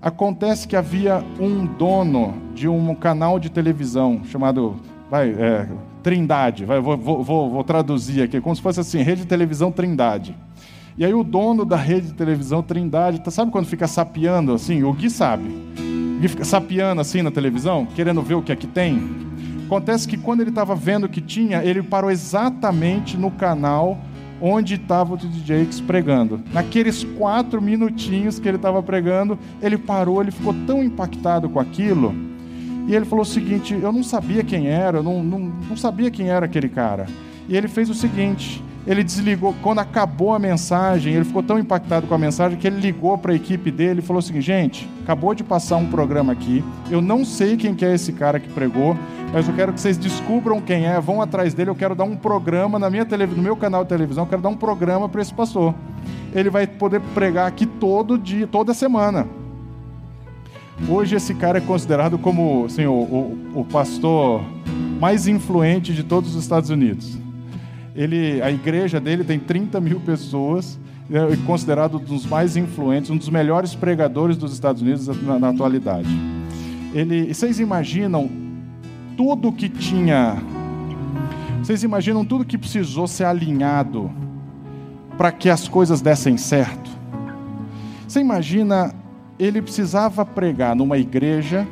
Acontece 0.00 0.66
que 0.66 0.76
havia 0.76 1.22
um 1.38 1.66
dono 1.66 2.34
de 2.54 2.68
um 2.68 2.94
canal 2.94 3.38
de 3.38 3.50
televisão 3.50 4.22
chamado 4.24 4.76
vai, 5.10 5.30
é, 5.30 5.68
Trindade, 6.06 6.64
vai, 6.64 6.78
vou, 6.78 6.96
vou, 6.96 7.50
vou, 7.50 7.64
traduzir 7.64 8.22
aqui, 8.22 8.40
como 8.40 8.54
se 8.54 8.62
fosse 8.62 8.78
assim, 8.78 9.02
rede 9.02 9.22
de 9.22 9.26
televisão 9.26 9.72
Trindade. 9.72 10.36
E 10.96 11.04
aí 11.04 11.12
o 11.12 11.24
dono 11.24 11.64
da 11.64 11.74
rede 11.74 12.06
de 12.06 12.12
televisão 12.12 12.62
Trindade, 12.62 13.20
tá, 13.20 13.28
sabe 13.32 13.50
quando 13.50 13.66
fica 13.66 13.88
sapeando 13.88 14.52
assim? 14.52 14.84
O 14.84 14.92
Gui 14.92 15.10
sabe. 15.10 15.48
O 15.48 16.20
Gui 16.20 16.28
fica 16.28 16.44
sapeando 16.44 17.00
assim 17.00 17.22
na 17.22 17.32
televisão, 17.32 17.88
querendo 17.92 18.22
ver 18.22 18.34
o 18.34 18.42
que 18.42 18.52
aqui 18.52 18.68
tem. 18.68 19.02
Acontece 19.66 20.06
que 20.06 20.16
quando 20.16 20.42
ele 20.42 20.50
estava 20.50 20.76
vendo 20.76 21.06
o 21.06 21.08
que 21.08 21.20
tinha, 21.20 21.64
ele 21.64 21.82
parou 21.82 22.08
exatamente 22.08 23.16
no 23.16 23.32
canal 23.32 23.98
onde 24.40 24.74
estava 24.74 25.14
o 25.14 25.16
DJ 25.16 25.64
Jakes 25.64 25.80
pregando. 25.80 26.40
Naqueles 26.52 27.02
quatro 27.02 27.60
minutinhos 27.60 28.38
que 28.38 28.46
ele 28.46 28.58
estava 28.58 28.80
pregando, 28.80 29.36
ele 29.60 29.76
parou, 29.76 30.22
ele 30.22 30.30
ficou 30.30 30.54
tão 30.68 30.84
impactado 30.84 31.48
com 31.48 31.58
aquilo 31.58 32.35
e 32.86 32.94
ele 32.94 33.04
falou 33.04 33.22
o 33.22 33.26
seguinte: 33.26 33.74
eu 33.74 33.92
não 33.92 34.02
sabia 34.02 34.44
quem 34.44 34.68
era, 34.68 34.98
eu 34.98 35.02
não, 35.02 35.22
não, 35.22 35.38
não 35.68 35.76
sabia 35.76 36.10
quem 36.10 36.30
era 36.30 36.46
aquele 36.46 36.68
cara. 36.68 37.06
E 37.48 37.56
ele 37.56 37.68
fez 37.68 37.90
o 37.90 37.94
seguinte: 37.94 38.62
ele 38.86 39.02
desligou, 39.02 39.54
quando 39.62 39.80
acabou 39.80 40.32
a 40.32 40.38
mensagem, 40.38 41.12
ele 41.12 41.24
ficou 41.24 41.42
tão 41.42 41.58
impactado 41.58 42.06
com 42.06 42.14
a 42.14 42.18
mensagem 42.18 42.56
que 42.56 42.66
ele 42.66 42.80
ligou 42.80 43.18
para 43.18 43.32
a 43.32 43.34
equipe 43.34 43.70
dele 43.70 43.98
e 43.98 44.02
falou 44.02 44.20
assim: 44.20 44.40
gente, 44.40 44.88
acabou 45.02 45.34
de 45.34 45.42
passar 45.42 45.76
um 45.76 45.86
programa 45.86 46.32
aqui, 46.32 46.64
eu 46.88 47.00
não 47.00 47.24
sei 47.24 47.56
quem 47.56 47.74
que 47.74 47.84
é 47.84 47.94
esse 47.94 48.12
cara 48.12 48.38
que 48.38 48.48
pregou, 48.48 48.96
mas 49.32 49.48
eu 49.48 49.54
quero 49.54 49.72
que 49.72 49.80
vocês 49.80 49.98
descubram 49.98 50.60
quem 50.60 50.86
é, 50.86 51.00
vão 51.00 51.20
atrás 51.20 51.52
dele, 51.52 51.70
eu 51.70 51.74
quero 51.74 51.96
dar 51.96 52.04
um 52.04 52.16
programa 52.16 52.78
na 52.78 52.88
minha 52.88 53.04
tele, 53.04 53.26
no 53.26 53.42
meu 53.42 53.56
canal 53.56 53.82
de 53.82 53.88
televisão, 53.88 54.24
eu 54.24 54.28
quero 54.28 54.42
dar 54.42 54.48
um 54.48 54.56
programa 54.56 55.08
para 55.08 55.20
esse 55.20 55.34
pastor. 55.34 55.74
Ele 56.32 56.50
vai 56.50 56.66
poder 56.66 57.00
pregar 57.14 57.48
aqui 57.48 57.66
todo 57.66 58.16
dia, 58.16 58.46
toda 58.46 58.72
semana. 58.72 59.26
Hoje 60.88 61.16
esse 61.16 61.34
cara 61.34 61.58
é 61.58 61.60
considerado 61.60 62.18
como 62.18 62.66
assim, 62.66 62.84
o, 62.84 62.92
o, 62.92 63.60
o 63.60 63.64
pastor 63.64 64.42
mais 65.00 65.26
influente 65.26 65.92
de 65.92 66.02
todos 66.04 66.34
os 66.36 66.42
Estados 66.42 66.70
Unidos. 66.70 67.18
Ele, 67.94 68.42
a 68.42 68.50
igreja 68.50 69.00
dele 69.00 69.24
tem 69.24 69.38
30 69.38 69.80
mil 69.80 69.98
pessoas, 70.00 70.78
é 71.10 71.36
considerado 71.46 71.96
um 71.96 72.00
dos 72.00 72.26
mais 72.26 72.56
influentes, 72.56 73.10
um 73.10 73.16
dos 73.16 73.30
melhores 73.30 73.74
pregadores 73.74 74.36
dos 74.36 74.52
Estados 74.52 74.82
Unidos 74.82 75.06
na, 75.22 75.38
na 75.38 75.48
atualidade. 75.48 76.08
Ele, 76.92 77.32
vocês 77.32 77.58
imaginam 77.58 78.30
tudo 79.16 79.50
que 79.50 79.68
tinha, 79.68 80.36
vocês 81.62 81.82
imaginam 81.82 82.24
tudo 82.24 82.44
que 82.44 82.58
precisou 82.58 83.06
ser 83.06 83.24
alinhado 83.24 84.10
para 85.16 85.32
que 85.32 85.48
as 85.48 85.66
coisas 85.66 86.02
dessem 86.02 86.36
certo? 86.36 86.90
Você 88.06 88.20
imagina, 88.20 88.94
ele 89.38 89.60
precisava 89.60 90.24
pregar 90.24 90.74
numa 90.74 90.98
igreja, 90.98 91.66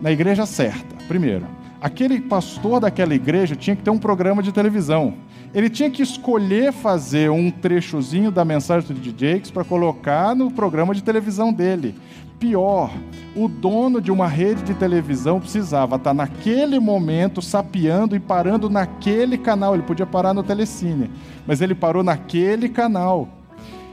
na 0.00 0.12
igreja 0.12 0.46
certa, 0.46 0.96
primeiro. 1.06 1.46
Aquele 1.80 2.20
pastor 2.20 2.80
daquela 2.80 3.14
igreja 3.14 3.54
tinha 3.54 3.76
que 3.76 3.82
ter 3.82 3.90
um 3.90 3.98
programa 3.98 4.42
de 4.42 4.52
televisão. 4.52 5.14
Ele 5.54 5.70
tinha 5.70 5.88
que 5.88 6.02
escolher 6.02 6.72
fazer 6.72 7.30
um 7.30 7.50
trechozinho 7.50 8.30
da 8.30 8.44
mensagem 8.44 8.88
do 8.88 9.00
DJ 9.00 9.42
para 9.52 9.64
colocar 9.64 10.34
no 10.34 10.50
programa 10.50 10.94
de 10.94 11.02
televisão 11.02 11.52
dele. 11.52 11.94
Pior, 12.38 12.92
o 13.34 13.48
dono 13.48 14.00
de 14.00 14.12
uma 14.12 14.28
rede 14.28 14.62
de 14.62 14.74
televisão 14.74 15.40
precisava 15.40 15.96
estar 15.96 16.12
naquele 16.12 16.78
momento 16.78 17.40
sapeando 17.40 18.14
e 18.14 18.20
parando 18.20 18.68
naquele 18.68 19.38
canal. 19.38 19.74
Ele 19.74 19.82
podia 19.82 20.06
parar 20.06 20.34
no 20.34 20.42
Telecine, 20.42 21.10
mas 21.46 21.60
ele 21.60 21.74
parou 21.74 22.02
naquele 22.02 22.68
canal. 22.68 23.28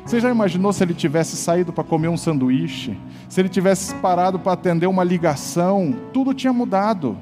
Você 0.05 0.19
já 0.19 0.29
imaginou 0.29 0.71
se 0.71 0.83
ele 0.83 0.93
tivesse 0.93 1.35
saído 1.35 1.73
para 1.73 1.83
comer 1.83 2.07
um 2.07 2.17
sanduíche? 2.17 2.97
Se 3.27 3.41
ele 3.41 3.49
tivesse 3.49 3.95
parado 3.95 4.37
para 4.37 4.53
atender 4.53 4.87
uma 4.87 5.03
ligação? 5.03 5.95
Tudo 6.13 6.33
tinha 6.33 6.53
mudado. 6.53 7.17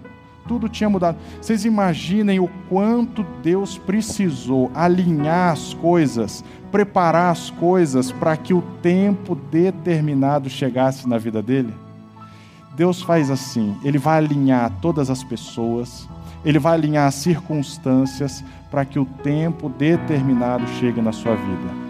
Tudo 0.48 0.68
tinha 0.68 0.90
mudado. 0.90 1.18
Vocês 1.42 1.64
imaginem 1.64 2.40
o 2.42 2.50
quanto 2.70 3.26
Deus 3.42 3.78
precisou 3.78 4.70
alinhar 4.76 5.54
as 5.54 5.74
coisas 5.74 6.44
preparar 6.74 7.32
as 7.32 7.52
coisas 7.52 8.12
para 8.12 8.36
que 8.36 8.52
o 8.52 8.64
tempo 8.82 9.36
determinado 9.36 10.50
chegasse 10.50 11.08
na 11.08 11.20
vida 11.20 11.40
dele? 11.40 11.72
Deus 12.76 13.00
faz 13.00 13.30
assim, 13.30 13.78
ele 13.84 14.00
vai 14.00 14.18
alinhar 14.18 14.72
todas 14.82 15.12
as 15.12 15.24
pessoas, 15.24 16.10
ele 16.44 16.58
vai 16.58 16.74
alinhar 16.74 17.08
as 17.08 17.14
circunstâncias 17.14 18.44
para 18.72 18.84
que 18.84 18.98
o 18.98 19.06
tempo 19.06 19.70
determinado 19.70 20.68
chegue 20.80 21.00
na 21.00 21.12
sua 21.12 21.36
vida. 21.36 21.83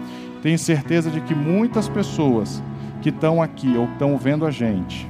Tenho 0.44 0.58
certeza 0.58 1.10
de 1.10 1.22
que 1.22 1.34
muitas 1.34 1.88
pessoas 1.88 2.62
que 3.00 3.08
estão 3.08 3.40
aqui 3.40 3.78
ou 3.78 3.86
estão 3.86 4.18
vendo 4.18 4.44
a 4.44 4.50
gente 4.50 5.08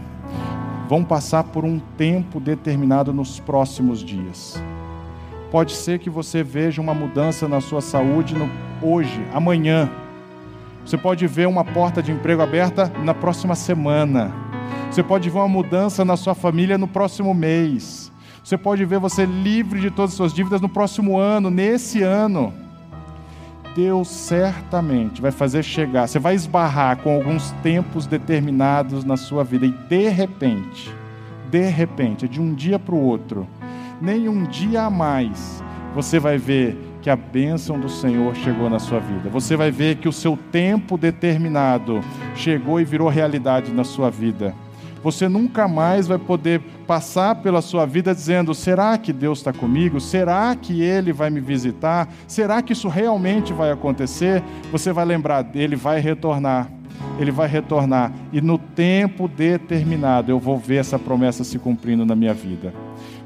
vão 0.89 1.03
passar 1.03 1.43
por 1.43 1.65
um 1.65 1.81
tempo 1.81 2.39
determinado 2.39 3.13
nos 3.13 3.41
próximos 3.41 3.99
dias. 3.99 4.63
Pode 5.51 5.73
ser 5.73 5.99
que 5.99 6.09
você 6.09 6.45
veja 6.45 6.81
uma 6.81 6.95
mudança 6.95 7.49
na 7.49 7.61
sua 7.61 7.81
saúde 7.81 8.37
no, 8.37 8.49
hoje, 8.81 9.27
amanhã. 9.35 9.91
Você 10.87 10.97
pode 10.97 11.27
ver 11.27 11.49
uma 11.49 11.65
porta 11.65 12.01
de 12.01 12.13
emprego 12.13 12.41
aberta 12.41 12.93
na 13.03 13.13
próxima 13.13 13.57
semana. 13.57 14.33
Você 14.89 15.03
pode 15.03 15.29
ver 15.29 15.39
uma 15.39 15.49
mudança 15.49 16.05
na 16.05 16.17
sua 16.17 16.37
família 16.37 16.79
no 16.79 16.87
próximo 16.87 17.35
mês. 17.35 18.13
Você 18.45 18.57
pode 18.57 18.85
ver 18.85 19.01
você 19.01 19.27
livre 19.27 19.81
de 19.81 19.91
todas 19.91 20.13
as 20.13 20.17
suas 20.17 20.33
dívidas 20.33 20.61
no 20.61 20.69
próximo 20.69 21.19
ano, 21.19 21.51
nesse 21.51 22.03
ano. 22.03 22.64
Deus 23.75 24.09
certamente 24.09 25.21
vai 25.21 25.31
fazer 25.31 25.63
chegar, 25.63 26.07
você 26.07 26.19
vai 26.19 26.35
esbarrar 26.35 26.99
com 26.99 27.15
alguns 27.15 27.51
tempos 27.63 28.07
determinados 28.07 29.05
na 29.05 29.17
sua 29.17 29.43
vida 29.43 29.67
e 29.67 29.71
de 29.71 30.09
repente, 30.09 30.95
de 31.51 31.69
repente, 31.69 32.29
de 32.29 32.41
um 32.41 32.55
dia 32.55 32.79
para 32.79 32.95
o 32.95 33.01
outro, 33.01 33.49
nem 34.01 34.29
um 34.29 34.45
dia 34.45 34.83
a 34.83 34.91
mais, 34.91 35.63
você 35.95 36.19
vai 36.19 36.39
ver 36.39 36.77
que 37.03 37.11
a 37.11 37.17
bênção 37.17 37.79
do 37.79 37.89
Senhor 37.89 38.35
chegou 38.35 38.71
na 38.71 38.79
sua 38.79 38.99
vida. 38.99 39.29
Você 39.29 39.57
vai 39.57 39.71
ver 39.71 39.97
que 39.97 40.09
o 40.09 40.13
seu 40.13 40.39
tempo 40.51 40.97
determinado 40.97 42.01
chegou 42.35 42.81
e 42.81 42.85
virou 42.85 43.09
realidade 43.09 43.73
na 43.73 43.85
sua 43.85 44.11
vida. 44.11 44.55
Você 45.03 45.29
nunca 45.29 45.69
mais 45.69 46.09
vai 46.09 46.17
poder 46.17 46.63
passar 46.87 47.37
pela 47.37 47.61
sua 47.61 47.87
vida 47.87 48.15
dizendo: 48.15 48.55
será 48.55 48.97
que 48.97 49.13
Deus 49.13 49.39
está 49.39 49.53
comigo? 49.53 50.01
Será 50.01 50.55
que 50.55 50.83
Ele 50.83 51.13
vai 51.13 51.31
me 51.31 51.41
visitar? 51.41 52.09
Será 52.27 52.63
que 52.63 52.73
isso 52.73 52.89
realmente 52.89 53.53
vai 53.53 53.71
acontecer? 53.71 54.43
Você 54.71 54.93
vai 54.93 55.05
lembrar, 55.05 55.47
Ele 55.55 55.77
vai 55.77 56.01
retornar. 56.01 56.71
Ele 57.19 57.31
vai 57.31 57.49
retornar 57.49 58.13
e 58.33 58.41
no 58.41 58.57
tempo 58.59 59.29
determinado 59.29 60.31
eu 60.31 60.39
vou 60.39 60.59
ver 60.59 60.77
essa 60.77 60.99
promessa 60.99 61.45
se 61.45 61.59
cumprindo 61.59 62.05
na 62.05 62.15
minha 62.15 62.35
vida. 62.35 62.73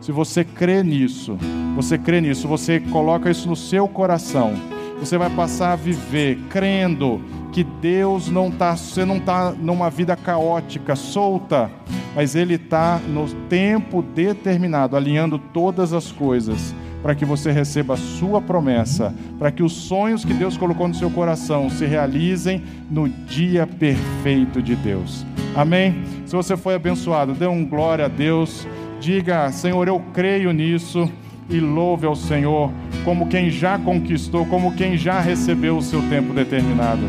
Se 0.00 0.12
você 0.12 0.44
crê 0.44 0.82
nisso, 0.82 1.38
você 1.74 1.96
crê 1.96 2.20
nisso, 2.20 2.48
você 2.48 2.80
coloca 2.80 3.30
isso 3.30 3.48
no 3.48 3.56
seu 3.56 3.88
coração, 3.88 4.54
você 4.98 5.16
vai 5.16 5.30
passar 5.30 5.72
a 5.72 5.76
viver 5.76 6.38
crendo 6.50 7.20
que 7.52 7.64
Deus 7.64 8.28
não 8.28 8.48
está, 8.48 8.76
você 8.76 9.04
não 9.04 9.16
está 9.16 9.52
numa 9.52 9.88
vida 9.88 10.16
caótica, 10.16 10.94
solta, 10.94 11.70
mas 12.14 12.34
Ele 12.34 12.54
está 12.54 12.98
no 12.98 13.28
tempo 13.48 14.02
determinado, 14.02 14.96
alinhando 14.96 15.38
todas 15.38 15.92
as 15.92 16.11
coisas 16.11 16.74
para 17.02 17.14
que 17.14 17.24
você 17.24 17.52
receba 17.52 17.94
a 17.94 17.96
sua 17.96 18.40
promessa, 18.40 19.14
para 19.38 19.50
que 19.50 19.62
os 19.62 19.72
sonhos 19.72 20.24
que 20.24 20.34
Deus 20.34 20.56
colocou 20.56 20.88
no 20.88 20.94
seu 20.94 21.11
coração 21.11 21.70
se 21.70 21.86
realizem 21.86 22.62
no 22.90 23.09
dia 23.09 23.66
perfeito 23.66 24.61
de 24.61 24.74
Deus. 24.74 25.24
Amém? 25.54 26.02
Se 26.26 26.34
você 26.34 26.56
foi 26.56 26.74
abençoado, 26.74 27.34
dê 27.34 27.46
um 27.46 27.64
glória 27.64 28.06
a 28.06 28.09
Deus. 28.09 28.66
Diga, 29.00 29.50
Senhor, 29.52 29.86
eu 29.86 30.02
creio 30.12 30.52
nisso 30.52 31.11
e 31.48 31.61
louve 31.61 32.06
ao 32.06 32.16
Senhor 32.16 32.70
como 33.04 33.28
quem 33.28 33.50
já 33.50 33.78
conquistou, 33.78 34.44
como 34.46 34.74
quem 34.74 34.96
já 34.96 35.20
recebeu 35.20 35.78
o 35.78 35.82
seu 35.82 36.02
tempo 36.09 36.34
determinado. 36.34 37.02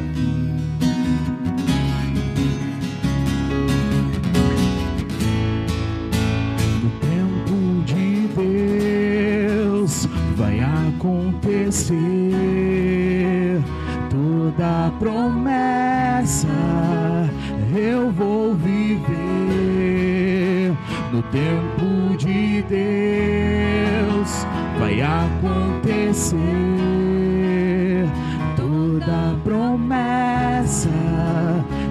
Acontecer 11.79 13.61
toda 14.09 14.91
promessa 14.99 16.47
eu 17.73 18.11
vou 18.11 18.53
viver 18.55 19.05
no 21.11 21.23
tempo 21.23 22.17
de 22.17 22.63
Deus 22.63 24.45
vai 24.79 25.01
acontecer 25.01 26.37
toda 28.57 29.35
promessa 29.43 30.89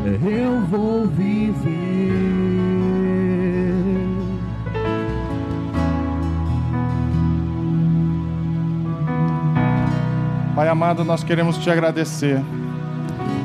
eu 0.05 0.61
vou 0.67 1.07
viver. 1.07 1.28
Amado, 10.79 11.03
nós 11.03 11.25
queremos 11.25 11.59
te 11.59 11.69
agradecer, 11.69 12.41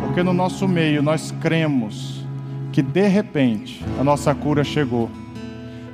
porque 0.01 0.21
no 0.21 0.33
nosso 0.33 0.67
meio 0.67 1.01
nós 1.01 1.33
cremos 1.41 2.23
que 2.71 2.79
de 2.83 3.07
repente 3.07 3.83
a 3.99 4.03
nossa 4.03 4.35
cura 4.35 4.63
chegou. 4.63 5.09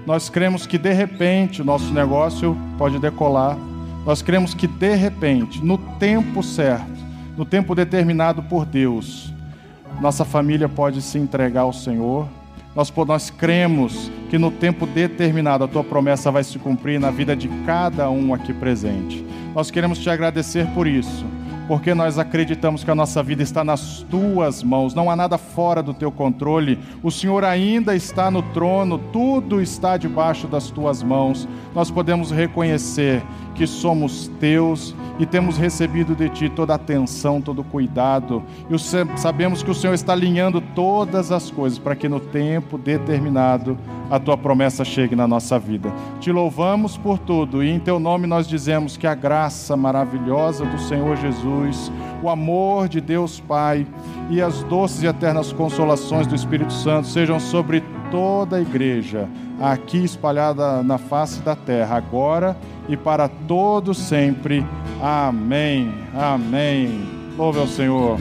Nós 0.06 0.30
cremos 0.30 0.68
que 0.68 0.78
de 0.78 0.92
repente 0.92 1.62
o 1.62 1.66
nosso 1.66 1.94
negócio 1.94 2.58
pode 2.78 3.00
decolar. 3.00 3.58
Nós 4.06 4.22
cremos 4.22 4.54
que 4.54 4.68
de 4.68 4.94
repente, 4.96 5.64
no 5.64 5.78
tempo 5.78 6.44
certo, 6.44 7.00
no 7.38 7.46
tempo 7.46 7.74
determinado 7.74 8.44
por 8.44 8.66
Deus, 8.66 9.34
nossa 10.02 10.26
família 10.26 10.68
pode 10.68 11.02
se 11.02 11.18
entregar 11.18 11.62
ao 11.62 11.72
Senhor. 11.72 12.28
Nós, 12.76 12.92
nós 13.08 13.30
cremos 13.30 14.12
que 14.30 14.38
no 14.38 14.52
tempo 14.52 14.86
determinado 14.86 15.64
a 15.64 15.70
tua 15.70 15.86
promessa 15.86 16.30
vai 16.30 16.44
se 16.44 16.60
cumprir 16.60 17.00
na 17.00 17.12
vida 17.12 17.34
de 17.34 17.48
cada 17.66 18.10
um 18.10 18.34
aqui 18.34 18.54
presente. 18.54 19.26
Nós 19.56 19.72
queremos 19.72 19.98
te 19.98 20.10
agradecer 20.10 20.68
por 20.74 20.86
isso, 20.88 21.26
porque 21.68 21.94
nós 21.94 22.20
acreditamos 22.20 22.84
que 22.84 22.92
a 22.92 22.96
nossa 22.96 23.22
vida 23.24 23.42
está 23.42 23.64
nas 23.64 24.06
tuas 24.10 24.62
mãos, 24.64 24.94
não 24.94 25.10
há 25.10 25.16
nada 25.16 25.38
fora 25.38 25.82
do 25.82 25.94
teu 25.94 26.12
controle. 26.12 26.80
O 27.02 27.10
Senhor 27.10 27.44
ainda 27.44 27.96
está 27.96 28.30
no 28.30 28.42
trono, 28.42 28.98
tudo 28.98 29.62
está 29.62 29.98
debaixo 29.98 30.48
das 30.48 30.70
tuas 30.70 31.02
mãos. 31.02 31.48
Nós 31.74 31.90
podemos 31.90 32.32
reconhecer 32.32 33.24
que 33.56 33.68
somos 33.68 34.28
teus 34.40 34.96
e 35.20 35.26
temos 35.26 35.58
recebido 35.58 36.16
de 36.16 36.30
ti 36.30 36.50
toda 36.50 36.74
a 36.74 36.76
atenção, 36.76 37.42
todo 37.42 37.60
o 37.60 37.64
cuidado. 37.64 38.44
E 38.70 38.78
sabemos 39.18 39.62
que 39.62 39.70
o 39.70 39.76
Senhor 39.76 39.94
está 39.94 40.14
alinhando 40.14 40.62
todas 40.62 41.32
as 41.32 41.52
coisas 41.52 41.78
para 41.78 41.96
que 41.96 42.08
no 42.08 42.20
tempo 42.20 42.78
determinado 42.78 43.78
a 44.10 44.20
tua 44.20 44.38
promessa 44.38 44.84
chegue 44.84 45.16
na 45.16 45.28
nossa 45.28 45.60
vida. 45.60 45.94
Te 46.20 46.32
louvamos 46.32 46.98
por 46.98 47.20
tudo 47.20 47.64
e 47.64 47.70
em 47.70 47.80
teu 47.80 48.00
nome 48.00 48.26
nós 48.26 48.48
dizemos 48.48 48.98
que 48.98 49.06
a 49.06 49.14
graça 49.14 49.76
maravilhosa 49.76 50.66
do 50.66 50.80
Senhor 50.80 51.16
Jesus, 51.18 51.92
o 52.24 52.30
amor 52.30 52.88
de 52.88 53.02
Deus 53.02 53.40
Pai 53.40 53.86
e 54.30 54.42
as 54.42 54.64
doces 54.64 55.04
e 55.04 55.08
eternas 55.08 55.52
consolações 55.52 56.26
do 56.26 56.36
Espírito 56.36 56.74
Santo 56.74 57.08
sejam 57.08 57.40
sobre 57.40 57.84
toda 58.10 58.58
a 58.58 58.62
igreja 58.62 59.28
aqui 59.62 60.04
espalhada 60.04 60.82
na 60.84 60.98
face 60.98 61.42
da 61.42 61.56
terra, 61.56 61.98
agora 61.98 62.58
e 62.88 62.98
para 62.98 63.28
todos 63.28 63.98
sempre. 63.98 64.66
Amém. 65.02 65.94
Amém. 66.14 67.08
Louve 67.38 67.60
ao 67.60 67.68
Senhor. 67.68 68.18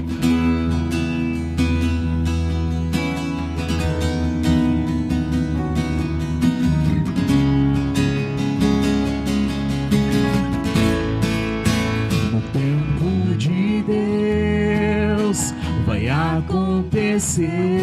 Acontecer. 16.38 17.77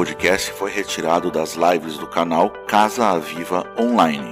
Podcast 0.00 0.52
foi 0.52 0.70
retirado 0.70 1.30
das 1.30 1.56
lives 1.56 1.98
do 1.98 2.06
canal 2.06 2.48
Casa 2.66 3.04
Aviva 3.08 3.66
Online. 3.78 4.24